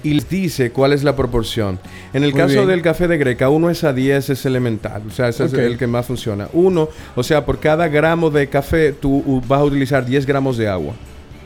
y 0.05 0.15
les 0.15 0.29
dice 0.29 0.71
cuál 0.73 0.93
es 0.93 1.05
la 1.05 1.15
proporción. 1.17 1.79
En 2.13 2.25
el 2.25 2.33
Muy 2.33 2.41
caso 2.41 2.55
bien. 2.55 2.67
del 2.69 2.83
café 2.83 3.09
de 3.09 3.19
greca, 3.19 3.49
1 3.49 3.71
es 3.71 3.85
a 3.85 3.93
10 3.93 4.31
es 4.31 4.45
elemental, 4.47 5.03
o 5.09 5.11
sea, 5.11 5.29
ese 5.29 5.45
es 5.45 5.53
el 5.55 5.79
que 5.79 5.87
más 5.87 6.07
funciona. 6.07 6.49
Uno, 6.53 6.89
o 7.15 7.23
sea, 7.23 7.45
por 7.45 7.59
cada 7.61 7.89
gramo 7.89 8.31
de 8.31 8.49
café 8.49 8.93
tú 8.93 9.23
u- 9.27 9.41
vas 9.47 9.61
a 9.61 9.65
utilizar 9.65 10.05
10 10.05 10.27
gramos 10.27 10.57
de 10.57 10.69
agua. 10.69 10.95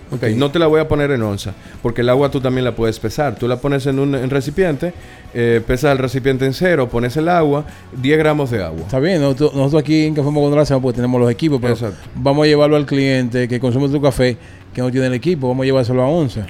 Ok, 0.09 0.23
no 0.37 0.53
te 0.53 0.61
la 0.61 0.69
voy 0.69 0.81
a 0.81 0.87
poner 0.87 1.11
en 1.11 1.21
onza, 1.23 1.53
porque 1.83 2.03
el 2.03 2.09
agua 2.09 2.31
tú 2.31 2.41
también 2.41 2.65
la 2.65 2.77
puedes 2.77 2.97
pesar. 3.01 3.35
Tú 3.35 3.49
la 3.49 3.57
pones 3.57 3.87
en 3.87 3.99
un 3.99 4.15
en 4.15 4.31
recipiente, 4.31 4.93
eh, 5.35 5.61
pesas 5.67 5.91
el 5.91 5.99
recipiente 5.99 6.47
en 6.47 6.55
cero, 6.55 6.89
pones 6.89 7.17
el 7.17 7.29
agua, 7.29 7.65
10 8.01 8.17
gramos 8.17 8.53
de 8.53 8.63
agua. 8.63 8.83
Está 8.83 9.01
bien, 9.01 9.21
nosotros, 9.21 9.53
nosotros 9.55 9.83
aquí 9.83 10.05
en 10.05 10.15
Café 10.15 10.29
hacemos 10.61 10.81
porque 10.81 10.95
tenemos 10.97 11.21
los 11.21 11.29
equipos, 11.29 11.59
pero 11.61 11.75
Exacto. 11.75 11.99
vamos 12.15 12.45
a 12.45 12.47
llevarlo 12.47 12.77
al 12.77 12.87
cliente 12.87 13.49
que 13.49 13.59
consume 13.59 13.89
tu 13.89 14.01
café, 14.01 14.37
que 14.73 14.81
no 14.81 14.93
tiene 14.93 15.09
el 15.09 15.15
equipo, 15.15 15.49
vamos 15.49 15.65
a 15.65 15.67
llevárselo 15.67 16.01
a 16.03 16.07
11. 16.09 16.45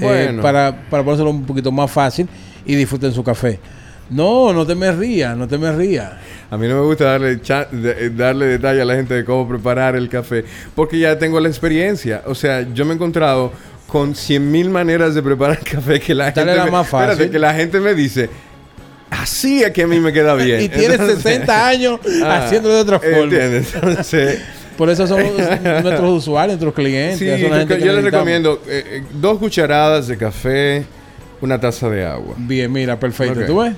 Bueno. 0.00 0.42
para, 0.42 0.74
para 0.90 1.02
ponérselo 1.02 1.30
un 1.30 1.44
poquito 1.44 1.70
más 1.72 1.90
fácil 1.90 2.28
y 2.66 2.74
disfruten 2.74 3.12
su 3.12 3.22
café. 3.24 3.58
No, 4.10 4.52
no 4.52 4.66
te 4.66 4.74
me 4.74 4.92
rías, 4.92 5.36
no 5.36 5.48
te 5.48 5.56
me 5.56 5.72
rías. 5.72 6.12
A 6.50 6.56
mí 6.58 6.68
no 6.68 6.74
me 6.74 6.82
gusta 6.82 7.04
darle, 7.04 7.36
de- 7.36 8.06
eh, 8.06 8.10
darle 8.14 8.46
detalle 8.46 8.82
a 8.82 8.84
la 8.84 8.94
gente 8.94 9.14
de 9.14 9.24
cómo 9.24 9.48
preparar 9.48 9.96
el 9.96 10.08
café, 10.08 10.44
porque 10.74 10.98
ya 10.98 11.18
tengo 11.18 11.40
la 11.40 11.48
experiencia. 11.48 12.22
O 12.26 12.34
sea, 12.34 12.66
yo 12.74 12.84
me 12.84 12.92
he 12.92 12.94
encontrado 12.94 13.52
con 13.86 14.14
100 14.14 14.50
mil 14.50 14.68
maneras 14.70 15.14
de 15.14 15.22
preparar 15.22 15.58
café 15.60 15.98
que 16.00 16.14
la 16.14 16.30
Dale 16.30 16.34
gente... 16.52 16.56
la 16.56 16.64
me, 16.66 16.70
más 16.72 16.88
fácil. 16.88 17.10
espérate, 17.12 17.30
que 17.32 17.38
la 17.38 17.54
gente 17.54 17.80
me 17.80 17.94
dice, 17.94 18.28
así 19.10 19.62
es 19.62 19.70
que 19.70 19.82
a 19.82 19.86
mí 19.86 19.98
me 20.00 20.12
queda 20.12 20.34
bien. 20.36 20.60
y 20.62 20.68
tienes 20.68 21.00
Entonces- 21.00 21.22
60 21.22 21.66
años 21.68 22.00
Ah, 22.24 22.44
haciéndolo 22.44 22.74
de 22.74 22.80
otra 22.82 22.98
forma. 23.00 23.18
¿Entiendes? 23.18 23.74
Entonces... 23.74 24.40
Por 24.76 24.90
eso 24.90 25.06
son 25.06 25.20
nuestros 25.82 26.10
usuarios, 26.18 26.58
nuestros 26.60 26.74
clientes. 26.74 27.18
Sí, 27.18 27.26
yo, 27.26 27.92
les 27.92 28.04
recomiendo 28.04 28.60
eh, 28.66 28.84
eh, 28.86 29.02
dos 29.20 29.38
cucharadas 29.38 30.08
de 30.08 30.16
café, 30.16 30.84
una 31.40 31.60
taza 31.60 31.88
de 31.90 32.04
agua. 32.06 32.34
Bien, 32.38 32.70
mira, 32.72 32.98
perfecto. 32.98 33.40
Ok. 33.40 33.46
¿Tú 33.46 33.58
ves? 33.60 33.72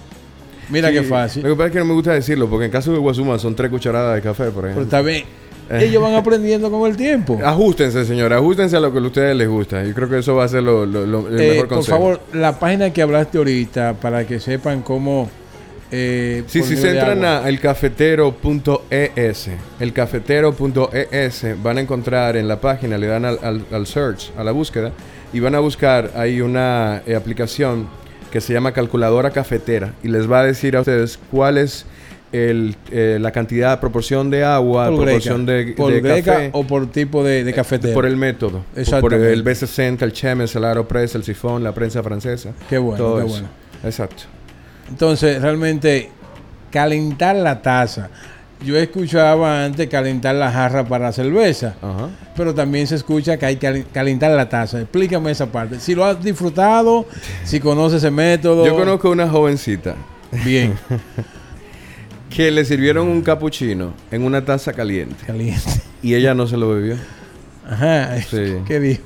Mira 0.70 0.88
Sí, 0.88 0.94
qué 0.94 1.02
fácil. 1.02 1.42
Lo 1.42 1.50
que 1.50 1.54
pasa 1.56 1.66
es 1.66 1.72
que 1.72 1.78
no 1.80 1.84
me 1.86 1.94
gusta 1.94 2.12
decirlo, 2.12 2.48
porque 2.48 2.66
en 2.66 2.70
caso 2.70 2.92
de 2.92 2.98
Guasuma 2.98 3.38
son 3.38 3.54
tres 3.54 3.70
cucharadas 3.70 4.14
de 4.16 4.22
café, 4.22 4.44
por 4.44 4.54
Pero 4.62 4.68
ejemplo. 4.68 4.82
está 4.84 5.02
bien. 5.02 5.24
Ellos 5.70 6.02
van 6.02 6.14
aprendiendo 6.14 6.70
con 6.70 6.88
el 6.90 6.96
tiempo. 6.96 7.38
Ajustense, 7.44 8.04
señora, 8.04 8.36
ajustense 8.36 8.76
a 8.76 8.80
lo 8.80 8.92
que 8.92 8.98
a 8.98 9.02
ustedes 9.02 9.34
les 9.34 9.48
gusta. 9.48 9.82
Yo 9.82 9.94
creo 9.94 10.08
que 10.10 10.18
eso 10.18 10.34
va 10.34 10.44
a 10.44 10.48
ser 10.48 10.62
lo, 10.62 10.84
lo- 10.86 11.06
lo- 11.06 11.28
el 11.28 11.40
Eh, 11.40 11.48
mejor 11.52 11.68
por 11.68 11.76
consejo. 11.78 11.96
favor, 11.98 12.20
la 12.34 12.58
página 12.58 12.90
que 12.92 13.00
hablaste 13.02 13.38
ahorita, 13.38 13.94
para 13.94 14.26
que 14.26 14.40
sepan 14.40 14.82
cómo... 14.82 15.28
Eh, 15.96 16.42
Sí, 16.48 16.58
por 16.58 16.68
si 16.68 16.76
se 16.76 16.90
entran 16.90 17.24
a 17.24 17.48
elcafetero.es, 17.48 19.48
elcafetero.es, 19.80 21.46
van 21.62 21.78
a 21.78 21.80
encontrar 21.80 22.36
en 22.36 22.48
la 22.48 22.60
página, 22.60 22.98
le 22.98 23.06
dan 23.06 23.24
al, 23.24 23.38
al- 23.42 23.64
al 23.70 23.86
search, 23.86 24.30
a 24.36 24.44
la 24.44 24.52
búsqueda, 24.52 24.92
y 25.32 25.40
van 25.40 25.54
a 25.54 25.60
buscar 25.60 26.12
ahí 26.16 26.40
una 26.40 27.02
eh, 27.06 27.14
aplicación 27.14 27.86
que 28.30 28.40
se 28.40 28.52
llama 28.52 28.72
calculadora 28.72 29.30
cafetera 29.30 29.92
y 30.02 30.08
les 30.08 30.30
va 30.30 30.40
a 30.40 30.44
decir 30.44 30.76
a 30.76 30.80
ustedes 30.80 31.18
cuál 31.30 31.58
es 31.58 31.86
el, 32.32 32.74
eh, 32.90 33.18
la 33.20 33.30
cantidad, 33.30 33.78
proporción 33.78 34.28
de 34.30 34.42
agua, 34.42 34.88
por 34.88 35.04
proporción 35.04 35.46
greca, 35.46 35.68
de, 35.70 35.76
por 35.76 35.92
de 35.92 36.22
café. 36.22 36.50
o 36.52 36.66
por 36.66 36.90
tipo 36.90 37.22
de, 37.22 37.44
de 37.44 37.52
cafetero. 37.52 37.94
Por 37.94 38.06
el 38.06 38.16
método. 38.16 38.64
Por 38.72 38.80
Exactamente. 38.80 39.32
el 39.32 39.44
B60, 39.44 40.02
el 40.02 40.12
Chemes, 40.12 40.56
el 40.56 40.64
Aeropress, 40.64 41.14
el 41.14 41.22
sifón, 41.22 41.62
la 41.62 41.72
prensa 41.72 42.02
francesa. 42.02 42.50
Qué 42.68 42.78
bueno, 42.78 43.14
qué 43.14 43.18
eso. 43.20 43.28
bueno. 43.28 43.48
Exacto. 43.84 44.24
Entonces, 44.88 45.40
realmente, 45.40 46.10
calentar 46.70 47.36
la 47.36 47.62
taza. 47.62 48.08
Yo 48.64 48.78
escuchaba 48.78 49.64
antes 49.64 49.88
calentar 49.88 50.34
la 50.36 50.50
jarra 50.50 50.84
para 50.84 51.06
la 51.06 51.12
cerveza, 51.12 51.74
Ajá. 51.82 52.08
pero 52.34 52.54
también 52.54 52.86
se 52.86 52.94
escucha 52.94 53.36
que 53.36 53.44
hay 53.46 53.56
que 53.56 53.66
calen- 53.68 53.84
calentar 53.92 54.30
la 54.30 54.48
taza. 54.48 54.80
Explícame 54.80 55.30
esa 55.32 55.46
parte. 55.46 55.80
Si 55.80 55.94
lo 55.94 56.04
has 56.04 56.22
disfrutado, 56.22 57.06
si 57.44 57.60
conoces 57.60 57.98
ese 57.98 58.10
método. 58.10 58.64
Yo 58.64 58.74
conozco 58.74 59.10
una 59.10 59.28
jovencita 59.28 59.96
Bien, 60.44 60.74
que 62.30 62.50
le 62.50 62.64
sirvieron 62.64 63.06
un 63.08 63.22
capuchino 63.22 63.92
en 64.10 64.22
una 64.22 64.44
taza 64.44 64.72
caliente 64.72 65.24
caliente. 65.26 65.62
y 66.02 66.14
ella 66.14 66.34
no 66.34 66.46
se 66.46 66.56
lo 66.56 66.70
bebió. 66.70 66.96
Ajá. 67.68 68.18
Sí. 68.22 68.56
¿Qué 68.66 68.80
dijo? 68.80 69.02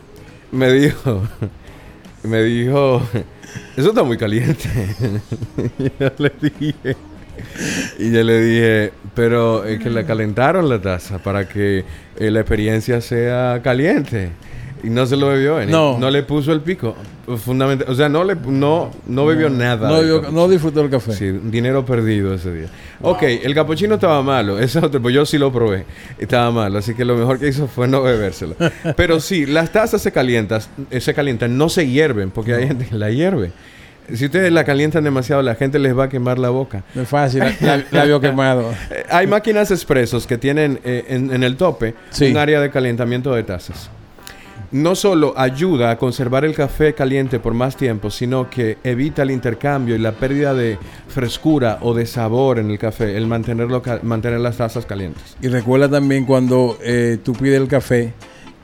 Me 0.53 0.73
dijo, 0.73 1.23
me 2.23 2.43
dijo, 2.43 3.03
eso 3.77 3.89
está 3.91 4.03
muy 4.03 4.17
caliente. 4.17 4.69
y 5.79 5.85
yo 5.99 6.13
le 6.19 6.33
dije, 6.41 6.97
y 7.99 8.11
yo 8.11 8.23
le 8.23 8.41
dije, 8.41 8.93
pero 9.15 9.65
es 9.65 9.81
que 9.81 9.91
le 9.91 10.05
calentaron 10.05 10.69
la 10.69 10.81
taza 10.81 11.19
para 11.19 11.49
que 11.49 11.85
eh, 12.19 12.31
la 12.31 12.41
experiencia 12.41 13.01
sea 13.01 13.61
caliente. 13.63 14.31
Y 14.83 14.91
no 14.91 15.07
se 15.07 15.17
lo 15.17 15.29
bebió, 15.29 15.59
ni- 15.61 15.71
No. 15.73 15.99
no 15.99 16.11
le 16.11 16.23
puso 16.23 16.53
el 16.53 16.61
pico. 16.61 16.95
Fundamental, 17.45 17.87
o 17.91 17.95
sea, 17.95 18.09
no 18.09 18.25
le 18.25 18.35
no 18.47 18.91
no 19.07 19.27
bebió 19.27 19.51
nada. 19.51 19.89
No, 19.89 20.03
yo- 20.03 20.21
capuchino. 20.23 20.41
no 20.43 20.49
disfrutó 20.49 20.81
el 20.81 20.89
café. 20.91 21.13
Sí, 21.13 21.31
dinero 21.31 21.85
perdido 21.85 22.33
ese 22.35 22.53
día. 22.53 22.69
Ok, 23.03 23.23
el 23.23 23.55
capuchino 23.55 23.97
estaba 23.97 24.23
malo. 24.23 24.59
Ese 24.61 24.79
otro, 24.79 25.01
pues 25.03 25.15
yo 25.15 25.27
sí 25.27 25.37
lo 25.39 25.53
probé. 25.53 25.85
Estaba 26.19 26.51
malo. 26.51 26.79
Así 26.79 26.95
que 26.95 27.05
lo 27.05 27.17
mejor 27.17 27.39
que 27.39 27.49
hizo 27.49 27.67
fue 27.69 27.87
no 27.87 28.03
bebérselo. 28.03 28.57
Pero 28.97 29.21
sí, 29.21 29.45
las 29.47 29.71
tazas 29.73 30.01
se 30.01 30.11
calientan, 30.13 30.63
eh, 30.91 31.01
se 31.01 31.13
calientan, 31.15 31.59
no 31.59 31.69
se 31.69 31.87
hierven, 31.87 32.31
porque 32.31 32.55
hay 32.55 32.67
gente 32.67 32.87
que 32.87 32.95
la 32.95 33.11
hierve. 33.11 33.53
Si 34.15 34.25
ustedes 34.25 34.51
la 34.51 34.65
calientan 34.65 35.05
demasiado, 35.05 35.43
la 35.43 35.55
gente 35.55 35.79
les 35.79 35.95
va 35.97 36.05
a 36.05 36.09
quemar 36.09 36.39
la 36.39 36.49
boca. 36.49 36.83
No 36.95 37.03
es 37.03 37.09
fácil, 37.09 37.41
la, 37.41 37.55
la- 37.77 37.85
labio 37.91 38.21
quemado. 38.23 38.73
Eh, 38.91 39.05
hay 39.11 39.27
máquinas 39.27 39.71
expresos 39.71 40.27
que 40.27 40.39
tienen 40.39 40.81
eh, 40.83 41.05
en, 41.09 41.31
en 41.31 41.43
el 41.43 41.57
tope 41.59 41.95
Sí. 42.09 42.31
un 42.31 42.39
área 42.39 42.59
de 42.63 42.71
calentamiento 42.71 43.35
de 43.35 43.43
tazas. 43.43 43.91
No 44.71 44.95
solo 44.95 45.33
ayuda 45.37 45.91
a 45.91 45.97
conservar 45.97 46.45
el 46.45 46.55
café 46.55 46.93
caliente 46.93 47.41
por 47.41 47.55
más 47.55 47.75
tiempo, 47.75 48.11
sino 48.11 48.51
que 48.51 48.77
evita 48.85 49.23
el 49.23 49.31
intercambio 49.31 49.95
y 49.95 49.99
la 49.99 50.13
pérdida 50.13 50.53
de 50.53 50.79
frescura 51.09 51.79
o 51.81 51.95
de 51.95 52.05
sabor 52.05 52.59
en 52.59 52.71
el 52.71 52.79
café, 52.79 53.17
el 53.17 53.27
mantenerlo 53.27 53.83
mantener 54.03 54.41
las 54.41 54.59
tazas 54.59 54.85
calientes. 54.85 55.37
Y 55.41 55.49
recuerda 55.49 55.89
también 55.89 56.27
cuando 56.27 56.77
eh, 56.83 57.17
tú 57.23 57.33
pides 57.33 57.61
el 57.61 57.69
café, 57.69 58.13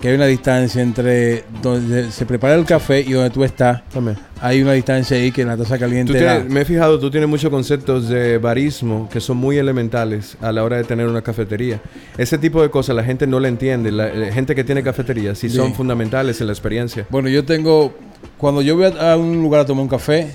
que 0.04 0.10
hay 0.10 0.16
una 0.16 0.26
distancia 0.26 0.82
entre 0.82 1.44
donde 1.62 2.10
se 2.12 2.26
prepara 2.26 2.56
el 2.56 2.66
café 2.66 3.00
y 3.00 3.12
donde 3.12 3.30
tú 3.30 3.42
estás. 3.42 3.82
También. 3.88 4.18
Hay 4.38 4.60
una 4.60 4.72
distancia 4.72 5.16
ahí 5.16 5.32
que 5.32 5.46
la 5.46 5.56
taza 5.56 5.76
Tú 5.76 5.80
caliente 5.80 6.12
tienes- 6.12 6.44
me 6.50 6.60
he 6.60 6.64
fijado, 6.66 6.98
tú 7.00 7.10
tienes 7.10 7.26
muchos 7.26 7.48
conceptos 7.48 8.10
de 8.10 8.36
barismo 8.36 9.08
que 9.10 9.18
son 9.18 9.38
muy 9.38 9.56
elementales 9.56 10.36
a 10.42 10.52
la 10.52 10.62
hora 10.62 10.76
de 10.76 10.84
tener 10.84 11.06
una 11.08 11.22
cafetería. 11.22 11.80
Ese 12.18 12.36
tipo 12.36 12.60
de 12.60 12.68
cosas 12.68 12.94
la 12.94 13.02
gente 13.02 13.26
no 13.26 13.40
la 13.40 13.48
entiende. 13.48 13.90
La, 13.90 14.12
la 14.12 14.30
gente 14.30 14.54
que 14.54 14.62
tiene 14.62 14.82
cafetería 14.82 15.34
sí 15.34 15.48
son 15.48 15.72
fundamentales 15.74 16.38
en 16.42 16.48
la 16.48 16.52
experiencia. 16.52 17.06
Bueno, 17.08 17.30
yo 17.30 17.46
tengo, 17.46 17.94
cuando 18.36 18.60
yo 18.60 18.76
voy 18.76 18.84
a, 18.84 19.12
a 19.12 19.16
un 19.16 19.40
lugar 19.40 19.62
a 19.62 19.64
tomar 19.64 19.84
un 19.84 19.88
café, 19.88 20.34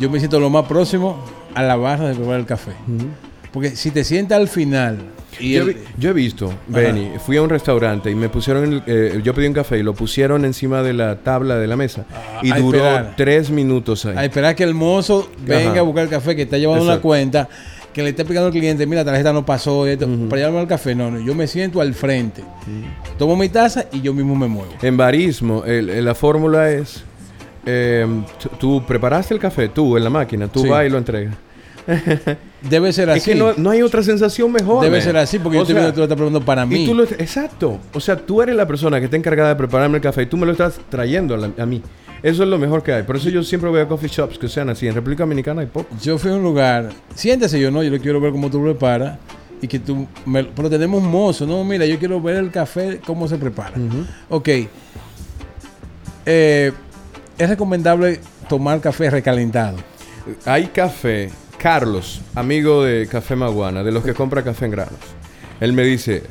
yo 0.00 0.10
me 0.10 0.18
siento 0.18 0.40
lo 0.40 0.50
más 0.50 0.66
próximo 0.66 1.24
a 1.54 1.62
la 1.62 1.76
barra 1.76 2.08
de 2.08 2.16
probar 2.16 2.40
el 2.40 2.46
café. 2.46 2.72
Porque 3.54 3.74
si 3.76 3.90
te 3.92 4.04
sientas 4.04 4.36
al 4.38 4.48
final 4.48 4.98
y 5.40 5.52
yo, 5.54 5.62
el- 5.62 5.68
vi- 5.68 5.76
yo 5.96 6.10
he 6.10 6.12
visto, 6.12 6.52
Benny, 6.66 7.12
fui 7.24 7.36
a 7.38 7.42
un 7.42 7.48
restaurante 7.48 8.10
y 8.10 8.14
me 8.16 8.28
pusieron, 8.28 8.64
el- 8.64 8.82
eh, 8.86 9.20
yo 9.22 9.32
pedí 9.32 9.46
un 9.46 9.52
café 9.54 9.78
y 9.78 9.82
lo 9.82 9.94
pusieron 9.94 10.44
encima 10.44 10.82
de 10.82 10.92
la 10.92 11.16
tabla 11.20 11.56
de 11.56 11.66
la 11.68 11.76
mesa 11.76 12.04
y 12.42 12.50
a 12.50 12.56
duró 12.58 12.78
esperar. 12.78 13.14
tres 13.16 13.50
minutos 13.50 14.04
ahí. 14.06 14.16
a 14.16 14.24
esperar 14.24 14.54
que 14.56 14.64
el 14.64 14.74
mozo 14.74 15.30
venga 15.46 15.70
Ajá. 15.70 15.78
a 15.80 15.82
buscar 15.82 16.04
el 16.04 16.10
café, 16.10 16.34
que 16.36 16.42
está 16.42 16.58
llevando 16.58 16.82
una 16.82 16.94
Exacto. 16.94 17.08
cuenta, 17.08 17.48
que 17.92 18.02
le 18.02 18.08
esté 18.08 18.22
explicando 18.22 18.48
al 18.48 18.52
cliente, 18.52 18.86
mira, 18.86 19.02
la 19.02 19.12
tarjeta 19.12 19.32
no 19.32 19.46
pasó, 19.46 19.86
esto, 19.86 20.08
para 20.28 20.40
llevarme 20.40 20.58
al 20.58 20.66
café. 20.66 20.96
No, 20.96 21.12
no, 21.12 21.20
yo 21.20 21.32
me 21.36 21.46
siento 21.46 21.80
al 21.80 21.94
frente, 21.94 22.42
tomo 23.18 23.36
mi 23.36 23.48
taza 23.48 23.86
y 23.92 24.00
yo 24.00 24.12
mismo 24.12 24.34
me 24.34 24.48
muevo. 24.48 24.72
En 24.82 24.96
barismo, 24.96 25.64
el- 25.64 26.04
la 26.04 26.14
fórmula 26.16 26.70
es, 26.72 27.04
eh, 27.66 28.04
tú- 28.42 28.50
tú 28.58 28.82
preparaste 28.86 29.32
el 29.34 29.38
café, 29.38 29.68
tú 29.68 29.96
en 29.96 30.02
la 30.02 30.10
máquina, 30.10 30.48
tú 30.48 30.62
Sí. 30.62 30.68
vas 30.68 30.84
y 30.86 30.90
lo 30.90 30.98
entregas. 30.98 31.36
Debe 32.68 32.92
ser 32.92 33.08
Es 33.10 33.16
así. 33.22 33.32
que 33.32 33.36
no, 33.36 33.52
no 33.56 33.70
hay 33.70 33.82
otra 33.82 34.02
sensación 34.02 34.50
mejor. 34.50 34.82
Debe 34.82 34.96
man. 34.98 35.04
ser 35.04 35.16
así, 35.18 35.38
porque 35.38 35.58
O 35.58 35.60
yo 35.60 35.62
estoy 35.64 35.76
sea, 35.76 35.86
que 35.86 35.92
tú 35.92 35.98
lo 35.98 36.04
estás 36.04 36.16
preguntando 36.16 36.46
para 36.46 36.64
y 36.64 36.66
mí. 36.68 36.86
tú 36.86 36.94
lo- 36.94 37.04
exacto. 37.04 37.78
O 37.92 38.00
sea, 38.00 38.16
tú 38.16 38.40
eres 38.40 38.56
la 38.56 38.66
persona 38.66 38.98
que 38.98 39.04
está 39.04 39.16
encargada 39.16 39.50
de 39.50 39.56
prepararme 39.56 39.96
el 39.98 40.02
café 40.02 40.22
y 40.22 40.26
tú 40.26 40.36
me 40.36 40.46
lo 40.46 40.52
estás 40.52 40.80
trayendo 40.88 41.34
a, 41.34 41.38
la- 41.38 41.50
a 41.58 41.66
mí. 41.66 41.82
Eso 42.22 42.42
es 42.42 42.48
lo 42.48 42.58
mejor 42.58 42.82
que 42.82 42.92
hay. 42.92 43.02
Por 43.02 43.16
eso 43.16 43.28
yo 43.28 43.42
siempre 43.42 43.68
voy 43.68 43.80
a 43.80 43.86
coffee 43.86 44.08
shops 44.08 44.38
que 44.38 44.48
sean 44.48 44.70
así. 44.70 44.86
En 44.88 44.94
República 44.94 45.24
Dominicana 45.24 45.60
hay 45.60 45.66
poco. 45.66 45.94
Yo 46.02 46.16
fui 46.16 46.30
a 46.30 46.34
un 46.34 46.42
lugar, 46.42 46.88
siéntese 47.14 47.60
yo, 47.60 47.70
no, 47.70 47.82
yo 47.82 47.90
le 47.90 48.00
quiero 48.00 48.18
ver 48.20 48.32
cómo 48.32 48.48
tú 48.50 48.60
lo 48.60 48.72
preparas 48.72 49.18
y 49.60 49.68
que 49.68 49.78
tú, 49.78 50.06
me- 50.24 50.44
pero 50.44 50.70
tenemos 50.70 51.02
un 51.02 51.10
mozo, 51.10 51.46
no, 51.46 51.62
mira, 51.64 51.84
yo 51.84 51.98
quiero 51.98 52.18
ver 52.22 52.36
el 52.36 52.50
café, 52.50 52.98
cómo 53.06 53.28
se 53.28 53.36
prepara. 53.36 53.72
Ok. 54.30 54.48
Eh, 56.26 56.72
es 57.36 57.48
recomendable 57.48 58.20
tomar 58.48 58.80
café 58.80 59.10
recalentado. 59.10 59.76
Hay 60.46 60.68
café. 60.68 61.30
Carlos, 61.64 62.20
amigo 62.34 62.84
de 62.84 63.06
Café 63.06 63.36
Maguana, 63.36 63.82
de 63.82 63.90
los 63.90 64.04
que 64.04 64.12
compra 64.12 64.44
café 64.44 64.66
en 64.66 64.72
granos. 64.72 64.98
Él 65.60 65.72
me 65.72 65.82
dice, 65.82 66.22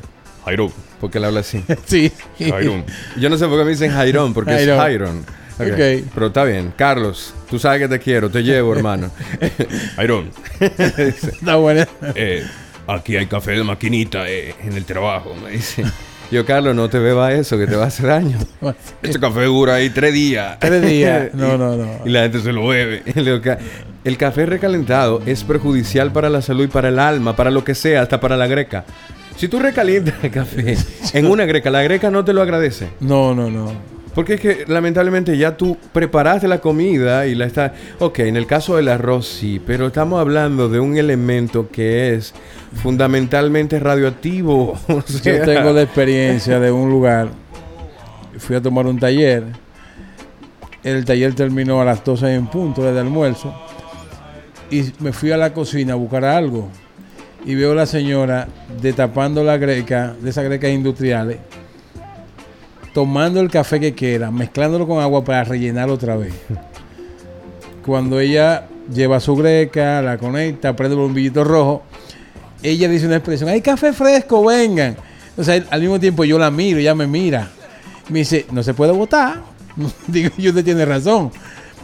Jairón, 0.44 0.72
porque 1.00 1.18
él 1.18 1.24
habla 1.24 1.40
así. 1.40 1.60
sí. 1.86 2.12
Jairón. 2.38 2.84
Yo 3.16 3.28
no 3.28 3.36
sé 3.36 3.48
por 3.48 3.58
qué 3.58 3.64
me 3.64 3.72
dicen 3.72 3.90
Jairón, 3.90 4.32
porque 4.32 4.52
Jairón. 4.52 4.76
es 4.76 4.80
Jairón. 4.80 5.26
Ok. 5.58 5.66
Ok. 5.72 6.10
Pero 6.14 6.26
está 6.28 6.44
bien. 6.44 6.72
Carlos, 6.76 7.34
tú 7.50 7.58
sabes 7.58 7.80
que 7.80 7.88
te 7.88 7.98
quiero, 7.98 8.30
te 8.30 8.44
llevo, 8.44 8.76
hermano. 8.76 9.10
Jairón. 9.96 10.30
Está 10.60 11.56
bueno. 11.56 11.84
eh, 12.14 12.46
aquí 12.86 13.16
hay 13.16 13.26
café 13.26 13.56
de 13.56 13.64
maquinita 13.64 14.30
eh, 14.30 14.54
en 14.62 14.74
el 14.74 14.84
trabajo, 14.84 15.34
me 15.34 15.50
dice. 15.50 15.82
Yo, 16.34 16.44
Carlos, 16.44 16.74
no 16.74 16.88
te 16.88 16.98
beba 16.98 17.32
eso, 17.32 17.56
que 17.56 17.68
te 17.68 17.76
va 17.76 17.84
a 17.84 17.86
hacer 17.86 18.06
daño. 18.06 18.38
Este 19.02 19.20
café 19.20 19.44
dura 19.44 19.74
ahí 19.76 19.88
tres 19.90 20.12
días. 20.12 20.58
Tres 20.58 20.82
días. 20.82 21.28
No, 21.34 21.56
no, 21.56 21.76
no. 21.76 21.88
Y 22.04 22.10
la 22.10 22.22
gente 22.22 22.40
se 22.40 22.52
lo 22.52 22.66
bebe. 22.66 23.02
Le 23.14 23.22
digo, 23.22 23.40
"Ca- 23.40 23.58
El 24.02 24.16
café 24.16 24.44
recalentado 24.44 25.22
es 25.26 25.44
perjudicial 25.44 26.10
para 26.10 26.28
la 26.30 26.42
salud 26.42 26.64
y 26.64 26.66
para 26.66 26.88
el 26.88 26.98
alma, 26.98 27.36
para 27.36 27.52
lo 27.52 27.62
que 27.62 27.76
sea, 27.76 28.02
hasta 28.02 28.18
para 28.18 28.36
la 28.36 28.48
greca. 28.48 28.84
Si 29.36 29.46
tú 29.46 29.60
recalientas 29.60 30.14
el 30.24 30.30
café 30.32 30.76
en 31.12 31.26
una 31.26 31.44
greca, 31.44 31.70
la 31.70 31.82
greca 31.82 32.10
no 32.10 32.24
te 32.24 32.32
lo 32.32 32.42
agradece. 32.42 32.88
No, 32.98 33.32
no, 33.32 33.48
no. 33.48 33.72
Porque 34.14 34.34
es 34.34 34.40
que 34.40 34.64
lamentablemente 34.68 35.36
ya 35.36 35.56
tú 35.56 35.76
preparaste 35.92 36.46
la 36.46 36.60
comida 36.60 37.26
y 37.26 37.34
la 37.34 37.46
estás... 37.46 37.72
Ok, 37.98 38.20
en 38.20 38.36
el 38.36 38.46
caso 38.46 38.76
del 38.76 38.88
arroz 38.88 39.26
sí, 39.26 39.60
pero 39.64 39.88
estamos 39.88 40.20
hablando 40.20 40.68
de 40.68 40.78
un 40.78 40.96
elemento 40.96 41.68
que 41.70 42.14
es 42.14 42.32
fundamentalmente 42.74 43.80
radioactivo. 43.80 44.78
Yo 45.24 45.42
tengo 45.44 45.72
la 45.72 45.82
experiencia 45.82 46.60
de 46.60 46.70
un 46.70 46.90
lugar. 46.90 47.28
Fui 48.38 48.54
a 48.54 48.62
tomar 48.62 48.86
un 48.86 49.00
taller. 49.00 49.44
El 50.84 51.04
taller 51.04 51.34
terminó 51.34 51.80
a 51.80 51.84
las 51.84 52.04
12 52.04 52.34
en 52.34 52.46
punto 52.46 52.82
de 52.82 52.98
almuerzo. 52.98 53.52
Y 54.70 54.92
me 55.00 55.12
fui 55.12 55.32
a 55.32 55.36
la 55.36 55.52
cocina 55.52 55.94
a 55.94 55.96
buscar 55.96 56.24
algo. 56.24 56.68
Y 57.44 57.56
veo 57.56 57.72
a 57.72 57.74
la 57.74 57.86
señora 57.86 58.46
destapando 58.80 59.42
la 59.42 59.56
greca, 59.56 60.14
de 60.20 60.30
esas 60.30 60.44
grecas 60.44 60.70
industriales, 60.70 61.38
tomando 62.94 63.40
el 63.40 63.50
café 63.50 63.80
que 63.80 63.92
quiera, 63.92 64.30
mezclándolo 64.30 64.86
con 64.86 65.02
agua 65.02 65.24
para 65.24 65.44
rellenar 65.44 65.90
otra 65.90 66.16
vez. 66.16 66.32
Cuando 67.84 68.20
ella 68.20 68.68
lleva 68.90 69.20
su 69.20 69.36
greca, 69.36 70.00
la 70.00 70.16
conecta, 70.16 70.74
prende 70.74 70.94
el 70.94 71.02
bombillito 71.02 71.42
rojo, 71.42 71.82
ella 72.62 72.88
dice 72.88 73.06
una 73.06 73.16
expresión, 73.16 73.50
hay 73.50 73.60
café 73.60 73.92
fresco, 73.92 74.44
vengan. 74.44 74.96
O 75.36 75.42
sea, 75.42 75.62
al 75.70 75.80
mismo 75.80 75.98
tiempo 75.98 76.24
yo 76.24 76.38
la 76.38 76.50
miro, 76.52 76.78
ella 76.78 76.94
me 76.94 77.08
mira. 77.08 77.50
Me 78.08 78.20
dice, 78.20 78.46
no 78.52 78.62
se 78.62 78.72
puede 78.72 78.92
votar. 78.92 79.42
Digo, 80.06 80.30
yo 80.38 80.50
usted 80.50 80.64
tiene 80.64 80.84
razón. 80.84 81.32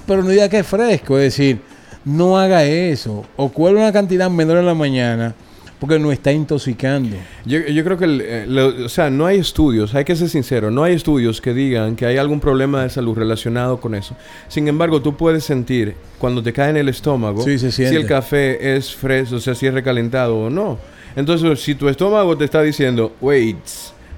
Pero 0.07 0.23
no 0.23 0.31
diga 0.31 0.49
que 0.49 0.61
es 0.61 0.67
fresco, 0.67 1.19
es 1.19 1.37
decir, 1.37 1.61
no 2.05 2.39
haga 2.39 2.65
eso. 2.65 3.25
O 3.37 3.49
cuelga 3.51 3.81
una 3.81 3.93
cantidad 3.93 4.31
menor 4.31 4.59
en 4.59 4.67
la 4.67 4.75
mañana 4.75 5.35
porque 5.81 5.99
no 5.99 6.13
está 6.13 6.31
intoxicando. 6.31 7.17
Yo, 7.47 7.59
yo 7.61 7.83
creo 7.83 7.97
que, 7.99 8.05
el, 8.05 8.21
eh, 8.21 8.45
lo- 8.47 8.85
o 8.85 8.89
sea, 8.89 9.09
no 9.11 9.27
hay 9.27 9.39
estudios, 9.39 9.95
hay 9.95 10.05
que 10.05 10.15
ser 10.15 10.29
sincero, 10.29 10.71
no 10.71 10.85
hay 10.85 10.95
estudios 10.95 11.41
que 11.41 11.55
digan 11.55 11.97
que 11.97 12.07
hay 12.07 12.19
algún 12.19 12.39
problema 12.39 12.83
de 12.83 12.91
salud 12.91 13.17
relacionado 13.17 13.81
con 13.81 13.95
eso. 13.95 14.15
Sin 14.49 14.69
embargo, 14.69 15.01
tú 15.03 15.17
puedes 15.17 15.43
sentir 15.45 15.95
cuando 16.19 16.43
te 16.43 16.53
cae 16.53 16.71
en 16.71 16.77
el 16.77 16.89
estómago 16.91 17.43
Sí, 17.43 17.59
se 17.59 17.73
si 17.73 17.83
el 17.85 18.07
café 18.07 18.77
es 18.77 18.95
fresco, 18.95 19.37
o 19.37 19.41
sea, 19.41 19.55
si 19.55 19.67
es 19.67 19.75
recalentado 19.75 20.37
o 20.39 20.51
no. 20.51 20.79
Entonces, 21.17 21.59
si 21.61 21.75
tu 21.75 21.89
estómago 21.89 22.37
te 22.37 22.45
está 22.45 22.63
diciendo, 22.63 23.17
wait, 23.21 23.57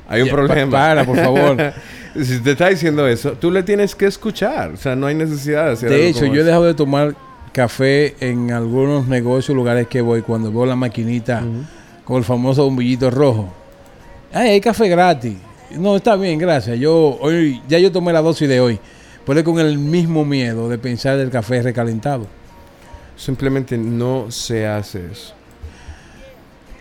hay 0.09 0.23
un 0.23 0.29
problema. 0.29 0.71
pa- 0.71 0.77
para, 0.79 1.05
por 1.05 1.17
favor. 1.17 1.57
si 2.23 2.41
te 2.41 2.51
está 2.51 2.69
diciendo 2.69 3.07
eso, 3.09 3.33
tú 3.33 3.51
le 3.51 3.63
tienes 3.63 3.95
que 3.95 4.07
escuchar. 4.07 4.73
O 4.73 4.77
sea, 4.77 4.95
no 4.97 5.07
hay 5.07 5.15
necesidad 5.15 5.67
de 5.67 5.73
hacer 5.73 5.89
De 5.89 5.95
algo 5.95 6.09
hecho, 6.09 6.21
como 6.21 6.35
yo 6.35 6.41
he 6.43 6.45
dejado 6.45 6.65
de 6.65 6.75
tomar 6.75 7.15
café 7.53 8.15
en 8.21 8.51
algunos 8.51 9.07
negocios, 9.07 9.55
lugares 9.55 9.87
que 9.87 10.01
voy, 10.01 10.23
cuando 10.23 10.51
veo 10.51 10.67
la 10.67 10.77
maquinita 10.77 11.43
con 12.05 12.17
el 12.17 12.25
famoso 12.25 12.65
bombillito 12.65 13.11
rojo. 13.11 13.53
Ay, 14.33 14.51
hay 14.51 14.61
café 14.61 14.89
gratis. 14.89 15.37
No, 15.71 15.97
está 15.97 16.17
bien, 16.17 16.39
gracias. 16.39 16.79
Yo 16.79 17.19
hoy 17.21 17.63
ya 17.69 17.79
yo 17.79 17.93
tomé 17.93 18.13
la 18.13 18.23
dosis 18.23 18.49
de 18.49 18.61
hoy. 18.61 18.79
Pero 19.25 19.45
con 19.45 19.59
el 19.61 19.79
mismo 19.79 20.25
miedo 20.25 20.69
de 20.69 20.79
pensar 20.79 21.17
del 21.17 21.31
café 21.31 21.63
recalentado. 21.63 22.27
Simplemente 23.17 23.79
no 23.79 24.31
se 24.31 24.67
hace 24.67 25.07
eso. 25.13 25.35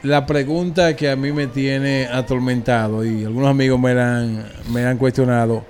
La 0.04 0.26
pregunta 0.26 0.96
que 0.96 1.12
a 1.12 1.16
mí 1.16 1.32
me 1.32 1.46
tiene 1.46 2.08
atormentado 2.08 3.06
y 3.06 3.24
algunos 3.24 3.50
amigos 3.50 3.80
me 3.80 3.94
la 3.94 4.18
han, 4.18 4.46
me 4.70 4.82
la 4.82 4.90
han 4.90 4.98
cuestionado. 4.98 5.64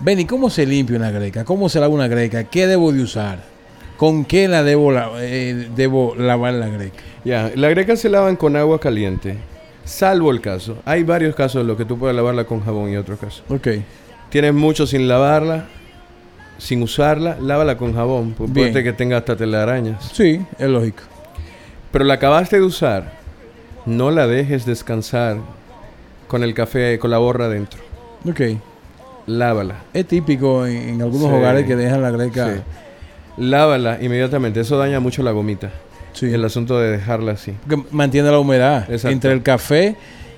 Benny, 0.00 0.24
¿cómo 0.24 0.50
se 0.50 0.66
limpia 0.66 0.96
una 0.96 1.12
greca? 1.12 1.44
¿Cómo 1.44 1.68
se 1.68 1.78
lava 1.78 1.94
una 1.94 2.08
greca? 2.08 2.44
¿Qué 2.44 2.66
debo 2.66 2.90
de 2.90 3.02
usar? 3.02 3.57
¿Con 3.98 4.24
qué 4.24 4.48
la 4.48 4.62
debo, 4.62 4.90
la- 4.92 5.10
eh, 5.18 5.68
debo 5.76 6.14
lavar 6.16 6.54
la 6.54 6.68
greca? 6.68 6.96
Ya, 7.24 7.50
la 7.54 7.68
greca 7.68 7.94
se 7.96 8.08
lavan 8.08 8.36
con 8.36 8.56
agua 8.56 8.80
caliente, 8.80 9.36
salvo 9.84 10.30
el 10.30 10.40
caso. 10.40 10.78
Hay 10.86 11.02
varios 11.02 11.34
casos 11.34 11.60
en 11.62 11.66
los 11.66 11.76
que 11.76 11.84
tú 11.84 11.98
puedes 11.98 12.16
lavarla 12.16 12.44
con 12.44 12.60
jabón 12.64 12.90
y 12.90 12.96
otros 12.96 13.18
casos. 13.18 13.42
Ok. 13.50 13.68
Tienes 14.30 14.54
mucho 14.54 14.86
sin 14.86 15.08
lavarla, 15.08 15.66
sin 16.58 16.82
usarla, 16.82 17.36
lávala 17.40 17.76
con 17.76 17.92
jabón. 17.94 18.34
pu- 18.36 18.46
Bien. 18.52 18.70
Puede 18.72 18.84
que 18.84 18.92
tenga 18.92 19.16
hasta 19.18 19.36
telarañas. 19.36 20.10
Sí, 20.12 20.40
es 20.58 20.68
lógico. 20.68 21.02
Pero 21.90 22.04
la 22.04 22.14
acabaste 22.14 22.56
de 22.56 22.62
usar, 22.62 23.12
no 23.84 24.10
la 24.10 24.26
dejes 24.26 24.64
descansar 24.64 25.38
con 26.28 26.42
el 26.44 26.54
café, 26.54 26.98
con 26.98 27.10
la 27.10 27.18
borra 27.18 27.46
adentro. 27.46 27.80
Ok. 28.28 28.40
Lávala. 29.26 29.76
Es 29.92 30.06
típico 30.06 30.66
en, 30.66 30.76
en 30.90 31.02
algunos 31.02 31.28
Sí. 31.30 31.34
hogares 31.34 31.66
que 31.66 31.74
dejan 31.76 32.00
la 32.02 32.10
greca. 32.10 32.54
Sí. 32.54 32.60
Lávala 33.38 33.98
inmediatamente. 34.00 34.60
Eso 34.60 34.76
daña 34.78 35.00
mucho 35.00 35.22
la 35.22 35.30
gomita. 35.32 35.70
Sí. 36.12 36.26
El 36.26 36.44
asunto 36.44 36.78
de 36.78 36.90
dejarla 36.90 37.32
así. 37.32 37.52
Porque 37.66 37.84
mantiene 37.92 38.30
la 38.30 38.38
humedad 38.38 38.82
Exacto. 38.90 39.08
entre 39.10 39.32
el 39.32 39.42
café 39.42 39.96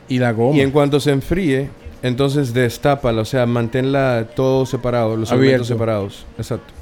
y 0.09 0.19
la 0.19 0.33
goma. 0.33 0.57
Y 0.57 0.61
en 0.61 0.71
cuanto 0.71 1.01
se 1.01 1.11
enfríe, 1.13 1.71
entonces 2.03 2.53
destápala, 2.53 3.23
o 3.23 3.25
sea, 3.25 3.47
manténla 3.47 4.27
todo 4.35 4.67
separado, 4.67 5.17
los 5.17 5.31
Abierto. 5.31 5.45
elementos 5.47 5.69
separados. 5.69 6.27
Exacto. 6.37 6.73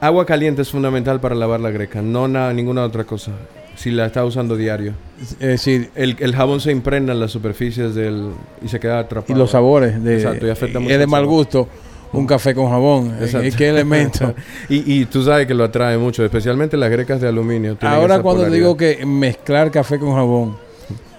Agua 0.00 0.26
caliente 0.26 0.62
es 0.62 0.70
fundamental 0.70 1.20
para 1.20 1.34
lavar 1.36 1.60
la 1.60 1.70
greca, 1.70 2.02
no 2.02 2.26
nada, 2.26 2.52
ninguna 2.52 2.82
otra 2.82 3.04
cosa. 3.04 3.30
Si 3.76 3.90
la 3.90 4.06
está 4.06 4.24
usando 4.24 4.56
diario. 4.56 4.94
Es 5.20 5.38
decir, 5.38 5.90
El, 5.94 6.16
el 6.18 6.34
jabón 6.34 6.60
se 6.60 6.72
impregna 6.72 7.12
en 7.12 7.20
las 7.20 7.30
superficies 7.30 7.94
del 7.94 8.30
y 8.62 8.68
se 8.68 8.80
queda 8.80 8.96
y 8.96 9.00
atrapado. 9.00 9.38
los 9.38 9.50
sabores. 9.52 10.02
De, 10.02 10.16
Exacto, 10.16 10.46
y 10.46 10.50
afecta 10.50 10.78
mucho 10.80 10.92
Es 10.92 10.98
de 10.98 11.06
mal 11.06 11.22
sabor. 11.22 11.34
gusto 11.36 11.68
un 12.12 12.26
café 12.26 12.54
con 12.54 12.68
jabón. 12.68 13.16
Exacto. 13.20 13.46
¿En 13.46 13.54
qué 13.54 13.68
elemento? 13.68 14.34
y, 14.68 15.00
y 15.00 15.04
tú 15.06 15.22
sabes 15.22 15.46
que 15.46 15.54
lo 15.54 15.64
atrae 15.64 15.98
mucho, 15.98 16.24
especialmente 16.24 16.76
las 16.76 16.90
grecas 16.90 17.20
de 17.20 17.28
aluminio. 17.28 17.76
Ahora 17.80 18.20
cuando 18.20 18.42
polaridad. 18.42 18.54
digo 18.54 18.76
que 18.76 19.04
mezclar 19.06 19.70
café 19.70 19.98
con 19.98 20.14
jabón 20.14 20.56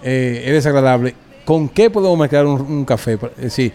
eh, 0.04 0.44
es 0.46 0.54
desagradable, 0.54 1.16
¿con 1.46 1.70
qué 1.70 1.90
podemos 1.90 2.18
mezclar 2.18 2.46
un, 2.46 2.62
un 2.62 2.86
café? 2.86 3.18
Es 3.38 3.44
decir, 3.44 3.74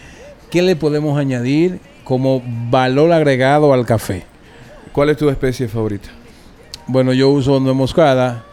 ¿qué 0.51 0.63
le 0.63 0.77
podemos 0.77 1.19
añadir 1.19 1.81
como 2.05 2.43
valor 2.71 3.13
agregado 3.13 3.73
al 3.73 3.85
café? 3.85 4.25
¿Cuál 4.93 5.11
es 5.11 5.17
tu 5.17 5.29
especie 5.29 5.69
favorita? 5.69 6.09
Bueno, 6.87 7.13
yo 7.13 7.29
uso 7.29 7.61
nuez 7.61 7.77
moscada 7.77 8.45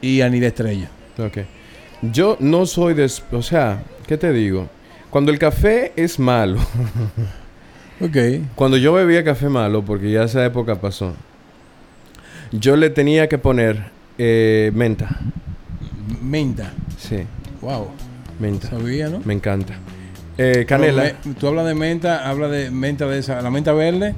y 0.00 0.18
de 0.18 0.46
estrella. 0.46 0.90
Ok. 1.18 1.38
Yo 2.02 2.36
no 2.40 2.66
soy 2.66 2.94
de... 2.94 3.10
O 3.32 3.42
sea, 3.42 3.82
¿qué 4.06 4.16
te 4.16 4.32
digo? 4.32 4.68
Cuando 5.10 5.32
el 5.32 5.38
café 5.38 5.92
es 5.96 6.18
malo, 6.18 6.58
Ok. 8.00 8.16
Cuando 8.54 8.76
yo 8.76 8.92
bebía 8.92 9.24
café 9.24 9.48
malo, 9.48 9.84
porque 9.84 10.10
ya 10.10 10.24
esa 10.24 10.44
época 10.44 10.80
pasó, 10.80 11.14
yo 12.52 12.76
le 12.76 12.90
tenía 12.90 13.28
que 13.28 13.38
poner 13.38 13.90
eh, 14.18 14.70
menta. 14.74 15.20
Menta. 16.22 16.72
Sí, 16.98 17.18
Wow. 17.60 17.88
menta. 18.38 18.68
Sabía, 18.70 19.08
¿no? 19.08 19.20
Me 19.24 19.34
encanta. 19.34 19.74
Eh, 20.38 20.64
canela. 20.66 21.02
Me- 21.24 21.34
tú 21.34 21.48
hablas 21.48 21.66
de 21.66 21.74
menta, 21.74 22.28
habla 22.28 22.48
de 22.48 22.70
menta 22.70 23.06
de 23.06 23.18
esa, 23.18 23.40
la 23.42 23.50
menta 23.50 23.72
verde. 23.72 24.14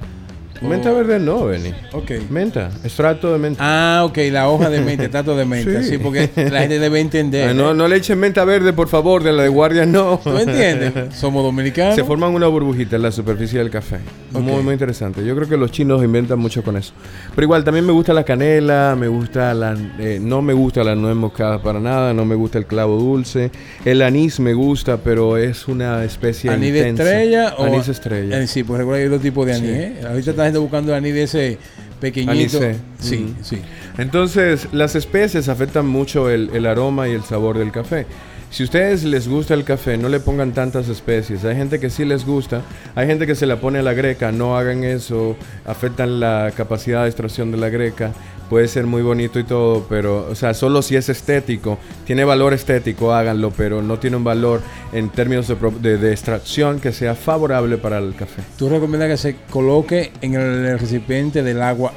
O- 0.65 0.69
Menta 0.69 0.93
verde 0.93 1.19
no, 1.19 1.47
Benny. 1.47 1.73
Ok. 1.93 2.13
Menta, 2.31 2.71
extracto 2.85 3.33
de 3.33 3.39
menta. 3.39 3.61
Ah, 3.63 4.05
ok, 4.05 4.19
la 4.31 4.49
hoja 4.49 4.71
de 4.71 4.81
menta, 4.81 5.09
trato 5.11 5.37
de 5.37 5.45
menta. 5.45 5.83
Sí. 5.83 5.91
Sí, 5.91 5.99
porque 5.99 6.31
la 6.37 6.61
gente 6.61 6.79
debe 6.79 7.01
entender. 7.01 7.51
Ah, 7.51 7.55
no, 7.55 7.75
no 7.75 7.89
le 7.89 7.97
echen 7.97 8.19
menta 8.19 8.45
verde, 8.45 8.73
por 8.73 8.89
favor, 8.89 9.23
de 9.23 9.33
la 9.33 9.43
de 9.43 9.49
guardia 9.49 9.85
no. 9.87 10.21
¿Tú 10.23 10.37
entiendes? 10.37 11.15
Somos 11.15 11.43
dominicanos. 11.43 11.95
Se 11.95 12.05
forman 12.05 12.33
una 12.35 12.47
burbujita 12.47 12.97
en 12.97 13.03
la 13.03 13.13
superficie 13.13 13.59
del 13.59 13.71
café. 13.71 13.99
Muy, 14.33 14.63
muy 14.63 14.73
interesante. 14.73 15.25
Yo 15.25 15.35
creo 15.37 15.49
que 15.49 15.57
los 15.57 15.71
chinos 15.71 16.03
inventan 16.03 16.39
mucho 16.39 16.63
con 16.63 16.77
eso. 16.77 16.93
Pero 17.35 17.45
igual, 17.45 17.65
también 17.65 17.85
me 17.87 17.93
gusta 17.93 18.13
la 18.15 18.25
canela, 18.25 18.97
me 18.99 19.09
gusta 19.09 19.53
la... 19.55 19.77
eh, 19.99 20.19
no 20.21 20.41
me 20.43 20.53
gusta 20.55 20.83
la 20.85 20.95
nuez 20.95 21.15
moscada 21.17 21.63
para 21.63 21.81
nada, 21.81 22.15
no 22.15 22.25
me 22.25 22.35
gusta 22.35 22.59
el 22.59 22.67
clavo 22.67 22.97
dulce. 22.99 23.51
El 23.85 24.01
anís 24.03 24.41
me 24.41 24.55
gusta, 24.55 24.97
pero 24.99 25.37
es 25.37 25.69
una 25.69 26.03
especie 26.05 26.51
¿Anís 26.51 26.73
de 26.73 26.89
estrella 26.89 27.55
o 27.59 27.65
Anís 27.65 27.89
estrella. 27.89 28.41
Eh, 28.41 28.47
sí, 28.47 28.63
pues 28.65 28.79
recuerda 28.79 28.99
que 29.01 29.05
hay 29.05 29.11
dos 29.11 29.21
tipos 29.23 29.47
de 29.47 29.53
anís. 29.55 29.65
Sí. 29.71 29.77
¿eh? 29.77 30.01
Ahorita 30.09 30.31
está 30.31 30.45
gente 30.53 30.59
buscando 30.59 30.95
anís 30.95 31.15
de 31.15 31.23
ese 31.25 31.59
pequeñito. 32.01 32.33
Anisé. 32.59 32.77
Sí, 33.01 33.17
Mm. 33.19 33.45
sí. 33.45 33.59
Entonces, 33.99 34.69
las 34.73 34.95
especies 34.95 35.49
afectan 35.49 35.87
mucho 35.87 36.31
el, 36.31 36.51
el 36.55 36.67
aroma 36.67 37.09
y 37.09 37.13
el 37.13 37.23
sabor 37.25 37.59
del 37.59 37.71
café. 37.73 38.07
Si 38.53 38.63
ustedes 38.63 39.03
les 39.05 39.29
gusta 39.29 39.55
el 39.55 39.65
café, 39.65 39.97
no 39.97 40.11
le 40.11 40.21
pongan 40.21 40.53
tantas 40.53 40.87
especies. 40.91 41.43
Hay 41.47 41.57
gente 41.57 41.81
que 41.81 41.89
sí 41.89 42.05
les 42.05 42.27
gusta, 42.27 42.61
hay 42.95 43.07
gente 43.07 43.27
que 43.27 43.35
se 43.35 43.47
la 43.47 43.57
pone 43.57 43.79
a 43.79 43.83
la 43.83 43.95
greca, 43.95 44.31
no 44.31 44.59
hagan 44.59 44.85
eso, 44.85 45.37
afectan 45.65 46.21
la 46.21 46.53
capacidad 46.55 47.03
de 47.03 47.09
extracción 47.09 47.51
de 47.51 47.57
la 47.57 47.71
greca. 47.71 48.13
Puede 48.51 48.69
ser 48.69 48.85
muy 48.87 49.01
bonito 49.01 49.39
y 49.39 49.45
todo, 49.45 49.87
pero, 49.89 50.29
o 50.31 50.35
sea, 50.35 50.53
solo 50.53 50.83
si 50.83 50.97
es 50.97 51.09
estético, 51.09 51.79
tiene 52.05 52.25
valor 52.25 52.53
estético, 52.53 53.15
háganlo, 53.15 53.51
pero 53.57 53.81
no 53.81 53.99
tiene 53.99 54.19
un 54.19 54.25
valor 54.25 54.61
en 54.93 55.09
términos 55.09 55.49
de, 55.49 55.57
de- 55.81 55.97
de 55.97 56.11
extracción 56.13 56.79
que 56.79 56.93
sea 56.93 57.15
favorable 57.15 57.79
para 57.79 57.97
el 57.97 58.15
café. 58.15 58.43
Tú 58.59 58.69
recomiendas 58.69 59.09
que 59.09 59.17
se 59.17 59.37
coloque 59.49 60.13
en 60.21 60.35
el 60.35 60.79
recipiente 60.79 61.43
del 61.43 61.63
agua 61.63 61.95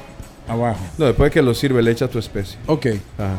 abajo. 0.48 0.80
No, 0.96 1.04
después 1.04 1.30
que 1.30 1.42
lo 1.42 1.52
sirve, 1.52 1.82
le 1.82 1.90
echas 1.90 2.08
tu 2.08 2.18
especie. 2.18 2.58
Ok, 2.66 2.86
Ajá. 3.18 3.38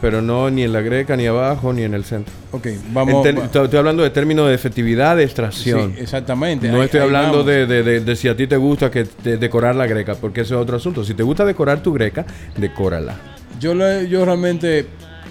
Pero 0.00 0.22
no 0.22 0.48
ni 0.50 0.62
en 0.62 0.72
la 0.72 0.80
greca, 0.80 1.16
ni 1.16 1.26
abajo, 1.26 1.72
ni 1.72 1.82
en 1.82 1.92
el 1.94 2.04
centro. 2.04 2.32
ok. 2.52 2.68
Vamos. 2.92 3.26
estoy 3.26 3.78
hablando 3.78 4.02
de 4.04 4.10
términos 4.10 4.48
de 4.48 4.54
efectividad 4.54 5.16
de 5.16 5.22
sí, 5.22 5.26
extracción. 5.26 5.94
exactamente. 5.98 6.68
no 6.68 6.76
ahí- 6.78 6.84
estoy 6.84 7.00
ahí 7.00 7.06
hablando 7.06 7.42
de, 7.42 7.66
de- 7.66 7.82
de- 7.82 8.00
de 8.00 8.16
si 8.16 8.28
a 8.28 8.36
ti 8.36 8.46
te 8.46 8.56
gusta 8.56 8.90
que 8.90 9.04
te- 9.04 9.36
decorar 9.38 9.74
la 9.74 9.86
greca, 9.86 10.14
porque 10.14 10.42
eso 10.42 10.54
es 10.54 10.60
otro 10.62 10.76
asunto. 10.76 11.04
Si 11.04 11.14
te 11.14 11.22
gusta 11.24 11.44
decorar 11.44 11.82
tu 11.82 11.92
greca, 11.92 12.24
decórala. 12.56 13.16
Yo, 13.58 13.74
le- 13.74 14.08
yo 14.08 14.24
realmente, 14.24 14.86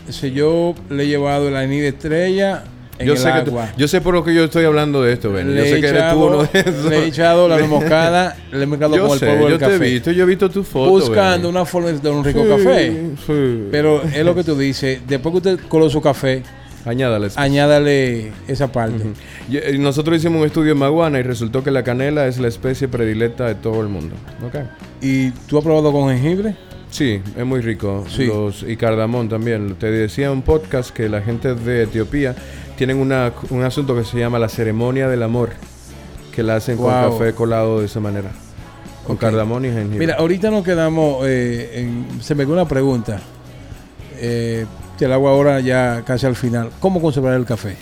si 0.09 0.31
yo 0.31 0.75
le 0.89 1.03
he 1.03 1.07
llevado 1.07 1.47
el 1.47 1.55
anís 1.55 1.81
de 1.81 1.87
estrella 1.89 2.63
en 2.99 3.07
Yo 3.07 3.13
el 3.13 3.19
sé, 3.19 3.31
que 3.45 3.51
yo 3.77 3.87
sé 3.87 4.01
por 4.01 4.13
lo 4.13 4.23
que 4.23 4.33
yo 4.33 4.43
estoy 4.45 4.65
hablando 4.65 5.01
de 5.03 5.13
esto, 5.13 5.31
Ben. 5.31 5.47
Yo 5.53 5.63
sé 5.63 5.79
que 5.81 5.87
eres 5.87 6.11
tú 6.13 6.25
uno 6.25 6.43
de 6.43 6.59
esos. 6.59 6.85
Le 6.85 6.97
he 6.99 7.05
echado 7.07 7.47
la 7.47 7.57
moscada, 7.65 8.35
le 8.51 8.63
he 8.63 8.65
mezclado 8.65 8.95
Yo 8.95 9.03
con 9.03 9.13
el 9.13 9.19
sé, 9.19 9.25
polvo 9.27 9.41
yo 9.43 9.49
del 9.49 9.59
te 9.59 9.65
he 9.65 9.69
café. 9.77 9.89
visto, 9.91 10.11
yo 10.11 10.23
he 10.23 10.27
visto 10.27 10.49
tu 10.49 10.63
foto. 10.63 10.89
buscando 10.91 11.47
una 11.49 11.65
forma 11.65 11.91
de 11.91 12.09
un 12.09 12.23
rico 12.23 12.41
Sí, 12.43 12.49
café. 12.49 13.01
sí. 13.25 13.67
Pero 13.71 14.01
es 14.03 14.25
lo 14.25 14.33
que 14.35 14.43
tú 14.43 14.57
dices, 14.57 14.99
después 15.07 15.31
que 15.33 15.37
usted 15.37 15.59
coló 15.67 15.89
su 15.89 16.01
café, 16.01 16.41
Añádale. 16.85 17.27
añádale 17.35 18.31
esa 18.47 18.71
parte. 18.71 19.03
Y 19.49 19.77
nosotros 19.77 20.17
hicimos 20.17 20.39
un 20.41 20.47
estudio 20.47 20.71
en 20.71 20.77
Maguana 20.77 21.19
y 21.19 21.23
resultó 21.23 21.63
que 21.63 21.69
la 21.71 21.83
canela 21.83 22.27
es 22.27 22.39
la 22.39 22.47
especie 22.47 22.87
predilecta 22.87 23.45
de 23.45 23.55
todo 23.55 23.81
el 23.81 23.89
mundo. 23.89 24.15
Ok. 24.45 24.55
¿Y 25.01 25.31
tú 25.47 25.57
has 25.57 25.63
probado 25.63 25.91
con 25.91 26.09
jengibre? 26.09 26.55
Sí, 26.89 27.19
es 27.37 27.45
muy 27.45 27.59
rico. 27.59 28.05
Sí. 28.07 28.25
Los, 28.27 28.63
y 28.63 28.77
cardamón 28.77 29.27
también. 29.27 29.75
Te 29.75 29.91
decía 29.91 30.27
en 30.27 30.31
un 30.31 30.41
podcast 30.41 30.91
que 30.91 31.09
la 31.09 31.21
gente 31.21 31.53
de 31.53 31.83
Etiopía 31.83 32.33
tienen 32.77 32.97
una, 32.97 33.33
un 33.49 33.63
asunto 33.63 33.93
que 33.95 34.03
se 34.05 34.17
llama 34.17 34.39
la 34.39 34.47
ceremonia 34.47 35.09
del 35.09 35.23
amor, 35.23 35.49
que 36.33 36.43
la 36.43 36.55
hacen 36.55 36.77
con 36.77 36.89
café 36.91 37.33
colado 37.33 37.79
de 37.81 37.87
esa 37.87 37.99
manera. 37.99 38.31
Con 39.05 39.15
Ok. 39.15 39.21
cardamón 39.21 39.65
y 39.65 39.69
jengibre. 39.69 39.99
Mira, 39.99 40.15
ahorita 40.15 40.49
nos 40.51 40.63
quedamos 40.63 41.25
eh, 41.27 41.71
en... 41.81 42.21
Se 42.21 42.35
me 42.35 42.43
quedó 42.45 42.53
una 42.53 42.67
pregunta. 42.67 43.19
Eh, 44.19 44.65
te 44.97 45.07
la 45.07 45.15
hago 45.15 45.29
ahora 45.29 45.59
ya 45.59 46.03
casi 46.05 46.25
al 46.25 46.35
final. 46.35 46.69
¿Cómo 46.79 47.01
conservar 47.01 47.33
el 47.35 47.45
café? 47.45 47.75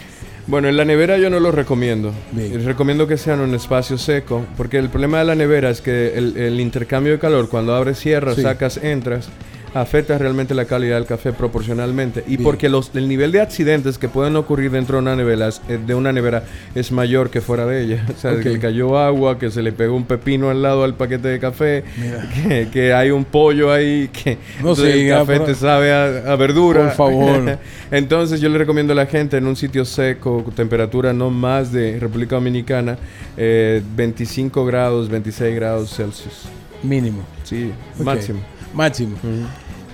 Bueno, 0.47 0.67
en 0.67 0.77
la 0.77 0.85
nevera 0.85 1.17
yo 1.17 1.29
no 1.31 1.39
lo 1.39 1.51
recomiendo. 1.51 2.11
Bien. 2.31 2.53
Y 2.53 2.57
Recomiendo 2.57 3.07
que 3.07 3.17
sea 3.17 3.33
en 3.33 3.39
un 3.39 3.55
espacio 3.55 3.97
seco, 3.97 4.45
porque 4.55 4.77
el 4.77 4.89
problema 4.89 5.17
de 5.19 5.25
la 5.25 5.33
nevera 5.35 5.69
es 5.71 5.81
que 5.81 6.15
el, 6.15 6.37
el 6.37 6.59
intercambio 6.59 7.13
de 7.13 7.19
calor, 7.19 7.49
cuando 7.49 7.73
abres, 7.73 7.97
cierras, 7.99 8.35
Sí. 8.35 8.43
sacas, 8.43 8.77
entras, 8.77 9.29
afecta 9.76 10.17
realmente 10.17 10.55
la 10.55 10.65
calidad 10.65 10.95
del 10.95 11.05
café 11.05 11.34
proporcionalmente. 11.34 12.23
Y 12.26 12.38
Bien. 12.38 12.43
porque 12.43 12.69
los, 12.69 12.89
el 12.95 13.07
nivel 13.07 13.32
de 13.32 13.41
accidentes 13.41 13.97
que 13.97 14.07
pueden 14.09 14.36
ocurrir 14.38 14.71
dentro 14.71 14.95
de 14.97 15.01
una 15.03 15.15
nevera, 15.15 15.49
es- 15.49 15.61
eh, 15.69 15.78
de 15.86 15.93
una 15.93 16.11
nevera 16.11 16.45
es 16.73 16.91
mayor 16.91 17.30
que 17.30 17.41
fuera 17.41 17.65
de 17.65 17.84
ella. 17.84 18.05
O 18.15 18.17
sea, 18.17 18.32
Ok. 18.32 18.39
que 18.41 18.49
le 18.49 18.59
cayó 18.59 18.97
agua, 18.97 19.38
que 19.38 19.51
se 19.51 19.61
le 19.61 19.71
pegó 19.73 19.95
un 19.95 20.05
pepino 20.05 20.49
al 20.49 20.61
lado 20.61 20.84
del 20.84 20.93
paquete 20.93 21.28
de 21.28 21.39
café, 21.39 21.84
que, 22.47 22.69
que 22.71 22.93
hay 22.93 23.11
un 23.11 23.26
pollo 23.26 23.71
ahí, 23.71 24.09
que 24.11 24.38
No 24.63 24.71
el 24.73 25.09
café 25.09 25.38
por- 25.38 25.45
te 25.47 25.55
sabe 25.55 25.91
a, 25.93 26.32
a 26.32 26.36
verdura. 26.38 26.86
Por 26.86 26.91
favor. 26.93 27.59
Entonces 27.91 28.39
yo 28.41 28.49
le 28.49 28.57
recomiendo 28.57 28.93
a 28.93 28.95
la 28.95 29.05
gente 29.05 29.38
en 29.38 29.45
un 29.45 29.55
sitio 29.55 29.84
seco, 29.86 30.43
temperatura 30.55 31.11
no 31.13 31.30
más 31.30 31.71
de 31.71 31.99
República 31.99 32.36
Dominicana, 32.36 32.97
eh, 33.36 33.82
25 33.95 34.65
grados, 34.65 35.09
26 35.09 35.53
grados 35.55 35.93
Celsius. 35.93 36.43
Mínimo. 36.82 37.23
Sí, 37.43 37.71
máximo. 38.01 38.39
Máximo. 38.76 39.17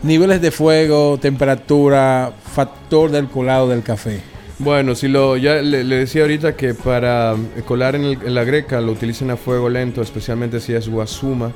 Niveles 0.03 0.41
de 0.41 0.51
fuego, 0.51 1.17
temperatura, 1.21 2.33
factor 2.53 3.11
del 3.11 3.27
colado 3.27 3.69
del 3.69 3.83
café. 3.83 4.19
Bueno, 4.59 4.93
si 4.95 5.07
lo 5.07 5.37
ya 5.37 5.55
le, 5.55 5.83
le 5.83 5.95
decía 5.97 6.21
ahorita 6.23 6.55
que 6.55 6.73
para 6.73 7.33
eh, 7.33 7.61
colar 7.65 7.95
en, 7.95 8.03
el- 8.05 8.19
en 8.25 8.33
la 8.35 8.43
greca 8.43 8.81
lo 8.81 8.91
utilicen 8.91 9.31
a 9.31 9.37
fuego 9.37 9.69
lento, 9.69 10.01
especialmente 10.01 10.59
si 10.59 10.73
es 10.73 10.87
guasuma. 10.89 11.51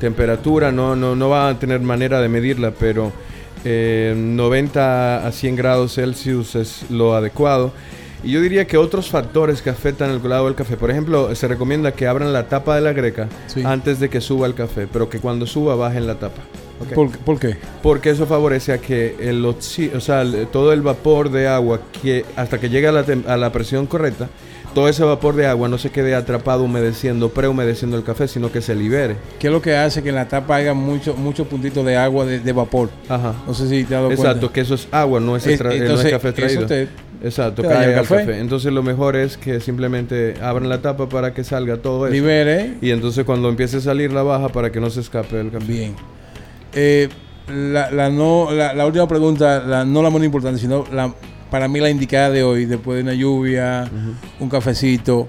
Temperatura 0.00 0.72
no, 0.72 0.96
no, 0.96 1.14
no 1.14 1.28
va 1.28 1.48
a 1.48 1.58
tener 1.58 1.80
manera 1.80 2.20
de 2.20 2.28
medirla, 2.28 2.72
pero 2.72 3.12
eh, 3.64 4.14
90 4.16 5.26
a 5.26 5.32
100 5.32 5.56
grados 5.56 5.94
Celsius 5.94 6.56
es 6.56 6.90
lo 6.90 7.14
adecuado. 7.14 7.72
Y 8.24 8.30
yo 8.30 8.40
diría 8.40 8.66
que 8.66 8.76
otros 8.76 9.08
factores 9.10 9.62
que 9.62 9.70
afectan 9.70 10.10
el 10.10 10.20
colado 10.20 10.44
del 10.46 10.54
café, 10.54 10.76
por 10.76 10.90
ejemplo, 10.90 11.34
se 11.34 11.48
recomienda 11.48 11.92
que 11.92 12.06
abran 12.06 12.32
la 12.32 12.48
tapa 12.48 12.76
de 12.76 12.80
la 12.82 12.92
greca 12.92 13.28
Sí. 13.48 13.62
antes 13.64 13.98
de 13.98 14.08
que 14.08 14.20
suba 14.20 14.46
el 14.46 14.54
café, 14.54 14.86
pero 14.92 15.08
que 15.08 15.18
cuando 15.18 15.46
suba 15.46 15.74
bajen 15.74 16.06
la 16.06 16.14
tapa. 16.16 16.42
¿Por, 16.94 17.10
por 17.18 17.38
qué? 17.38 17.56
Porque 17.82 18.10
eso 18.10 18.26
favorece 18.26 18.72
a 18.72 18.78
que 18.78 19.16
el 19.20 19.44
oxi- 19.44 19.94
o 19.94 20.00
sea, 20.00 20.22
el- 20.22 20.46
todo 20.48 20.72
el 20.72 20.82
vapor 20.82 21.30
de 21.30 21.46
agua 21.46 21.80
que 22.02 22.24
hasta 22.34 22.58
que 22.58 22.68
llegue 22.70 22.88
a 22.88 22.92
la, 22.92 23.04
a 23.28 23.36
la 23.36 23.52
presión 23.52 23.86
correcta, 23.86 24.28
todo 24.74 24.88
ese 24.88 25.04
vapor 25.04 25.36
de 25.36 25.46
agua 25.46 25.68
no 25.68 25.78
se 25.78 25.90
quede 25.90 26.14
atrapado 26.14 26.62
humedeciendo, 26.64 27.28
prehumedeciendo 27.28 27.96
el 27.96 28.02
café, 28.04 28.26
sino 28.26 28.50
que 28.50 28.62
se 28.62 28.74
libere. 28.74 29.16
¿Qué 29.38 29.48
es 29.48 29.52
lo 29.52 29.60
que 29.62 29.76
hace 29.76 30.02
que 30.02 30.08
en 30.08 30.14
la 30.16 30.26
tapa 30.28 30.56
haya 30.56 30.74
muchos 30.74 31.16
muchos 31.18 31.46
puntitos 31.46 31.84
de 31.84 31.96
agua 31.96 32.24
de, 32.24 32.40
de 32.40 32.52
vapor? 32.52 32.88
Ajá. 33.08 33.34
No 33.46 33.54
sé 33.54 33.68
si 33.68 33.84
te 33.84 33.94
has 33.94 34.00
dado 34.02 34.10
Exacto, 34.10 34.40
cuenta. 34.40 34.52
que 34.54 34.60
eso 34.62 34.74
es 34.74 34.88
agua, 34.90 35.20
no 35.20 35.36
es, 35.36 35.46
Es- 35.46 35.60
eh, 35.60 35.64
no 35.64 35.70
es 35.70 35.80
entonces, 35.82 36.10
café 36.10 36.28
eso 36.30 36.38
extraído. 36.60 36.66
te- 36.66 36.88
Exacto, 37.22 37.62
cae 37.62 37.84
el 37.84 37.90
al 37.90 37.94
café. 38.02 38.16
café. 38.16 38.40
Entonces 38.40 38.72
lo 38.72 38.82
mejor 38.82 39.16
es 39.16 39.36
que 39.36 39.60
simplemente 39.60 40.34
abran 40.42 40.68
la 40.68 40.82
tapa 40.82 41.08
para 41.08 41.32
que 41.32 41.44
salga 41.44 41.76
todo 41.76 42.06
eso. 42.06 42.12
Libere. 42.12 42.74
Y 42.80 42.90
entonces 42.90 43.24
cuando 43.24 43.48
empiece 43.48 43.76
a 43.76 43.80
salir 43.80 44.12
la 44.12 44.22
baja 44.22 44.48
para 44.48 44.72
que 44.72 44.80
no 44.80 44.90
se 44.90 45.00
escape 45.00 45.40
el 45.40 45.50
café. 45.50 45.64
Bien. 45.66 45.94
Eh, 46.74 47.08
la, 47.48 47.90
la 47.90 48.08
no, 48.10 48.50
la, 48.50 48.74
la 48.74 48.86
última 48.86 49.06
pregunta, 49.06 49.62
la, 49.64 49.84
no 49.84 50.02
la 50.02 50.10
más 50.10 50.22
importante, 50.22 50.60
sino 50.60 50.84
la, 50.92 51.14
para 51.50 51.68
mí 51.68 51.80
la 51.80 51.90
indicada 51.90 52.30
de 52.30 52.42
hoy, 52.42 52.64
después 52.64 52.96
de 52.96 53.02
una 53.02 53.14
lluvia, 53.14 53.88
un 54.40 54.48
cafecito. 54.48 55.28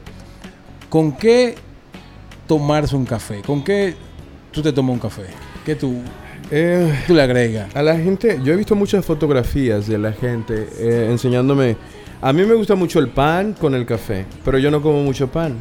¿Con 0.89 1.17
qué 1.17 1.55
tomarse 2.47 2.95
un 2.95 3.05
café? 3.05 3.41
¿Con 3.45 3.63
qué 3.63 3.95
tú 4.51 4.61
te 4.61 4.71
tomas 4.71 4.93
un 4.93 4.99
café? 4.99 5.23
¿Qué 5.65 5.75
tú, 5.75 6.01
Eh, 6.56 7.04
tú 7.08 7.16
le 7.16 7.24
agregas? 7.24 7.76
A 7.76 7.82
la 7.82 7.97
gente, 7.97 8.39
yo 8.43 8.54
he 8.54 8.56
visto 8.56 8.76
muchas 8.76 9.04
fotografías 9.04 9.88
de 9.88 9.97
la 9.97 10.14
gente 10.14 10.70
eh, 10.78 11.08
enseñándome. 11.10 11.76
A 12.22 12.32
mí 12.32 12.43
me 12.43 12.54
gusta 12.54 12.76
mucho 12.76 12.99
el 12.99 13.08
pan 13.08 13.54
con 13.54 13.74
el 13.74 13.88
café, 13.88 14.28
pero 14.45 14.60
yo 14.60 14.70
no 14.70 14.80
como 14.80 15.01
mucho 15.01 15.28
pan. 15.28 15.56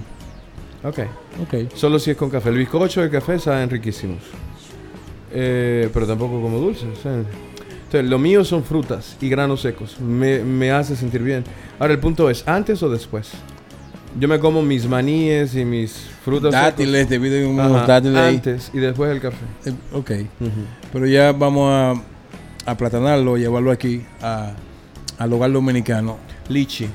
Ok. 0.85 0.99
Ok. 1.41 1.73
Solo 1.75 1.99
si 1.99 2.11
es 2.11 2.17
con 2.19 2.29
café. 2.29 2.51
El 2.51 2.59
bizcocho 2.59 3.01
y 3.01 3.05
el 3.05 3.11
café 3.11 3.39
saben 3.39 3.71
riquísimos. 3.71 4.19
Eh, 5.33 5.89
pero 5.95 6.07
tampoco 6.07 6.43
como 6.43 6.59
dulces. 6.59 6.91
¿saben? 7.03 7.25
Entonces, 7.85 8.11
lo 8.11 8.19
mío 8.19 8.45
son 8.45 8.63
frutas 8.63 9.17
y 9.19 9.31
granos 9.31 9.63
secos. 9.63 9.99
Me, 9.99 10.41
me 10.41 10.73
hace 10.73 10.95
sentir 10.95 11.23
bien. 11.23 11.43
Ahora, 11.79 11.95
el 11.95 12.01
punto 12.01 12.29
es, 12.29 12.47
¿antes 12.47 12.83
o 12.83 12.91
después? 12.91 13.33
Yo 14.19 14.29
me 14.29 14.39
como 14.39 14.63
mis 14.63 14.87
maníes 14.87 15.55
y 15.55 15.65
mis 15.65 15.93
frutas 16.25 16.53
Dátiles, 16.53 17.09
te 17.09 17.19
secos. 17.19 17.47
unos 17.49 17.87
dátiles 17.87 18.19
ahí. 18.19 18.35
antes 18.37 18.71
y 18.75 18.79
después 18.79 19.11
el 19.11 19.21
café. 19.21 19.45
Eh, 19.65 19.73
ok. 19.93 20.11
Pero 20.93 21.07
ya 21.07 21.33
vamos 21.33 21.71
a, 21.73 22.71
a 22.71 22.77
platanarlo, 22.77 23.37
llevarlo 23.39 23.71
aquí 23.71 24.03
a, 24.21 24.53
al 25.19 25.33
hogar 25.33 25.51
dominicano. 25.51 26.19
Lichi. 26.49 26.89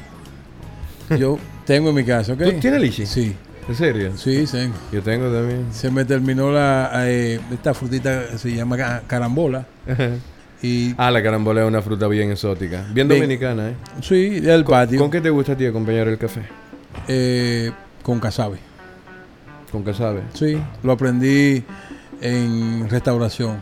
Yo 1.17 1.39
tengo 1.65 1.89
en 1.89 1.95
mi 1.95 2.03
casa, 2.03 2.33
¿ok? 2.33 2.39
¿Tú 2.43 2.51
tienes 2.59 2.81
lichi? 2.81 3.05
Sí, 3.05 3.35
¿En 3.67 3.75
serio? 3.75 4.11
sí, 4.15 4.45
tengo. 4.51 4.75
Yo 4.91 5.01
tengo 5.01 5.31
también. 5.31 5.65
Se 5.71 5.89
me 5.89 6.05
terminó 6.05 6.51
la 6.51 6.91
eh, 7.07 7.39
esta 7.51 7.73
frutita 7.73 8.37
se 8.37 8.53
llama 8.53 8.77
ca- 8.77 9.03
carambola 9.07 9.65
y 10.61 10.93
ah, 10.97 11.09
la 11.11 11.21
carambola 11.23 11.61
es 11.61 11.67
una 11.67 11.81
fruta 11.81 12.07
bien 12.07 12.31
exótica. 12.31 12.85
Bien, 12.93 13.07
Bien. 13.07 13.19
dominicana, 13.21 13.69
¿eh? 13.69 13.75
sí, 14.01 14.39
del 14.41 14.63
patio 14.65 14.99
¿Con 14.99 15.09
qué 15.11 15.21
te 15.21 15.29
gusta 15.29 15.53
a 15.53 15.57
ti 15.57 15.65
acompañar 15.65 16.07
el 16.07 16.17
café? 16.17 16.41
Eh, 17.07 17.71
con 18.03 18.19
casabe. 18.19 18.57
Con 19.71 19.83
casabe. 19.83 20.21
Sí, 20.33 20.57
lo 20.83 20.91
aprendí 20.93 21.63
en 22.21 22.89
restauración. 22.89 23.57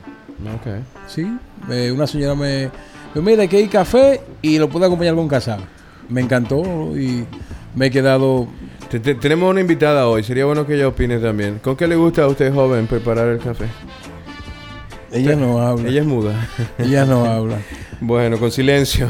Ok. 0.55 0.67
Sí, 1.07 1.25
eh, 1.71 1.91
una 1.91 2.05
señora 2.07 2.35
me, 2.35 2.69
me 3.13 3.21
mira 3.21 3.47
que 3.47 3.57
hay 3.57 3.67
café 3.67 4.21
y 4.41 4.57
lo 4.59 4.69
puedo 4.69 4.85
acompañar 4.85 5.15
con 5.15 5.27
casabe. 5.27 5.63
Me 6.09 6.21
encantó 6.21 6.61
y 6.97 7.25
me 7.75 7.87
he 7.87 7.91
quedado 7.91 8.47
Te- 8.89 8.99
te- 8.99 9.15
tenemos 9.15 9.49
una 9.49 9.61
invitada 9.61 10.07
hoy. 10.07 10.23
Sería 10.23 10.45
bueno 10.45 10.65
que 10.67 10.75
ella 10.75 10.87
opine 10.87 11.17
también. 11.17 11.57
¿Con 11.59 11.75
qué 11.75 11.87
le 11.87 11.95
gusta 11.95 12.23
a 12.23 12.27
usted, 12.27 12.53
joven, 12.53 12.85
preparar 12.85 13.27
el 13.29 13.39
café? 13.39 13.65
Ella 15.15 15.35
no 15.35 15.59
habla. 15.61 15.89
Ella 15.89 16.01
es 16.01 16.07
muda. 16.07 16.49
Ella 16.77 17.05
no 17.05 17.25
habla. 17.25 17.57
bueno, 18.01 18.37
con 18.37 18.51
silencio. 18.51 19.07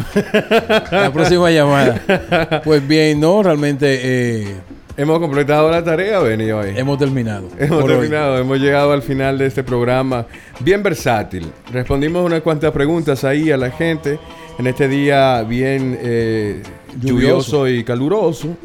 La 0.92 1.12
próxima 1.12 1.52
llamada. 1.52 2.62
Pues 2.64 2.88
bien, 2.88 3.20
no, 3.20 3.44
realmente 3.44 4.00
eh, 4.02 4.56
Hemos 4.98 5.20
completado 5.20 5.70
la 5.70 5.84
tarea, 5.84 6.20
Benny, 6.20 6.52
hoy. 6.52 6.70
hemos 6.76 6.98
terminado. 6.98 7.50
Hemos 7.60 7.84
hoy. 7.84 7.90
terminado, 7.90 8.38
hemos 8.38 8.58
llegado 8.60 8.94
al 8.94 9.02
final 9.02 9.38
de 9.38 9.48
este 9.48 9.62
programa 9.62 10.26
bien 10.62 10.82
versátil. 10.84 11.52
Respondimos 11.74 12.26
unas 12.26 12.42
cuantas 12.42 12.72
preguntas 12.72 13.26
ahí 13.26 13.52
a 13.52 13.58
la 13.58 13.72
gente 13.72 14.18
en 14.58 14.68
este 14.68 14.88
día 14.88 15.44
bien 15.44 16.00
eh, 16.02 16.64
lluvioso. 16.98 17.66
Lluvioso. 17.66 17.68
y 17.68 17.84
caluroso. 17.84 18.56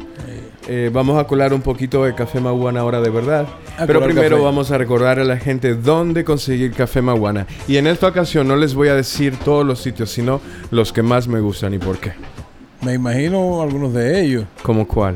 Eh, 0.67 0.89
vamos 0.93 1.19
a 1.19 1.25
colar 1.25 1.53
un 1.53 1.61
poquito 1.61 2.03
de 2.03 2.13
café 2.13 2.39
maguana 2.39 2.81
ahora 2.81 3.01
de 3.01 3.09
verdad. 3.09 3.47
A 3.77 3.85
Pero 3.85 4.03
primero 4.03 4.35
café. 4.37 4.43
vamos 4.43 4.71
a 4.71 4.77
recordar 4.77 5.19
a 5.19 5.23
la 5.23 5.37
gente 5.37 5.73
dónde 5.73 6.23
conseguir 6.23 6.71
café 6.73 7.01
maguana. 7.01 7.47
Y 7.67 7.77
en 7.77 7.87
esta 7.87 8.07
ocasión 8.07 8.47
no 8.47 8.55
les 8.55 8.75
voy 8.75 8.89
a 8.89 8.95
decir 8.95 9.35
todos 9.37 9.65
los 9.65 9.79
sitios, 9.79 10.11
sino 10.11 10.39
los 10.69 10.93
que 10.93 11.01
más 11.01 11.27
me 11.27 11.39
gustan 11.39 11.73
y 11.73 11.79
por 11.79 11.97
qué. 11.97 12.13
Me 12.81 12.93
imagino 12.93 13.61
algunos 13.61 13.93
de 13.93 14.21
ellos. 14.23 14.45
¿Como 14.61 14.87
cuál? 14.87 15.15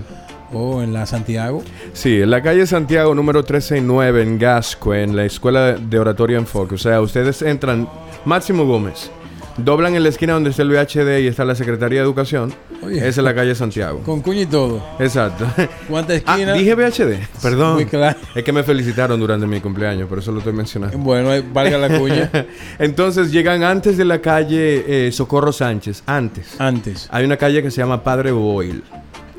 O 0.54 0.82
en 0.82 0.94
la 0.94 1.06
Santiago. 1.06 1.64
Sí, 1.94 2.22
en 2.22 2.30
la 2.30 2.42
calle 2.42 2.66
Santiago 2.68 3.14
número 3.16 3.42
139 3.42 4.22
en 4.22 4.40
Gasco, 4.40 4.94
en 4.94 5.16
la 5.16 5.26
Escuela 5.26 5.74
de 5.74 6.00
Oratorio 6.00 6.38
Enfoque. 6.38 6.76
O 6.76 6.78
sea, 6.78 7.02
ustedes 7.02 7.42
entran, 7.42 7.90
Máximo 8.24 8.66
Gómez, 8.66 9.12
Doblan 9.58 9.96
en 9.96 10.04
la 10.04 10.10
esquina 10.10 10.34
donde 10.34 10.50
está 10.50 10.64
el 10.64 10.70
VHD 10.70 11.20
y 11.24 11.28
está 11.28 11.46
la 11.46 11.56
Secretaría 11.56 12.00
de 12.00 12.06
Educación. 12.06 12.54
Oye. 12.84 12.98
Esa 12.98 13.08
es 13.08 13.18
la 13.24 13.34
calle 13.34 13.56
Santiago. 13.56 14.02
Con 14.02 14.22
cuña 14.22 14.42
y 14.42 14.46
todo. 14.46 14.84
Exacto. 15.00 15.46
¿Cuántas 15.90 16.22
Ah, 16.26 16.34
esquinas? 16.34 16.58
dije 16.58 16.76
VHD. 16.76 17.42
Perdón. 17.42 17.76
Muy 17.76 17.86
claro. 17.86 18.20
Es 18.36 18.44
que 18.44 18.52
me 18.52 18.64
felicitaron 18.64 19.18
durante 19.20 19.48
mi 19.48 19.62
cumpleaños, 19.62 20.10
por 20.10 20.20
eso 20.20 20.32
lo 20.34 20.40
estoy 20.40 20.52
mencionando. 20.54 20.98
Bueno, 20.98 21.30
valga 21.54 21.78
la 21.78 21.98
cuña. 21.98 22.30
Entonces 22.80 23.32
llegan 23.32 23.64
antes 23.64 23.96
de 23.98 24.04
la 24.06 24.20
calle 24.20 25.08
eh, 25.08 25.12
Socorro 25.14 25.54
Sánchez. 25.54 26.04
Antes. 26.06 26.60
Antes. 26.60 27.08
Hay 27.12 27.24
una 27.24 27.38
calle 27.38 27.64
que 27.64 27.72
se 27.72 27.78
llama 27.78 28.04
Padre 28.04 28.32
Boyle. 28.32 28.84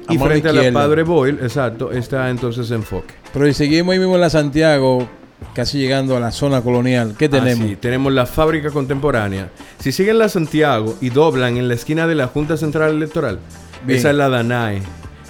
Y 0.09 0.17
frente 0.19 0.49
a 0.49 0.53
la. 0.53 0.73
Padre 0.73 1.03
Boyle, 1.03 1.39
exacto, 1.43 1.91
está 1.93 2.31
entonces 2.31 2.71
Enfoque. 2.71 3.13
Pero 3.33 3.47
y 3.49 3.53
seguimos 3.53 3.93
ahí 3.93 3.99
mismo 3.99 4.15
en 4.15 4.21
la 4.21 4.31
Santiago, 4.31 5.07
casi 5.55 5.79
llegando 5.79 6.17
a 6.17 6.21
la 6.21 6.33
zona 6.33 6.61
colonial. 6.61 7.15
¿Qué 7.19 7.29
tenemos? 7.29 7.65
Ah, 7.67 7.69
sí, 7.71 7.77
tenemos 7.77 8.13
la 8.13 8.27
fábrica 8.27 8.71
contemporánea. 8.71 9.51
Si 9.79 9.93
siguen 9.93 10.19
la 10.19 10.29
Santiago 10.29 10.97
y 11.01 11.11
doblan 11.11 11.57
en 11.57 11.69
la 11.69 11.75
esquina 11.75 12.07
de 12.07 12.15
la 12.15 12.27
Junta 12.29 12.57
Central 12.57 12.93
Electoral, 12.93 13.39
Bien. 13.85 13.99
esa 13.99 14.11
es 14.11 14.17
la 14.17 14.29
Danae. 14.29 14.83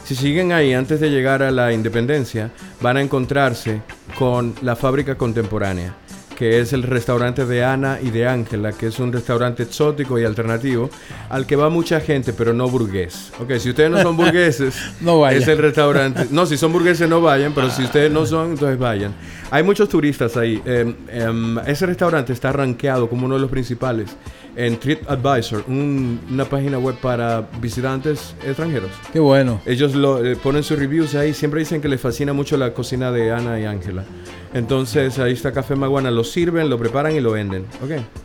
Si 0.04 0.14
siguen 0.14 0.52
ahí 0.52 0.72
antes 0.72 1.00
de 1.00 1.11
llegar 1.11 1.42
a 1.42 1.50
la 1.50 1.72
Independencia, 1.72 2.52
van 2.80 2.96
a 2.96 3.02
encontrarse 3.02 3.82
con 4.18 4.54
la 4.62 4.76
fábrica 4.76 5.16
contemporánea, 5.16 5.94
que 6.37 6.61
es 6.61 6.72
el 6.72 6.84
restaurante 6.84 7.45
de 7.47 7.64
Ana 7.64 7.99
y 8.01 8.11
de 8.11 8.28
Ángela, 8.28 8.72
que 8.72 8.87
es 8.87 8.99
un 9.01 9.12
restaurante 9.12 9.64
exótico 9.64 10.18
y 10.20 10.24
alternativo 10.24 10.89
al 11.30 11.47
que 11.47 11.57
va 11.57 11.68
mucha 11.70 11.99
gente, 12.01 12.32
pero 12.32 12.53
no 12.53 12.68
burgués. 12.68 13.32
Ok, 13.41 13.55
si 13.59 13.70
ustedes 13.70 13.91
no 13.91 14.01
son 14.03 14.16
burgueses, 14.18 14.76
No 15.01 15.18
vayan. 15.20 15.43
es 15.43 15.49
el 15.49 15.59
restaurante. 15.59 16.26
No, 16.30 16.47
si 16.47 16.57
son 16.57 16.72
burgueses 16.72 17.09
no 17.09 17.20
vayan, 17.20 17.53
pero 17.55 17.70
si 17.70 17.82
ustedes 17.82 18.12
no 18.12 18.24
son, 18.26 18.51
entonces 18.51 18.78
vayan. 18.78 19.12
Hay 19.51 19.62
muchos 19.64 19.89
turistas 19.89 20.37
ahí. 20.37 20.62
Em, 20.64 20.95
em, 21.09 21.59
ese 21.66 21.87
restaurante 21.87 22.32
está 22.32 22.53
rankeado 22.53 23.09
como 23.09 23.26
uno 23.26 23.34
de 23.37 23.41
los 23.41 23.51
principales 23.51 24.11
en 24.57 24.78
TripAdvisor, 24.78 25.64
un- 25.68 26.20
una 26.30 26.44
página 26.46 26.78
web 26.78 26.96
para 27.00 27.46
visitantes 27.61 28.34
extranjeros. 28.44 28.90
Qué 29.12 29.18
bueno. 29.20 29.61
Ellos 29.66 29.94
lo, 29.94 30.24
eh, 30.24 30.34
ponen 30.36 30.62
sus 30.62 30.78
reviews 30.78 31.14
ahí, 31.14 31.34
siempre 31.34 31.61
dicen 31.61 31.80
que 31.80 31.88
les 31.88 32.00
fascina 32.00 32.32
mucho 32.32 32.57
la 32.57 32.72
cocina 32.72 33.12
de 33.12 33.30
Ana 33.32 33.61
y 33.61 33.64
Ángela. 33.66 34.04
Entonces 34.54 35.18
ahí 35.18 35.32
está 35.34 35.52
Café 35.52 35.76
Maguana, 35.76 36.11
lo 36.11 36.24
sirven, 36.24 36.70
lo 36.70 36.78
preparan 36.78 37.14
y 37.14 37.20
lo 37.20 37.32
venden. 37.32 37.66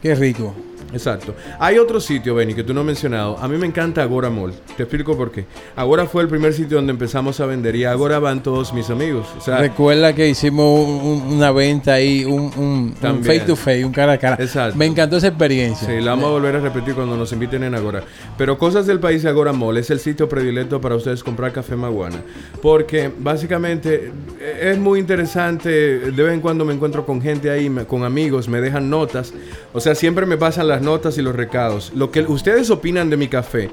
Qué 0.02 0.16
rico. 0.16 0.56
Exacto. 0.94 1.34
Hay 1.60 1.78
otro 1.78 2.00
sitio, 2.00 2.36
Benny, 2.36 2.54
que 2.54 2.64
tú 2.64 2.74
no 2.74 2.82
has 2.82 2.86
mencionado. 2.86 3.38
A 3.40 3.48
mí 3.48 3.58
me 3.58 3.66
encanta 3.68 4.02
Agora 4.04 4.30
Mall. 4.30 4.54
Te 4.78 4.84
explico 4.84 5.16
por 5.16 5.32
qué. 5.32 5.46
Agora 5.76 6.06
fue 6.06 6.22
el 6.24 6.28
primer 6.30 6.54
sitio 6.54 6.78
donde 6.78 6.92
empezamos 6.92 7.40
a 7.40 7.46
vender 7.46 7.76
y 7.76 7.86
Agora 7.86 8.20
van 8.20 8.44
todos 8.44 8.74
mis 8.74 8.90
amigos. 8.90 9.28
O 9.38 9.42
sea, 9.42 9.58
Recuerda 9.60 10.14
que 10.14 10.28
hicimos 10.28 10.66
un- 10.88 11.02
un- 11.28 11.34
una 11.38 11.52
venta 11.52 11.94
ahí, 11.94 12.26
un, 12.26 12.52
un, 12.58 12.96
face 13.24 13.42
to 13.42 13.56
face, 13.56 13.84
un 13.86 13.92
cara 13.92 14.14
a 14.14 14.18
cara. 14.18 14.38
Exacto. 14.40 14.78
Me 14.78 14.86
encantó 14.86 15.18
esa 15.18 15.28
experiencia. 15.28 15.88
Sí, 15.88 16.02
la 16.02 16.12
vamos 16.12 16.26
a 16.28 16.32
volver 16.32 16.56
a 16.56 16.60
repetir 16.60 16.94
cuando 16.96 17.16
nos 17.18 17.32
inviten 17.34 17.64
en 17.64 17.76
Agora. 17.76 18.04
Pero 18.38 18.58
Cosas 18.58 18.86
del 18.86 19.00
País 19.00 19.24
de 19.24 19.30
Agora 19.30 19.54
Mall 19.54 19.78
es 19.78 19.90
el 19.90 20.00
sitio 20.00 20.28
predilecto 20.30 20.80
para 20.82 20.96
ustedes 20.96 21.24
comprar 21.24 21.52
café 21.52 21.76
maguana. 21.76 22.18
Porque 22.62 23.12
básicamente 23.18 24.12
eh, 24.40 24.72
es 24.72 24.78
muy 24.78 25.00
interesante. 25.00 25.70
De 25.70 26.24
vez 26.24 26.34
en 26.34 26.42
cuando 26.42 26.66
me 26.66 26.74
encuentro 26.74 27.06
con 27.06 27.22
gente 27.22 27.50
ahí, 27.50 27.70
con 27.88 28.04
amigos, 28.04 28.48
me 28.48 28.62
dejan 28.62 28.90
notas. 28.90 29.34
O 29.74 29.80
sea, 29.80 29.96
siempre 29.96 30.26
me 30.26 30.38
pasan 30.38 30.68
las 30.68 30.81
notas 30.82 31.18
y 31.18 31.22
los 31.22 31.36
recados. 31.36 31.92
Lo 31.96 32.12
que 32.12 32.22
ustedes 32.22 32.70
opinan 32.70 33.10
de 33.10 33.18
mi 33.18 33.28
café, 33.28 33.70